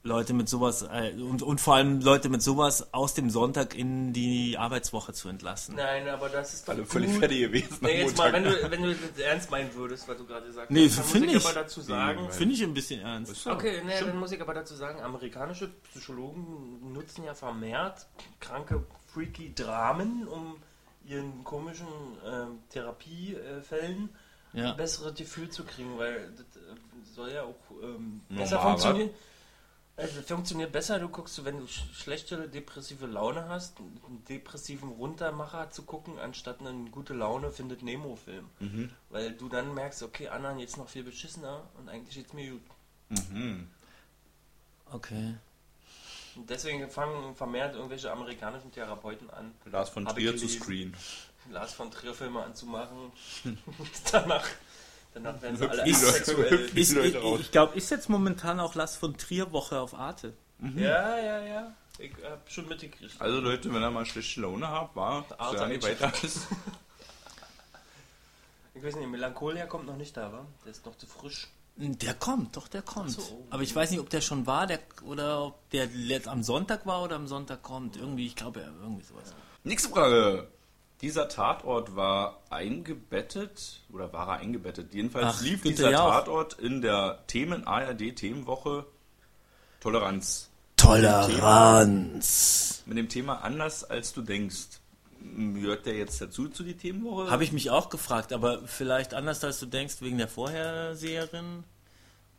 [0.07, 4.13] Leute mit sowas äh, und, und vor allem Leute mit sowas aus dem Sonntag in
[4.13, 5.77] die Arbeitswoche zu entlassen.
[5.77, 7.21] Nein, aber das ist doch Alle völlig gut.
[7.21, 7.79] fertig gewesen.
[7.81, 8.53] Nee, jetzt mal, Montag.
[8.53, 11.05] wenn du, wenn du das ernst meinen würdest, was du gerade gesagt Nee, hast, dann
[11.07, 11.47] finde muss ich ich.
[11.49, 13.47] aber dazu sagen, Finde ich ein bisschen ernst.
[13.47, 18.07] Okay, ne, dann muss ich aber dazu sagen, amerikanische Psychologen nutzen ja vermehrt
[18.41, 20.57] kranke, freaky Dramen, um
[21.07, 21.87] ihren komischen
[22.31, 24.11] ähm, Therapiefällen
[24.53, 24.73] Ja.
[24.73, 26.77] ein besseres Gefühl zu kriegen, weil das äh,
[27.15, 29.09] soll ja auch ähm, besser funktionieren.
[29.97, 35.71] Also, funktioniert besser, du guckst, wenn du sch schlechte depressive Laune hast, einen depressiven Runtermacher
[35.71, 38.49] zu gucken, anstatt einen gute Laune findet Nemo-Film.
[38.59, 38.91] Mhm.
[39.11, 42.63] Weil du dann merkst, okay, anderen jetzt noch viel beschissener und eigentlich geht's mir gut.
[43.11, 43.69] Mhm.
[44.91, 45.35] Okay.
[46.37, 50.49] Und deswegen fangen vermehrt irgendwelche amerikanischen Therapeuten an, Lars von Trier zu.
[50.49, 50.97] Screen.
[51.51, 53.13] Lars von Trier Filme anzumachen.
[54.13, 54.47] danach,
[55.15, 56.71] danach werden sie alle Ist- sexuell.
[56.71, 57.41] Die Ist, Leute ich raus.
[57.41, 60.35] ich glaube, ist jetzt momentan auch Last von Trier Woche auf Arte.
[60.77, 61.75] Ja, ja, ja.
[61.99, 63.15] Ich hab schon mitgekriegt.
[63.21, 66.47] Also Leute, wenn ihr mal schlechte Laune habt, war Arte solange hat weiter ist.
[68.77, 70.45] Ich weiß nicht, Melancholia kommt noch nicht da, wa?
[70.65, 71.49] Der ist noch zu frisch.
[71.77, 73.13] Der kommt, doch, der kommt.
[73.13, 73.47] So.
[73.51, 75.89] Aber ich weiß nicht, ob der schon war der, oder ob der
[76.27, 77.97] am Sonntag war oder am Sonntag kommt.
[77.97, 79.33] Irgendwie, ich glaube, ja, irgendwie sowas.
[79.63, 80.49] Nächste Frage.
[81.01, 84.95] Dieser Tatort war eingebettet oder war er eingebettet?
[84.95, 86.11] Jedenfalls Ach, lief dieser Jauch.
[86.11, 88.87] Tatort in der Themen ARD Themenwoche
[89.81, 90.51] Toleranz.
[90.77, 92.25] Toleranz.
[92.87, 94.81] Mit dem Thema anders als du denkst.
[95.21, 97.31] Gehört der jetzt dazu zu die Themenwoche?
[97.31, 101.65] Habe ich mich auch gefragt, aber vielleicht anders als du denkst, wegen der Vorherseherin?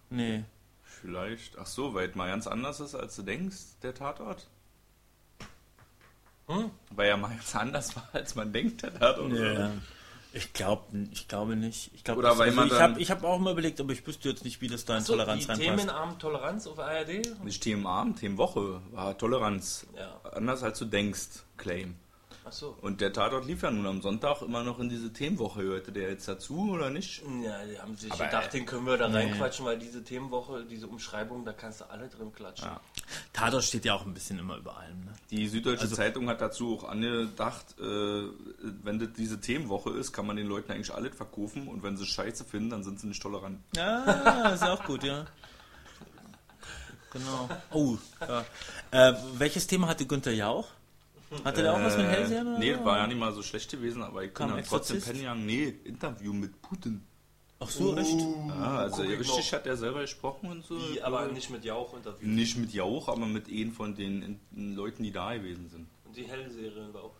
[0.09, 0.43] Nee.
[0.83, 1.57] Vielleicht.
[1.57, 4.47] Ach so, weil es mal ganz anders ist als du denkst, der Tatort.
[6.47, 6.69] Hm?
[6.91, 9.33] Weil er mal ganz anders war, als man denkt, der Tatort.
[9.33, 9.71] Ja.
[10.33, 11.91] Ich glaube ich glaube nicht.
[11.93, 14.05] Ich glaube, Oder weil also man ich habe ich hab auch mal überlegt, aber ich
[14.05, 15.79] wüsste jetzt nicht, wie das da in So, Toleranz die reinpasst.
[15.79, 17.43] Themenabend Toleranz auf ARD?
[17.43, 19.87] Nicht Themenabend, Themenwoche war Toleranz.
[19.97, 20.19] Ja.
[20.33, 21.95] Anders als du denkst, Claim.
[22.47, 22.77] Ach so.
[22.81, 25.63] Und der Tatort lief ja nun am Sonntag immer noch in diese Themenwoche.
[25.63, 27.23] Hörte der jetzt dazu oder nicht?
[27.43, 30.63] Ja, die haben sich Aber, gedacht, äh, den können wir da reinquatschen, weil diese Themenwoche,
[30.63, 32.67] diese Umschreibung, da kannst du alle drin klatschen.
[32.67, 32.79] Ja.
[33.33, 34.99] Tatort steht ja auch ein bisschen immer über allem.
[35.05, 35.13] Ne?
[35.31, 37.83] Die Süddeutsche Also- Zeitung hat dazu auch angedacht, äh,
[38.83, 42.05] wenn das diese Themenwoche ist, kann man den Leuten eigentlich alles verkaufen und wenn sie
[42.05, 43.57] Scheiße finden, dann sind sie nicht tolerant.
[43.75, 45.25] Ja, ist auch gut, ja.
[47.11, 47.49] Genau.
[47.71, 48.45] Oh, ja.
[48.91, 50.67] Äh, welches Thema hatte Günther Jauch?
[51.43, 52.41] Hatte der auch was mit Hellseher?
[52.41, 55.45] Äh, Nee, war ja nicht mal so schlecht gewesen, aber ich kann dann trotzdem sagen,
[55.45, 57.03] nee, Interview mit Putin.
[57.59, 58.19] Ach so, echt?
[58.49, 59.59] Ja, also guck ich richtig noch.
[59.59, 60.77] hat er selber gesprochen und so.
[60.77, 62.27] Die aber nicht mit Jauch interviewt.
[62.29, 65.87] Nicht mit Jauch, aber mit einem von den in- Leuten, die da gewesen sind.
[66.05, 67.15] Und die Hellseherin war auch.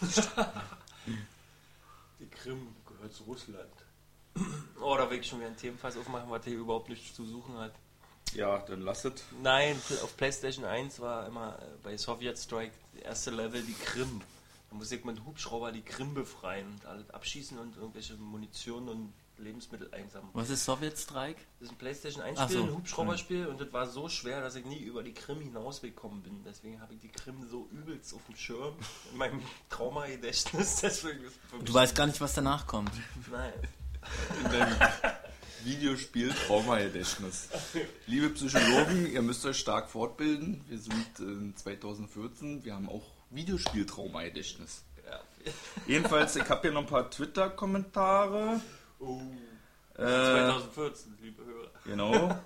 [2.18, 3.68] Die Krim gehört zu Russland.
[4.80, 7.56] Oh, da will ich schon wieder ein Themenfass aufmachen, was hier überhaupt nichts zu suchen
[7.58, 7.72] hat.
[8.34, 9.10] Ja, dann lasst
[9.42, 14.20] Nein, auf PlayStation 1 war immer äh, bei Soviet Strike erste Level die Krim.
[14.70, 19.12] Da muss ich mit Hubschrauber die Krim befreien und alles abschießen und irgendwelche Munition und
[19.38, 20.30] Lebensmittel einsammeln.
[20.32, 21.36] Was ist Sowjetstreik?
[21.60, 22.64] Das ist ein PlayStation 1 Ach Spiel, so.
[22.64, 26.42] ein Hubschrauberspiel und das war so schwer, dass ich nie über die Krim hinausgekommen bin.
[26.44, 28.74] Deswegen habe ich die Krim so übelst auf dem Schirm
[29.12, 30.76] in meinem Traumagedächtnis.
[30.82, 31.20] Deswegen
[31.64, 32.92] Du weißt gar nicht, was danach kommt.
[33.30, 33.52] Nein.
[35.66, 37.48] Videospiel Traumagedächtnis.
[38.06, 40.64] Liebe Psychologen, ihr müsst euch stark fortbilden.
[40.68, 44.84] Wir sind in 2014, wir haben auch Videospiel-Traumagedächtnis.
[45.04, 45.18] Ja.
[45.88, 48.60] Jedenfalls, ich habe hier noch ein paar Twitter-Kommentare.
[49.00, 49.20] Oh.
[49.94, 51.70] Äh, 2014, liebe Hörer.
[51.84, 52.40] Genau.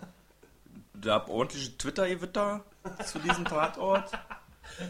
[0.95, 2.65] Da hab ordentliche Twitter-Gewitter
[3.05, 4.11] zu diesem Tatort.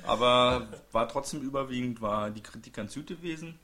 [0.07, 3.59] Aber war trotzdem überwiegend, war die Kritik ganz gut gewesen.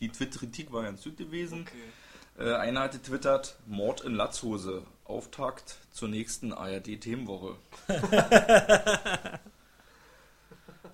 [0.00, 1.62] Die Twitter-Kritik war ganz gut gewesen.
[1.62, 1.78] Okay.
[2.40, 4.82] Äh, einer hatte twittert, Mord in Latzhose.
[5.04, 7.56] Auftakt zur nächsten ARD-Themenwoche.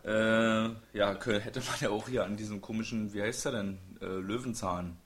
[0.05, 3.79] äh, ja, hätte man ja auch hier an diesem komischen, wie heißt der denn?
[4.01, 4.97] Äh, Löwenzahn.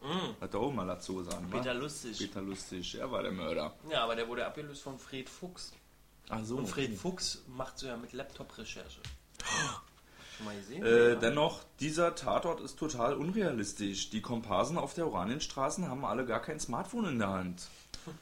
[0.00, 1.50] Mm, Hat er auch mal Latzhose an?
[1.50, 2.18] Peter Lustig.
[2.18, 3.74] Peter Lustig, er war der Mörder.
[3.90, 5.72] Ja, aber der wurde abgelöst von Fred Fuchs.
[6.28, 6.56] Ach so.
[6.56, 9.00] Und Fred Fuchs macht so ja mit Laptop-Recherche.
[10.36, 10.84] Schon mal gesehen?
[10.84, 11.14] Äh, Ja.
[11.16, 14.10] dennoch, dieser Tatort ist total unrealistisch.
[14.10, 17.68] Die Komparsen auf der Oranienstraßen haben alle gar kein Smartphone in der Hand.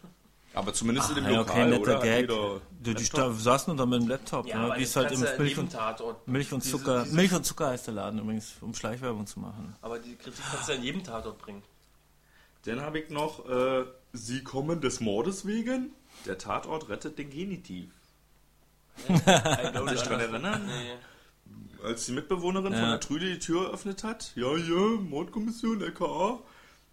[0.54, 2.00] Aber zumindest in dem ja, Lokal, netter oder?
[2.00, 2.30] Gag.
[2.78, 4.64] Die, die saßen da mit dem Laptop, ja, ne?
[4.66, 6.28] aber wie es halt im Milch und, Tatort.
[6.28, 7.02] Milch und Diese- Zucker.
[7.02, 9.74] diese- Milch und Zucker heißt der Laden übrigens, um Schleichwerbung zu machen.
[9.82, 11.64] Aber die Kritik kannst du ja in jedem Tatort bringen.
[12.66, 15.92] Dann habe ich noch, äh, Sie kommen des Mordes wegen?
[16.24, 17.90] Der Tatort rettet den Genitiv.
[19.08, 20.66] Kann sich dran erinnern?
[20.66, 20.92] Nee.
[21.84, 22.78] Als die Mitbewohnerin Ja.
[22.80, 26.40] von der Trüde die Tür eröffnet hat, ja, ja, Mordkommission, LKA.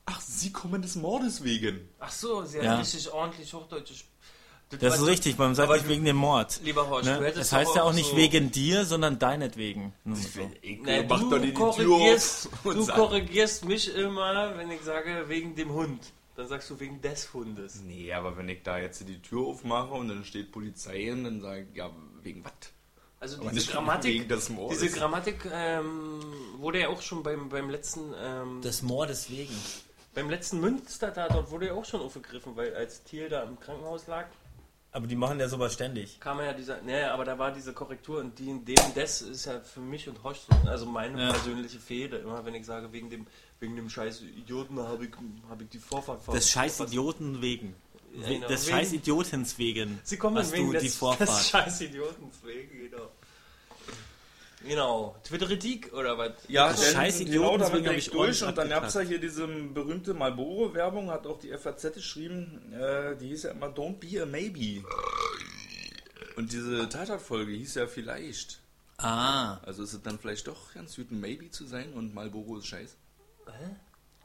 [0.06, 1.88] Ach, Sie kommen des Mordes wegen.
[2.00, 2.78] Ach so, sie hat Ja.
[2.80, 3.92] richtig ordentlich Hochdeutsch.
[3.92, 4.04] ges-
[4.72, 6.60] Das weißt ist du- richtig, man sagt nicht du- wegen dem Mord.
[6.64, 7.18] Lieber Horst, du Ne?
[7.26, 9.94] hättest Das heißt ja auch nicht so- wegen dir, sondern deinetwegen.
[10.06, 10.39] Nur so.
[12.64, 16.02] Du, korrigierst, du mich immer, wenn ich sage wegen dem Hund.
[16.36, 17.82] Dann sagst du wegen des Hundes.
[17.86, 21.42] Nee, aber wenn ich da jetzt die Tür aufmache und dann steht Polizei und dann
[21.42, 21.89] sage ich, ja,
[22.24, 22.52] wegen was?
[23.22, 24.80] Also Aber diese nicht Grammatik, wegen des Mordes.
[24.80, 26.19] diese Grammatik ähm,
[26.57, 29.55] wurde ja auch schon beim, beim letzten ähm, Des Mordes wegen.
[30.15, 34.26] beim letzten Münster-Tatort wurde ja auch schon aufgegriffen, weil als Thiel da im Krankenhaus lag,
[34.91, 36.19] Aber die machen ja sowas ständig.
[36.19, 39.45] kam ja dieser, naja, aber da war diese Korrektur und die in dem des ist
[39.45, 41.32] ja für mich und Horst so, also meine Ja.
[41.32, 42.17] persönliche Fehde.
[42.17, 43.28] Immer wenn ich sage, wegen dem,
[43.59, 45.11] wegen dem scheiß Idioten habe ich,
[45.47, 46.80] habe ich die Vorfahrt Des scheiß.
[46.80, 47.76] Idioten wegen.
[48.14, 48.47] Genau.
[48.47, 49.99] Des Wegen- scheiß Idiotens wegen.
[50.03, 51.45] Sie kommen hast wegen du des, die des Vorfahrt.
[51.45, 53.12] scheiß Idiotens wegen, genau.
[54.64, 55.16] Genau.
[55.24, 56.34] Twitter-Kritik oder was?
[56.47, 59.20] Ja, scheiß genau, Idioten, damit deswegen bin ich durch und dann gab es ja hier
[59.20, 64.22] diese berühmte Marlboro-Werbung, hat auch die FAZ geschrieben, äh, die hieß ja immer Don't be
[64.22, 64.84] a maybe.
[66.36, 68.59] Und diese Tatortfolge hieß ja vielleicht.
[68.97, 69.58] Ah.
[69.63, 72.67] Also ist es dann vielleicht doch ganz gut ein Maybe zu sein und Marlboro ist
[72.67, 72.97] scheiß.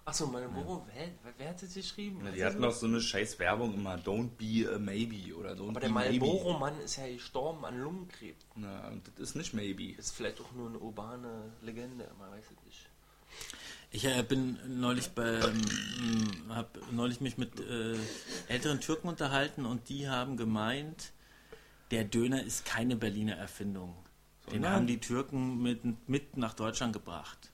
[0.08, 2.20] Achso, meine Boro, wer, wer hat das geschrieben?
[2.32, 5.72] Die hatten noch so eine scheiß Werbung immer Don't be a maybe oder Don't Aber
[5.72, 5.90] be der.
[5.90, 8.46] Marlboro-Mann ist ja gestorben an Lungenkrebs.
[8.54, 9.98] Na, und das ist nicht maybe.
[9.98, 12.88] Ist vielleicht auch nur eine urbane Legende, man weiß es nicht.
[13.90, 17.96] Ich äh, bin neulich bei, ähm, habe neulich mich mit äh,
[18.46, 21.12] älteren Türken unterhalten und die haben gemeint,
[21.90, 23.96] der Döner ist keine Berliner Erfindung.
[24.46, 24.72] Den Sondern?
[24.72, 27.50] haben die Türken mit, mit nach Deutschland gebracht.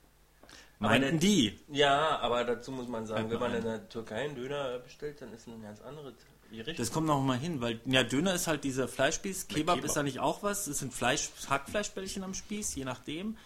[0.79, 1.59] Meinten der- die?
[1.71, 5.31] Ja, aber dazu muss man sagen, wenn man in der Türkei einen Döner bestellt, dann
[5.33, 6.13] ist ein ganz anderes
[6.51, 6.77] Gericht.
[6.79, 9.85] Das kommt noch mal hin, weil ja Döner ist halt dieser Fleischspieß, Kebab, Kebab.
[9.87, 10.67] ist da nicht auch was?
[10.67, 13.37] Es sind Fleisch, Hackfleischbällchen am Spieß, je nachdem.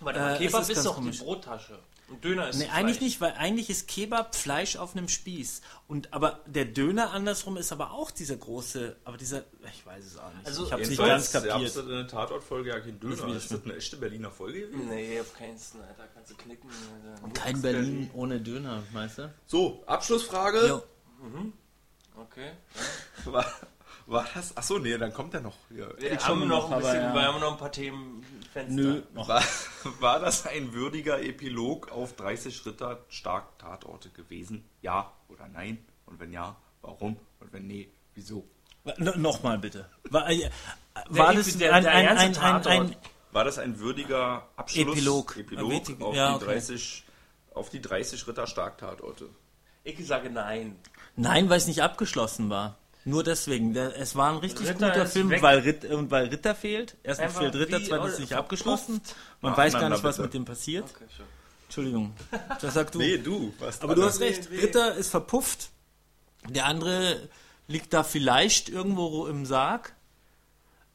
[0.00, 1.18] aber der äh, Kebab ist ist, doch komisch.
[1.18, 1.78] die Brottasche.
[2.12, 5.62] Und Döner ist Nee, eigentlich nicht, weil eigentlich ist Kebab Fleisch auf einem Spieß.
[5.88, 10.18] Und aber der Döner andersrum ist aber auch dieser große, aber dieser, ich weiß es
[10.18, 10.46] auch nicht.
[10.46, 11.76] Also ich habe es nicht ganz kapiert.
[11.76, 13.34] in der Tatortfolge ja kein Döner.
[13.34, 14.68] Ist das eine echte Berliner Folge?
[14.76, 16.06] Nee, auf keinen Fall, Alter.
[16.14, 16.68] Kannst du knicken.
[17.14, 17.32] Alter.
[17.32, 19.32] Kein Berlin ohne Döner, meinst du?
[19.46, 20.66] So, Abschlussfrage.
[20.68, 20.82] Jo.
[22.16, 22.50] Okay.
[24.12, 24.56] war das?
[24.56, 25.56] Achso, nee, dann kommt er noch.
[25.70, 25.86] Ja.
[25.98, 27.14] Wir schon haben noch ein noch, aber bisschen, ja.
[27.14, 28.74] wir haben noch ein paar Themen Fenster.
[28.74, 29.28] Nö, noch.
[29.28, 29.42] War,
[30.00, 34.64] war das ein würdiger Epilog auf 30 Ritter stark Tatorte gewesen?
[34.82, 35.84] Ja oder nein?
[36.06, 37.16] Und wenn ja, warum?
[37.40, 38.46] Und wenn nee, wieso?
[38.98, 39.88] No, Nochmal bitte.
[40.10, 40.50] War, äh,
[41.34, 42.98] das der- ein, der ein, ernste ein, ein, ein, Tatort.
[43.32, 44.96] War das ein würdiger Abschluss?
[44.96, 45.36] Epilog.
[45.36, 46.44] Epilog Würdig- auf, ja, die okay.
[46.46, 47.04] 30,
[47.54, 49.28] auf die 30 Ritter stark Tatorte.
[49.84, 50.76] Ich sage nein.
[51.16, 52.76] Nein, weil es nicht abgeschlossen war.
[53.04, 53.74] Nur deswegen.
[53.76, 56.96] Es war ein richtig Ritter guter ist Film, weil, Ritt, und weil Ritter fehlt.
[57.02, 59.00] Erstens Einfach fehlt Ritter, zweitens oder nicht abgeschlossen.
[59.40, 60.22] Man Mach weiß gar nicht, was bitte.
[60.26, 60.84] mit dem passiert.
[60.94, 61.04] Okay.
[61.64, 62.12] Entschuldigung.
[62.60, 62.98] Das sag du.
[62.98, 63.52] Nee, du.
[63.58, 64.48] Was Aber du hast recht.
[64.50, 64.58] nee.
[64.60, 65.70] Ritter ist verpufft.
[66.48, 67.28] Der andere
[67.66, 69.94] liegt da vielleicht irgendwo im Sarg.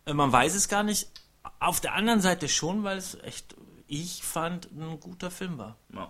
[0.06, 1.10] Äh, Man weiß es gar nicht.
[1.60, 3.56] Auf der anderen Seite schon, weil es echt,
[3.88, 5.78] ich fand, ein guter Film war.
[5.94, 6.10] Ja.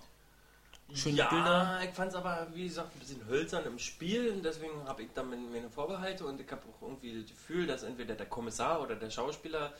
[0.93, 1.81] Schöne ja, Bilder.
[1.83, 5.09] ich fand es aber, wie gesagt, ein bisschen hölzern im Spiel und deswegen habe ich
[5.13, 8.95] dann meine Vorbehalte und ich habe auch irgendwie das Gefühl, dass entweder der Kommissar oder
[8.95, 9.73] der Schauspieler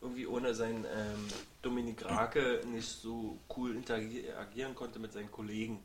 [0.00, 1.28] irgendwie ohne seinen ähm,
[1.62, 5.82] Dominik Rake nicht so cool interagieren konnte mit seinen Kollegen.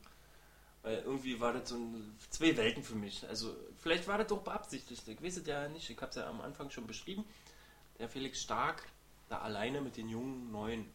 [0.81, 3.27] Weil irgendwie war das so ein, zwei Welten für mich.
[3.27, 5.07] Also vielleicht war das doch beabsichtigt.
[5.07, 5.89] Ich weiß es ja nicht.
[5.89, 7.25] Ich habe es ja am Anfang schon beschrieben.
[7.99, 8.83] Der Felix Stark
[9.27, 10.85] da alleine mit den jungen Neuen.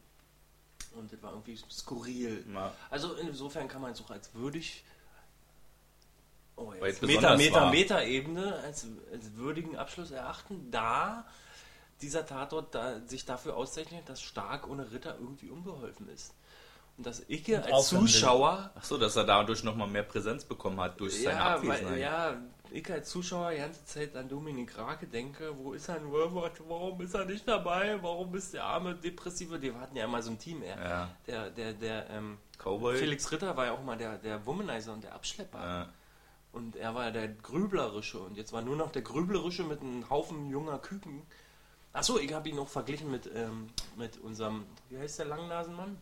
[0.96, 2.44] Und das war irgendwie skurril.
[2.52, 2.72] Ja.
[2.90, 4.84] Also insofern kann man es auch als würdig,
[6.56, 7.70] oh, jetzt besonders Meter, war.
[7.70, 11.24] Meter-Ebene als, als würdigen Abschluss erachten, da
[12.00, 16.34] dieser Tatort da, sich dafür auszeichnet, dass Stark ohne Ritter irgendwie unbeholfen ist.
[16.96, 18.10] Und dass ich als aufhören will.
[18.10, 21.86] Zuschauer, Ach so, dass er dadurch nochmal mehr Präsenz bekommen hat durch seine ja, Abwesenheit.
[21.86, 22.36] weil, ja,
[22.70, 27.01] ich als Zuschauer die ganze Zeit an Dominik Rake denke, wo ist ein Wilmot, warum
[27.01, 30.39] ist er nicht dabei, warum ist der arme Depressive, die hatten ja immer so ein
[30.39, 30.78] Team, er.
[30.78, 31.11] Ja.
[31.27, 32.97] Der, der, der, ähm, Cowboy.
[32.97, 35.59] Felix Ritter war ja auch mal der, der Womanizer und der Abschlepper.
[35.59, 35.89] Ja.
[36.53, 38.20] Und er war der Grüblerische.
[38.20, 41.23] Und jetzt war nur noch der Grüblerische mit einem Haufen junger Küken.
[41.93, 45.99] Achso, ich habe ihn noch verglichen mit, ähm, mit unserem, wie heißt der Langnasenmann?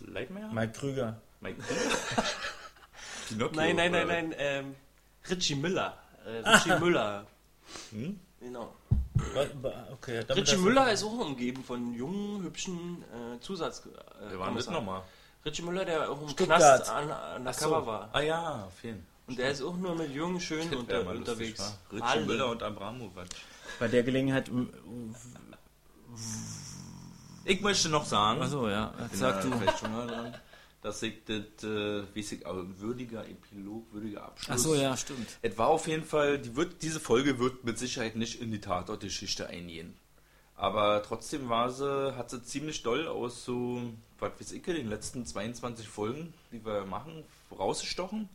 [0.00, 0.52] Leitmeier?
[0.52, 1.20] Mike Krüger.
[1.40, 1.62] Mike
[3.28, 4.76] Pinocchio, Nein, nein, nein, nein, ähm,
[5.30, 5.96] Richie Müller.
[6.24, 7.26] Äh, Richie Müller.
[7.90, 8.20] Hm?
[8.40, 8.74] Genau.
[9.92, 13.80] Okay, Richie Müller ist auch umgeben von jungen, hübschen äh, Zusatz.
[13.86, 15.02] Äh, Wer war denn das nochmal?
[15.44, 16.58] Richie Müller, der auch im Stuttgart.
[16.58, 17.64] Knast an, an der so.
[17.70, 18.10] Cover war.
[18.12, 21.60] Ah ja, auf jeden Und der ist auch nur mit jungen, schönen unter, lustig, unterwegs.
[21.60, 21.96] wa?
[21.96, 22.26] Richie Alle.
[22.26, 23.28] Müller und Abramovic.
[23.78, 24.50] Bei der Gelegenheit.
[27.44, 28.86] Ich möchte noch sagen, Achso, ja.
[28.86, 29.56] bin Sag du.
[29.56, 30.34] vielleicht schon mal dran,
[30.86, 34.56] dass ich das, äh, ich, aber ein würdiger Epilog, würdiger Abschluss.
[34.56, 35.26] Achso, ja, stimmt.
[35.42, 38.60] Es war auf jeden Fall, die wird, diese Folge wird mit Sicherheit nicht in die
[38.60, 39.96] Tatortgeschichte eingehen.
[40.54, 43.82] Aber trotzdem war sie, hat sie ziemlich doll aus so,
[44.20, 48.28] was weiß ich, den letzten 22 Folgen, die wir machen, rausgestochen.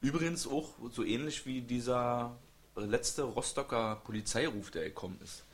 [0.00, 2.36] Übrigens auch so ähnlich wie dieser
[2.74, 5.44] letzte Rostocker Polizeiruf, der gekommen ist.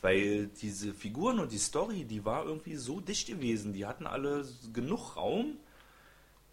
[0.00, 3.74] Weil diese Figuren und die Story, die war irgendwie so dicht gewesen.
[3.74, 5.58] Die hatten alle genug Raum,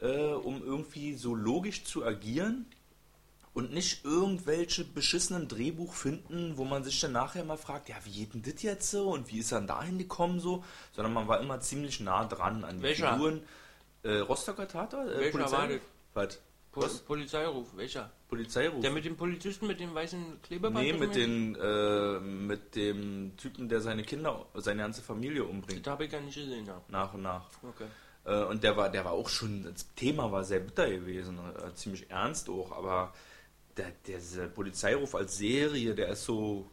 [0.01, 2.65] äh, um irgendwie so logisch zu agieren
[3.53, 8.11] und nicht irgendwelche beschissenen Drehbuch finden, wo man sich dann nachher mal fragt, ja, wie
[8.11, 10.63] geht denn das jetzt so und wie ist er denn dahin gekommen so,
[10.93, 13.13] sondern man war immer ziemlich nah dran an die Welcher?
[13.13, 13.41] Figuren.
[14.03, 15.07] Äh, Rostocker Tatort?
[15.09, 15.79] Äh, Welcher Polizei- war das?
[16.13, 16.39] Was?
[16.71, 16.99] Pol Was?
[16.99, 18.09] Polizeiruf, welcher?
[18.29, 18.79] Polizeiruf?
[18.79, 20.77] Der mit dem Polizisten mit dem weißen Klebeband?
[20.85, 25.91] nee, mit, den, äh, mit dem Typen, der seine Kinder, seine ganze Familie umbringt, Das
[25.91, 26.81] habe ich gar nicht gesehen, ja.
[26.87, 27.43] nach und nach.
[27.61, 27.87] Okay.
[28.25, 31.73] Äh, und der war, der war auch schon, das Thema war sehr bitter gewesen, äh,
[31.73, 33.13] ziemlich ernst auch, aber
[33.77, 36.67] der, der, Polizeiruf als Serie, der ist so,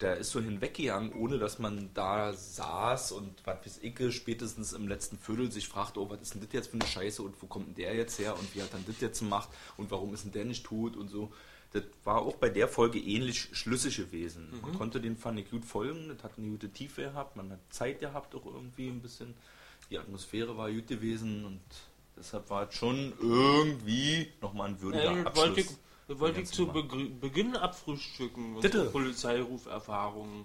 [0.00, 4.88] der ist so hinweggegangen, ohne dass man da saß und was weiß ich, spätestens im
[4.88, 7.46] letzten Viertel sich fragt, oh, was ist denn das jetzt für eine Scheiße und wo
[7.46, 10.24] kommt denn der jetzt her und wie hat dann das jetzt gemacht und warum ist
[10.24, 11.32] denn der nicht tot und so.
[11.72, 14.48] Das war auch bei der Folge ähnlich schlüssig gewesen.
[14.60, 17.60] Man konnte den fand ich gut folgen, das hat eine gute Tiefe gehabt, man hat
[17.70, 19.34] Zeit gehabt auch irgendwie ein bisschen.
[19.90, 21.60] Die Atmosphäre war gut gewesen und
[22.16, 25.36] deshalb war es schon irgendwie nochmal ein würdiger Ja, Abschluss.
[25.48, 25.68] wollte ich,
[26.20, 26.66] wollte ich zu.
[26.68, 28.60] Begr Beginn abfrühstücken.
[28.92, 30.44] Polizeiruferfahrungen.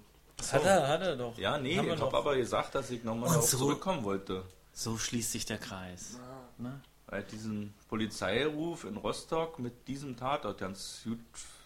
[0.51, 1.37] Hat er, hat er doch.
[1.37, 4.43] Ja, nee, Haben ich habe aber gesagt, dass ich nochmal darauf so- zurückkommen wollte.
[4.73, 6.17] So schließt sich der Kreis.
[6.57, 6.81] Ne?
[7.07, 11.19] Weil diesen Polizeiruf in Rostock mit diesem Tatort ganz gut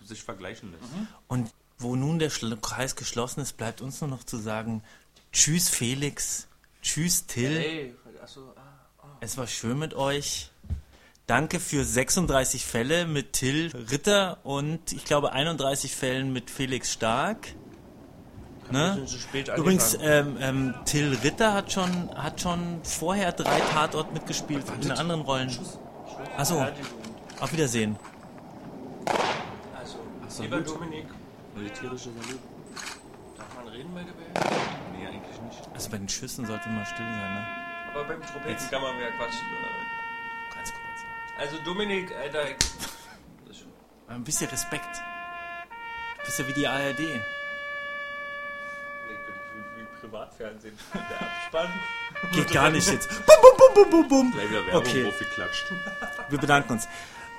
[0.06, 0.84] sich vergleichen lässt.
[1.27, 1.49] Und
[1.80, 4.84] wo nun der Kreis geschlossen ist, bleibt uns nur noch zu sagen:
[5.31, 6.47] Tschüss, Felix.
[6.81, 7.57] Tschüss, Till.
[7.57, 8.61] Ey, achso, ah,
[8.99, 9.06] ah.
[9.19, 10.51] Es war schön mit euch.
[11.27, 17.53] Danke für 36 Fälle mit Till Ritter und ich glaube 31 Fällen mit Felix Stark.
[18.72, 19.06] Ne?
[19.57, 25.22] Übrigens, ähm, ähm, Till Ritter hat schon, hat schon vorher drei Tatort mitgespielt in anderen
[25.22, 25.56] Rollen.
[26.38, 26.65] Achso,
[27.39, 27.97] auf Wiedersehen.
[29.77, 29.97] Also,
[30.41, 31.06] lieber Dominik,
[31.56, 32.39] Militärische Salut.
[33.38, 34.89] darf man reden bei eigentlich nicht.
[35.80, 37.47] Also bei den Schüssen sollte man still sein, ne?
[37.93, 39.47] Aber beim Trompeten kann man mehr quatschen.
[39.47, 39.69] oder?
[40.53, 41.06] Ganz kurz.
[41.39, 43.72] Also Dominik, Alter, ist schon-
[44.10, 45.01] Ein bisschen Respekt.
[46.19, 46.99] Du bist ja wie die ARD.
[46.99, 47.22] ich bin
[49.77, 50.77] wie, wie Privatfernsehen.
[50.93, 51.72] Der Abspann.
[52.34, 53.07] Geht gar nicht jetzt.
[53.26, 54.34] Bum, bum, bum, bum, bum, bum.
[54.73, 55.10] Okay.
[56.27, 56.89] Wir bedanken uns.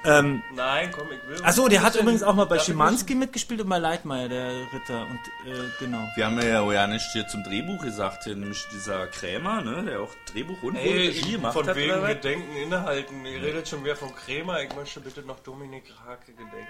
[0.02, 1.44] Ähm, Nein, komm, ich will.
[1.44, 5.06] Achso, der hat übrigens auch mal bei Schimanski mitgespielt und bei Leitmeier, der Ritter.
[5.06, 6.08] Und äh, genau.
[6.14, 9.84] Wir haben ja auch ja nicht hier zum Drehbuch gesagt, hier, nämlich dieser Krämer, ne,
[9.84, 11.76] der auch Drehbuch und Ey, Regie ich, gemacht von hat.
[11.76, 12.08] wegen oder was?
[12.08, 13.26] Gedenken innehalten.
[13.26, 14.62] Ihr redet schon wieder von Krämer.
[14.62, 16.66] Ich möchte bitte noch Dominik Rake gedenken.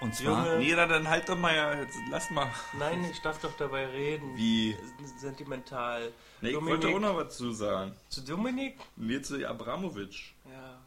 [0.00, 0.46] Und zwar.
[0.46, 0.58] Junge.
[0.58, 2.46] Nee, dann, halt doch mal, ja, jetzt, lass mal.
[2.78, 4.36] Nein, ich darf doch dabei reden.
[4.36, 4.76] Wie?
[5.18, 6.12] Sentimental.
[6.40, 7.96] Nee, ich Dominik, wollte auch noch was zu sagen.
[8.08, 8.78] zu Dominik?
[8.94, 10.34] Mir zu Abramowitsch.
[10.44, 10.78] Ja,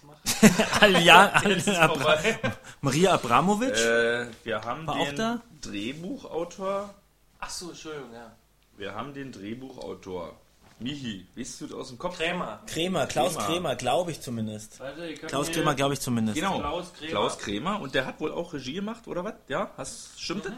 [0.00, 2.18] jetzt mach Alja, Jetzt ist Abra.
[2.80, 3.74] Maria Abramovic.
[3.76, 5.40] Äh, wir haben War auch den da?
[5.60, 6.94] Drehbuchautor.
[7.38, 8.32] Achso, Entschuldigung, ja.
[8.76, 10.34] Wir haben den Drehbuchautor.
[10.82, 12.16] Michi, weißt du aus dem Kopf?
[12.16, 12.60] Krämer.
[12.66, 13.46] Krämer, Klaus Krämer.
[13.46, 14.80] Krämer, glaube ich zumindest.
[14.80, 16.36] Warte, Klaus Krämer, glaube ich zumindest.
[16.36, 16.58] Genau.
[16.58, 17.10] Klaus Krämer.
[17.10, 17.80] Klaus Krämer.
[17.82, 19.34] Und der hat wohl auch Regie gemacht, oder was?
[19.48, 20.54] Ja, hast, stimmt das?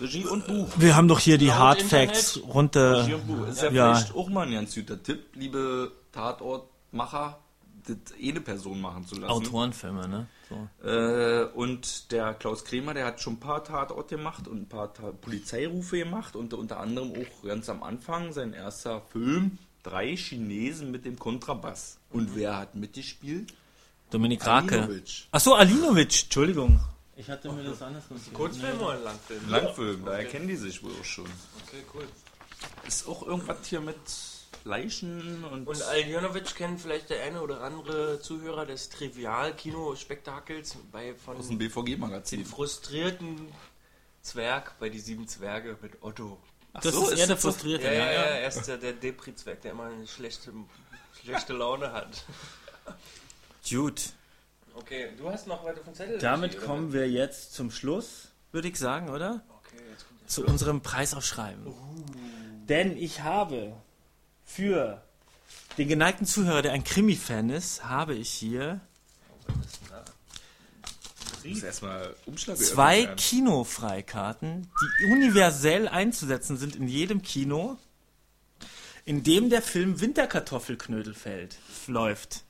[0.00, 0.68] Regie und Buch.
[0.78, 1.80] Wir haben doch hier die Hard.
[1.80, 3.02] Facts runter.
[3.04, 3.46] Regie und Buch.
[3.46, 3.94] Ist ja, Ja.
[3.94, 7.38] vielleicht auch mal ein ganz guter Tipp, liebe Tatortmacher,
[7.86, 9.30] das eine Person machen zu lassen.
[9.30, 10.26] Autorenfilme, ne?
[10.48, 10.88] So.
[10.88, 14.92] Äh, und der Klaus Kremer, der hat schon ein paar Tatorte gemacht und ein paar
[14.92, 20.92] Ta Polizeirufe gemacht und unter anderem auch ganz am Anfang sein erster Film, Drei Chinesen
[20.92, 21.98] mit dem Kontrabass.
[22.10, 23.52] Und wer hat mitgespielt?
[24.10, 24.82] Dominik Rake.
[24.82, 25.26] Alinovic.
[25.32, 26.78] Achso, Alinovic, Entschuldigung.
[27.16, 28.34] Ich hatte mir das anders notiert.
[28.34, 29.48] Kurzfilm oder Langfilm?
[29.48, 31.26] Langfilm, daher kennen die sich wohl auch schon.
[31.66, 32.06] Okay, cool.
[32.86, 33.96] Ist auch irgendwas hier mit
[34.64, 35.66] Leichen und...
[35.66, 41.58] Und Aljanovic kennt vielleicht der eine oder andere Zuhörer des Trivial-Kino-Spektakels bei von aus dem
[41.58, 42.44] BVG-Magazin.
[42.44, 43.48] frustrierten
[44.22, 46.38] Zwerg bei die sieben Zwerge mit Otto.
[46.74, 47.36] Das so, ist ist eher der?
[47.36, 47.86] Frustrierte.
[47.86, 48.24] Ja, ja, ja, ja, ja.
[48.36, 50.52] er ist der, der Depri-Zwerg, der immer eine schlechte,
[51.20, 52.24] schlechte Laune hat.
[53.68, 54.12] Gut.
[54.74, 56.18] Okay, du hast noch weiter von Zettel.
[56.18, 56.66] Damit oder?
[56.66, 59.42] kommen wir jetzt zum Schluss, würde ich sagen, oder?
[59.48, 61.74] Okay, jetzt kommt Zu unserem Preisausschreiben.
[62.68, 63.74] Denn ich habe
[64.54, 65.00] für
[65.78, 68.80] den geneigten Zuhörer, der ein Krimi-Fan ist, habe ich hier
[72.56, 73.06] zwei.
[73.16, 74.70] Kinofreikarten,
[75.00, 77.78] die universell einzusetzen sind in jedem Kino,
[79.04, 81.56] in dem der Film Winterkartoffelknödel fällt,
[81.86, 82.44] läuft.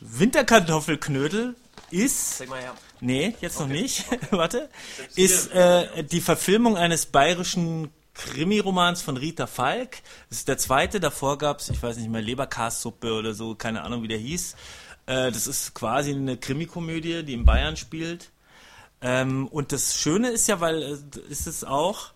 [0.00, 1.56] Winterkartoffelknödel
[1.90, 2.74] ist Zeig mal her.
[3.00, 4.04] Nee, jetzt noch nicht.
[4.30, 4.70] Warte.
[5.16, 9.98] Ist äh, die Verfilmung eines bayerischen Krimi-Romans von Rita Falk.
[10.28, 11.00] Das ist der zweite.
[11.00, 14.54] Davor gab's, ich weiß nicht mehr, Leberkassuppe oder so, keine Ahnung, wie der hieß.
[15.06, 18.30] Äh, das ist quasi eine Krimikomödie, die in Bayern spielt.
[19.02, 22.12] Ähm, und das Schöne ist ja, weil äh, ist es auch,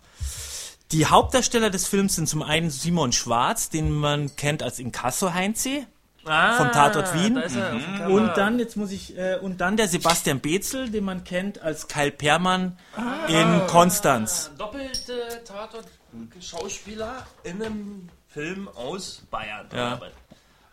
[0.93, 5.87] die Hauptdarsteller des Films sind zum einen Simon Schwarz, den man kennt als Inkasso Heinze
[6.25, 7.35] vom Tatort Wien.
[7.35, 8.09] Cover.
[8.11, 11.89] Und dann, jetzt muss ich, äh, und dann der Sebastian Bezel, den man kennt als
[11.89, 12.79] Kyle Permann
[13.29, 14.51] in Konstanz.
[14.59, 19.69] Doppelte Tatort-Schauspieler in einem Film aus Bayern.
[19.75, 20.01] Ja.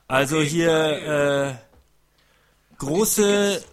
[0.08, 1.54] Also hier äh,
[2.78, 3.64] große,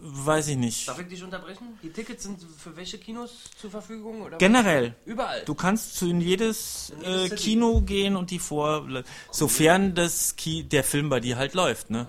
[0.00, 0.88] weiß ich nicht.
[0.88, 1.78] Darf ich dich unterbrechen?
[1.82, 4.22] Die Tickets sind für welche Kinos zur Verfügung?
[4.22, 4.94] Oder Generell.
[5.04, 5.42] Überall.
[5.44, 7.34] Du kannst zu in jedes In äh.
[7.34, 8.86] Kino gehen und die vor,
[9.30, 12.06] sofern das Ki der Film bei dir halt läuft, ne?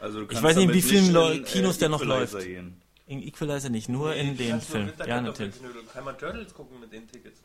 [0.00, 2.46] Also du Ich weiß nicht, in wie vielen in, Leu- Kinos der noch Equalizer läuft.
[2.46, 2.80] Gehen.
[3.06, 4.90] In Equalizer nicht, nur in den Film.
[5.06, 5.54] Ja, natürlich.
[5.92, 7.40] Kann man Turtles gucken mit den Tickets?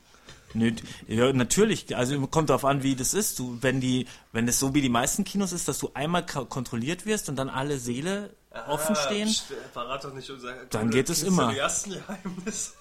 [0.53, 0.71] Nö,
[1.07, 1.97] ja, natürlich.
[1.97, 3.39] Also kommt darauf an, wie das ist.
[3.39, 7.05] Du, wenn die, wenn es so wie die meisten Kinos ist, dass du einmal kontrolliert
[7.05, 8.33] wirst und dann alle Seele
[8.67, 11.53] offen stehen, Psst, verrat doch nicht unser Dann geht es immer.
[11.53, 12.73] Geheimnis.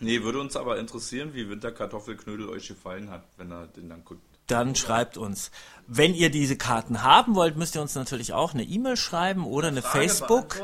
[0.00, 4.22] Nee, würde uns aber interessieren, wie Winterkartoffelknödel euch gefallen hat, wenn er den dann guckt.
[4.46, 5.50] dann schreibt uns.
[5.86, 9.68] Wenn ihr diese Karten haben wollt, müsst ihr uns natürlich auch eine E-Mail schreiben oder
[9.68, 10.60] eine Frage Facebook.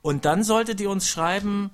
[0.00, 1.70] Und dann solltet ihr uns schreiben,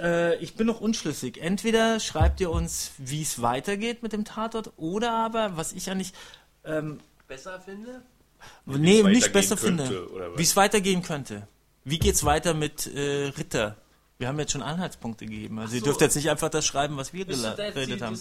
[0.00, 1.38] äh, ich bin noch unschlüssig.
[1.40, 5.94] Entweder schreibt ihr uns, wie es weitergeht mit dem Tatort, oder aber, was ich ja
[5.94, 6.14] nicht,
[6.64, 8.02] ähm, Besser finde?
[8.66, 11.46] Nee, nicht besser könnte, finde, wie es weitergehen könnte.
[11.84, 13.76] Wie geht's weiter mit äh, Ritter?
[14.18, 15.58] Wir haben jetzt schon Anhaltspunkte gegeben.
[15.58, 15.86] Also ihr so.
[15.86, 18.18] dürft jetzt nicht einfach das schreiben, was wir geredet haben.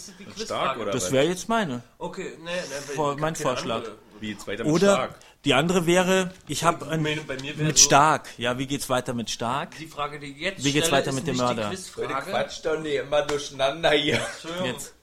[0.92, 1.82] das wäre jetzt meine.
[1.98, 3.84] Okay, nee, nee, Vor- mein Vorschlag.
[4.22, 5.16] Wie zweiter mit Oder Stark.
[5.46, 8.30] die andere wäre, ich habe mir- bei mir mit so- Stark.
[8.38, 9.78] Ja, wie geht's weiter mit Stark?
[9.78, 11.70] Die Frage, die jetzt Wie geht's weiter ist mit dem Mörder?
[11.70, 12.32] Die Quizfrage.
[12.32, 14.20] Quatsch doch nicht immer durcheinander hier.
[14.34, 14.66] Entschuldigung.
[14.68, 14.94] Jetzt.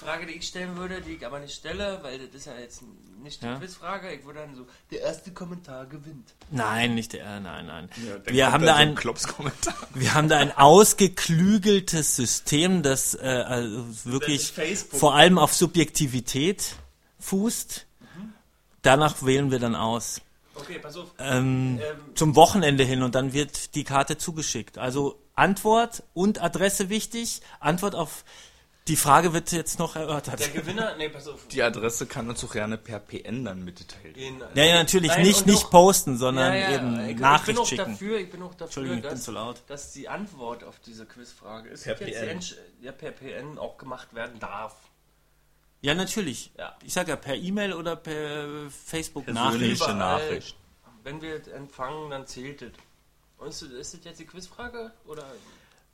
[0.00, 2.82] Frage, die ich stellen würde, die ich aber nicht stelle, weil das ist ja jetzt
[3.22, 3.58] nicht die Ja.
[3.58, 4.12] Quizfrage.
[4.12, 6.34] Ich würde dann so, der erste Kommentar gewinnt.
[6.50, 7.90] Nein, nicht der, äh, nein, nein.
[8.24, 8.96] dann wir haben da ein
[9.94, 16.76] wir haben da ein ausgeklügeltes System, das äh, also wirklich Das vor allem auf Subjektivität
[17.18, 17.86] fußt.
[18.82, 20.22] Danach wählen wir dann aus.
[20.54, 21.08] Okay, pass auf.
[21.18, 24.78] Ähm, Ähm, zum Wochenende hin und dann wird die Karte zugeschickt.
[24.78, 27.40] Also Antwort und Adresse wichtig.
[27.60, 28.24] Antwort auf
[28.88, 30.40] die Frage wird jetzt noch erörtert.
[30.40, 31.46] der Gewinner, nee, pass auf.
[31.48, 34.14] Die Adresse kann uns auch gerne per PN dann mitteilen.
[34.14, 37.54] Den- Ja, ja, natürlich Nein, nicht, nicht posten, sondern Ja, ja, eben ich, Nachricht ich
[37.54, 37.92] bin auch schicken.
[37.92, 39.62] dafür, ich bin auch dafür, Entschuldigung, ich bin dass, zu laut.
[39.68, 42.40] dass die Antwort auf diese Quizfrage ist, Per PN.
[42.80, 44.74] Ja, per PN auch gemacht werden darf.
[45.82, 46.50] Ja, natürlich.
[46.58, 46.76] Ja.
[46.84, 49.78] Ich sag ja per E-Mail oder per Facebook Persönlich.
[49.86, 50.56] Nachricht.
[51.04, 52.72] Wenn wir es empfangen, dann zählt es.
[53.38, 54.92] Und ist, das- ist das jetzt die Quizfrage?
[55.06, 55.24] Oder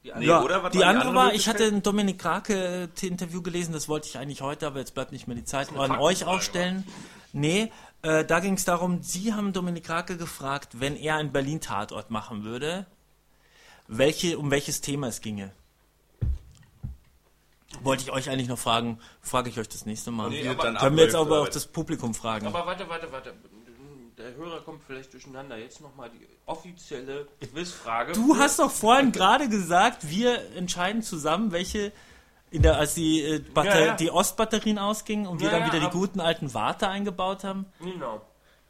[0.07, 0.31] die andere?
[0.31, 0.63] Ja, oder?
[0.63, 3.89] Was die war die andere andere war, ich hatte ein Dominik Krake Interview gelesen, das
[3.89, 6.85] wollte ich eigentlich heute, aber jetzt bleibt nicht mehr die Zeit, an euch auch stellen.
[7.33, 7.71] Nee,
[8.03, 12.45] äh, da ging es darum, Sie haben Dominik Krake gefragt, wenn er einen Berlin-Tatort machen
[12.45, 12.87] würde,
[13.89, 15.53] welche, um welches Thema es ginge.
[17.83, 20.31] Wollte ich euch eigentlich noch fragen, frage ich euch das nächste Mal.
[20.31, 22.47] Nee, Können wir jetzt aber auch das Publikum fragen.
[22.47, 23.35] Aber warte, warte, warte.
[24.19, 25.59] Der Hörer kommt vielleicht durcheinander.
[25.59, 28.13] Jetzt nochmal die offizielle Quizfrage.
[28.13, 31.93] Du hast doch vorhin gerade gesagt, wir entscheiden zusammen, welche,
[32.51, 33.95] in der, als die, äh, Batter Ja, ja.
[33.97, 37.67] die Ostbatterien ausgingen und wir Ja, dann wieder die guten alten Warte eingebaut haben.
[37.81, 38.23] Genau.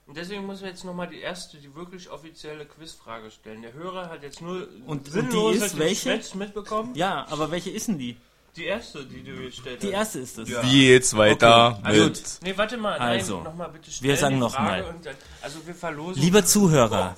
[0.09, 3.63] Und deswegen müssen wir jetzt nochmal die erste, die wirklich offizielle Quizfrage stellen.
[3.63, 6.21] Der Hörer hat jetzt nur Und- und die ist welche?
[6.35, 6.95] Mitbekommen.
[6.95, 8.17] Ja, aber welche ist denn die?
[8.57, 10.17] Die erste, die du gestellt Die hast.
[10.17, 10.49] erste ist es.
[10.63, 12.23] Wie geht's weiter Also, mit...
[12.43, 12.99] Nee, warte mal.
[12.99, 14.83] Also, nein, nochmal bitte wir sagen die noch mal.
[15.03, 16.23] dann- Also wir verlosen.
[16.23, 17.15] Lieber Zuhörer,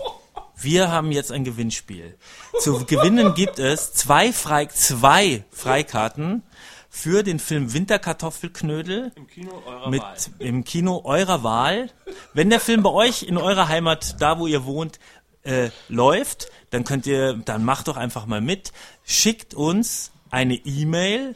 [0.56, 2.16] wir haben jetzt ein Gewinnspiel.
[2.60, 6.42] Zu gewinnen gibt es zwei, Frei zwei Freikarten
[6.90, 10.16] für den Film Winterkartoffelknödel im Kino eurer mit Wahl.
[10.40, 11.90] im Kino eurer Wahl.
[12.34, 14.98] Wenn der Film bei euch in eurer Heimat, da wo ihr wohnt,
[15.44, 18.72] äh, läuft, dann könnt ihr, dann macht doch einfach mal mit.
[19.04, 21.34] Schickt uns eine E-Mail,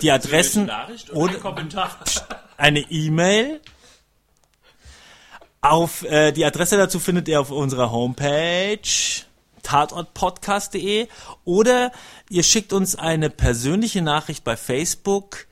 [0.00, 0.70] die Adressen
[1.12, 1.32] oder-
[2.56, 3.60] eine E-Mail.
[5.60, 8.78] Auf äh, die Adresse dazu findet ihr auf unserer Homepage
[9.62, 11.08] tatortpodcast.de
[11.44, 11.90] oder
[12.28, 15.46] ihr schickt uns eine persönliche Nachricht bei Facebook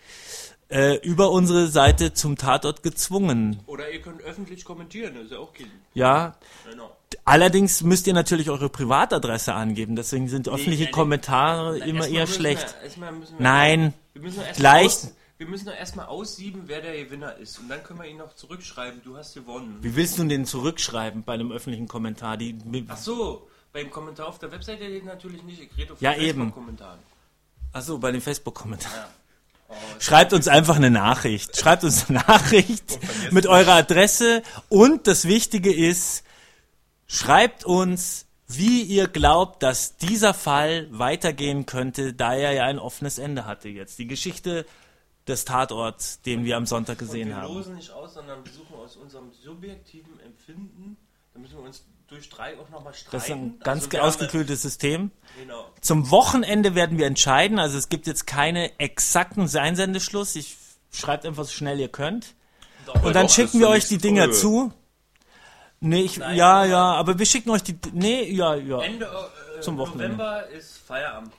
[0.68, 3.60] äh, über unsere Seite zum Tatort gezwungen.
[3.66, 5.70] Oder ihr könnt öffentlich kommentieren, das ist ja auch kein.
[5.94, 6.36] Ja,
[6.70, 6.94] Genau.
[7.24, 10.90] Allerdings müsst ihr natürlich eure Privatadresse angeben, deswegen sind öffentliche nee.
[10.90, 12.74] Kommentare Na, immer eher schlecht.
[12.97, 14.98] Wir, Nein, Wir müssen doch erst Gleich-
[15.39, 17.59] wir müssen doch erstmal aussieben, wer der Gewinner ist.
[17.59, 19.78] Und dann können wir ihn noch zurückschreiben, du hast gewonnen.
[19.80, 22.36] wie willst du den zurückschreiben bei einem öffentlichen Kommentar?
[22.36, 22.56] Die,
[22.86, 25.60] Ach so, beim Kommentar auf der Webseite geht natürlich nicht.
[25.60, 26.12] Ich rede auf Ja.
[26.12, 27.01] Facebook-Kommentaren.
[27.72, 28.94] Achso, bei den Facebook-Kommentaren.
[28.94, 29.09] Ja.
[29.68, 31.56] Oh, Schreibt uns einfach eine Nachricht.
[31.56, 32.98] Schreibt uns eine Nachricht
[33.32, 34.43] mit eurer Adresse.
[34.68, 36.22] Und das Wichtige ist,
[37.12, 43.18] schreibt uns, wie ihr glaubt, dass dieser Fall weitergehen könnte, da er ja ein offenes
[43.18, 43.98] Ende hatte jetzt.
[43.98, 44.66] Die Geschichte
[45.28, 47.55] des Tatorts, den wir am Sonntag gesehen wir haben.
[47.55, 50.97] losen nicht aus, sondern wir suchen aus unserem subjektiven Empfinden.
[51.32, 53.16] Da müssen wir uns durch drei auch nochmal streiten.
[53.16, 55.10] Das ist ein ganz Also wir ausgeklügeltes System.
[55.39, 55.66] Genau.
[55.80, 57.59] Zum Wochenende werden wir entscheiden.
[57.59, 60.34] Also es gibt jetzt keine exakten Einsendeschluss.
[60.36, 60.56] Ich
[60.90, 62.34] schreibt einfach so schnell ihr könnt.
[63.02, 64.72] Und dann doch, schicken wir euch die Dinger zu.
[65.84, 68.80] Nee, ich, Nein, ja, ja, aber wir schicken euch die, nee, ja, ja.
[68.82, 70.16] Ende äh, Zum Wochenende.
[70.16, 71.32] November ist Feierabend.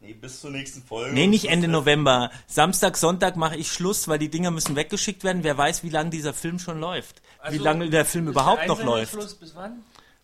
[0.00, 1.14] Nee, bis zur nächsten Folge.
[1.14, 2.30] Nee, nicht Ende November.
[2.46, 5.42] Samstag, Sonntag mache ich Schluss, weil die Dinger müssen weggeschickt werden.
[5.42, 7.22] Wer weiß, wie lange dieser Film schon läuft.
[7.22, 9.14] wie Also, lange der Film überhaupt der noch läuft.
[9.14, 9.82] Einsendeschluss bis wann?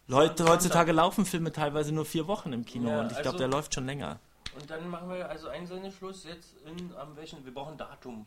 [0.09, 3.39] Leute, heutzutage laufen Filme teilweise nur vier Wochen im Kino Ja, und ich glaube, also-
[3.39, 4.19] der läuft schon länger.
[4.61, 7.43] Und dann machen wir also Einsendeschluss jetzt in am welchen?
[7.47, 8.27] Wir brauchen ein Datum.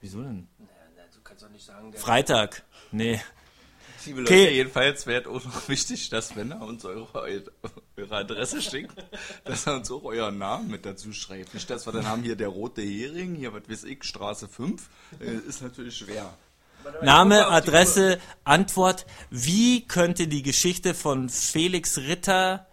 [0.00, 0.46] Wieso denn?
[0.58, 0.66] Na,
[0.96, 2.62] na, du kannst doch nicht sagen, der Freitag.
[2.92, 3.20] Nee.
[4.06, 4.44] Liebe Okay.
[4.44, 7.42] Leute, jedenfalls wäre auch noch wichtig, dass wenn er uns eure,
[7.96, 8.94] eure Adresse schickt,
[9.44, 11.54] dass er uns auch euren Namen mit dazu schreibt.
[11.54, 14.88] Nicht, dass wir dann haben hier der rote Hering, hier was weiß ich, Straße 5,
[15.20, 16.32] äh, ist natürlich schwer.
[17.02, 19.06] Name, Adresse, Antwort.
[19.30, 22.66] Wie könnte die Geschichte von Felix Ritter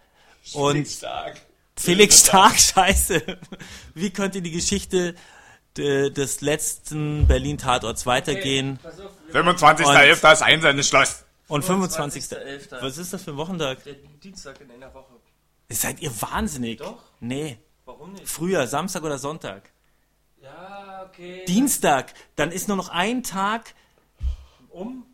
[0.54, 1.40] und Stark.
[1.76, 3.22] Felix Stark, scheiße.
[3.94, 5.14] Wie könnte die Geschichte
[5.78, 8.78] des letzten Berlin-Tatorts weitergehen?
[9.30, 10.32] Wir 25.11.
[10.32, 11.24] ist Einsendeschluss.
[11.48, 12.24] Und 25.
[12.24, 12.82] 25.11..
[12.82, 13.82] Was ist das für ein Wochentag?
[13.84, 15.14] Der Dienstag in einer Woche.
[15.70, 16.78] Seid ihr wahnsinnig?
[16.78, 17.02] Doch.
[17.20, 17.58] Nee.
[17.84, 18.28] Warum nicht?
[18.28, 19.70] Früher, Samstag oder Sonntag.
[20.42, 21.44] Ja, okay.
[21.46, 23.74] Dienstag, dann ist nur noch ein Tag,
[24.68, 25.06] um?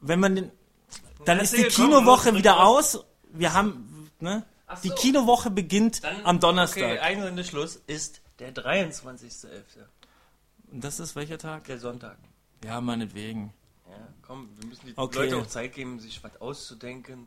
[0.00, 0.52] wenn man den.
[1.24, 3.04] Dann ist die Kinowoche wieder aus.
[3.32, 4.44] Wir haben, ne?
[4.66, 4.94] Ach Die so.
[4.94, 6.82] Kinowoche beginnt Dann, am Donnerstag.
[6.82, 9.50] Okay, Einsendeschluss ist der 23.11.
[10.72, 11.64] Und das ist welcher Tag?
[11.64, 12.16] Der Sonntag.
[12.64, 13.52] Ja, meinetwegen.
[13.88, 15.18] Ja, komm, wir müssen die Okay.
[15.18, 17.26] Leute auch Zeit geben, sich was auszudenken.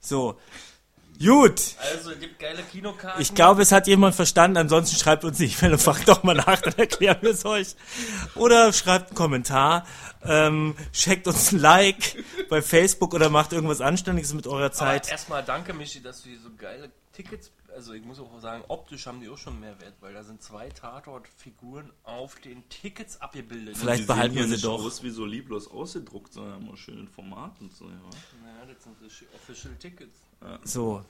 [0.00, 0.38] So.
[1.18, 1.60] Gut.
[1.80, 3.20] Also, es gibt geile Kinokarten.
[3.20, 4.56] Ich glaube, es hat jemand verstanden.
[4.58, 7.74] Ansonsten schreibt uns nicht, wenn fragt doch mal nach, dann erklären wir es euch.
[8.36, 9.84] Oder schreibt einen Kommentar,
[10.22, 15.10] ähm, checkt uns ein Like bei Facebook oder macht irgendwas Anständiges mit eurer Aber Zeit.
[15.10, 17.50] erstmal danke, Michi, dass du hier so geile Tickets.
[17.78, 20.42] Also, ich muss auch sagen, optisch haben die auch schon mehr Wert, weil da sind
[20.42, 23.76] zwei Tatort-Figuren auf den Tickets abgebildet.
[23.76, 24.84] Vielleicht Die behalten wir sie nicht doch.
[24.84, 27.92] aus wie so lieblos ausgedruckt, sondern immer schön in Format und so, ja.
[28.42, 28.96] Naja, das sind
[29.32, 30.18] Official Tickets.
[30.64, 31.04] So,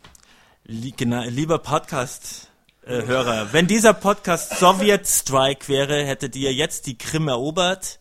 [0.64, 7.28] Lie genau, lieber Podcast-Hörer, wenn dieser Podcast Sowjet Strike wäre, hättet ihr jetzt die Krim
[7.28, 7.98] erobert.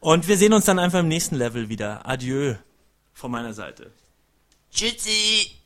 [0.00, 2.08] Und wir sehen uns dann einfach im nächsten Level wieder.
[2.08, 2.56] Adieu
[3.14, 3.92] von meiner Seite.
[4.72, 5.61] Tschüssi!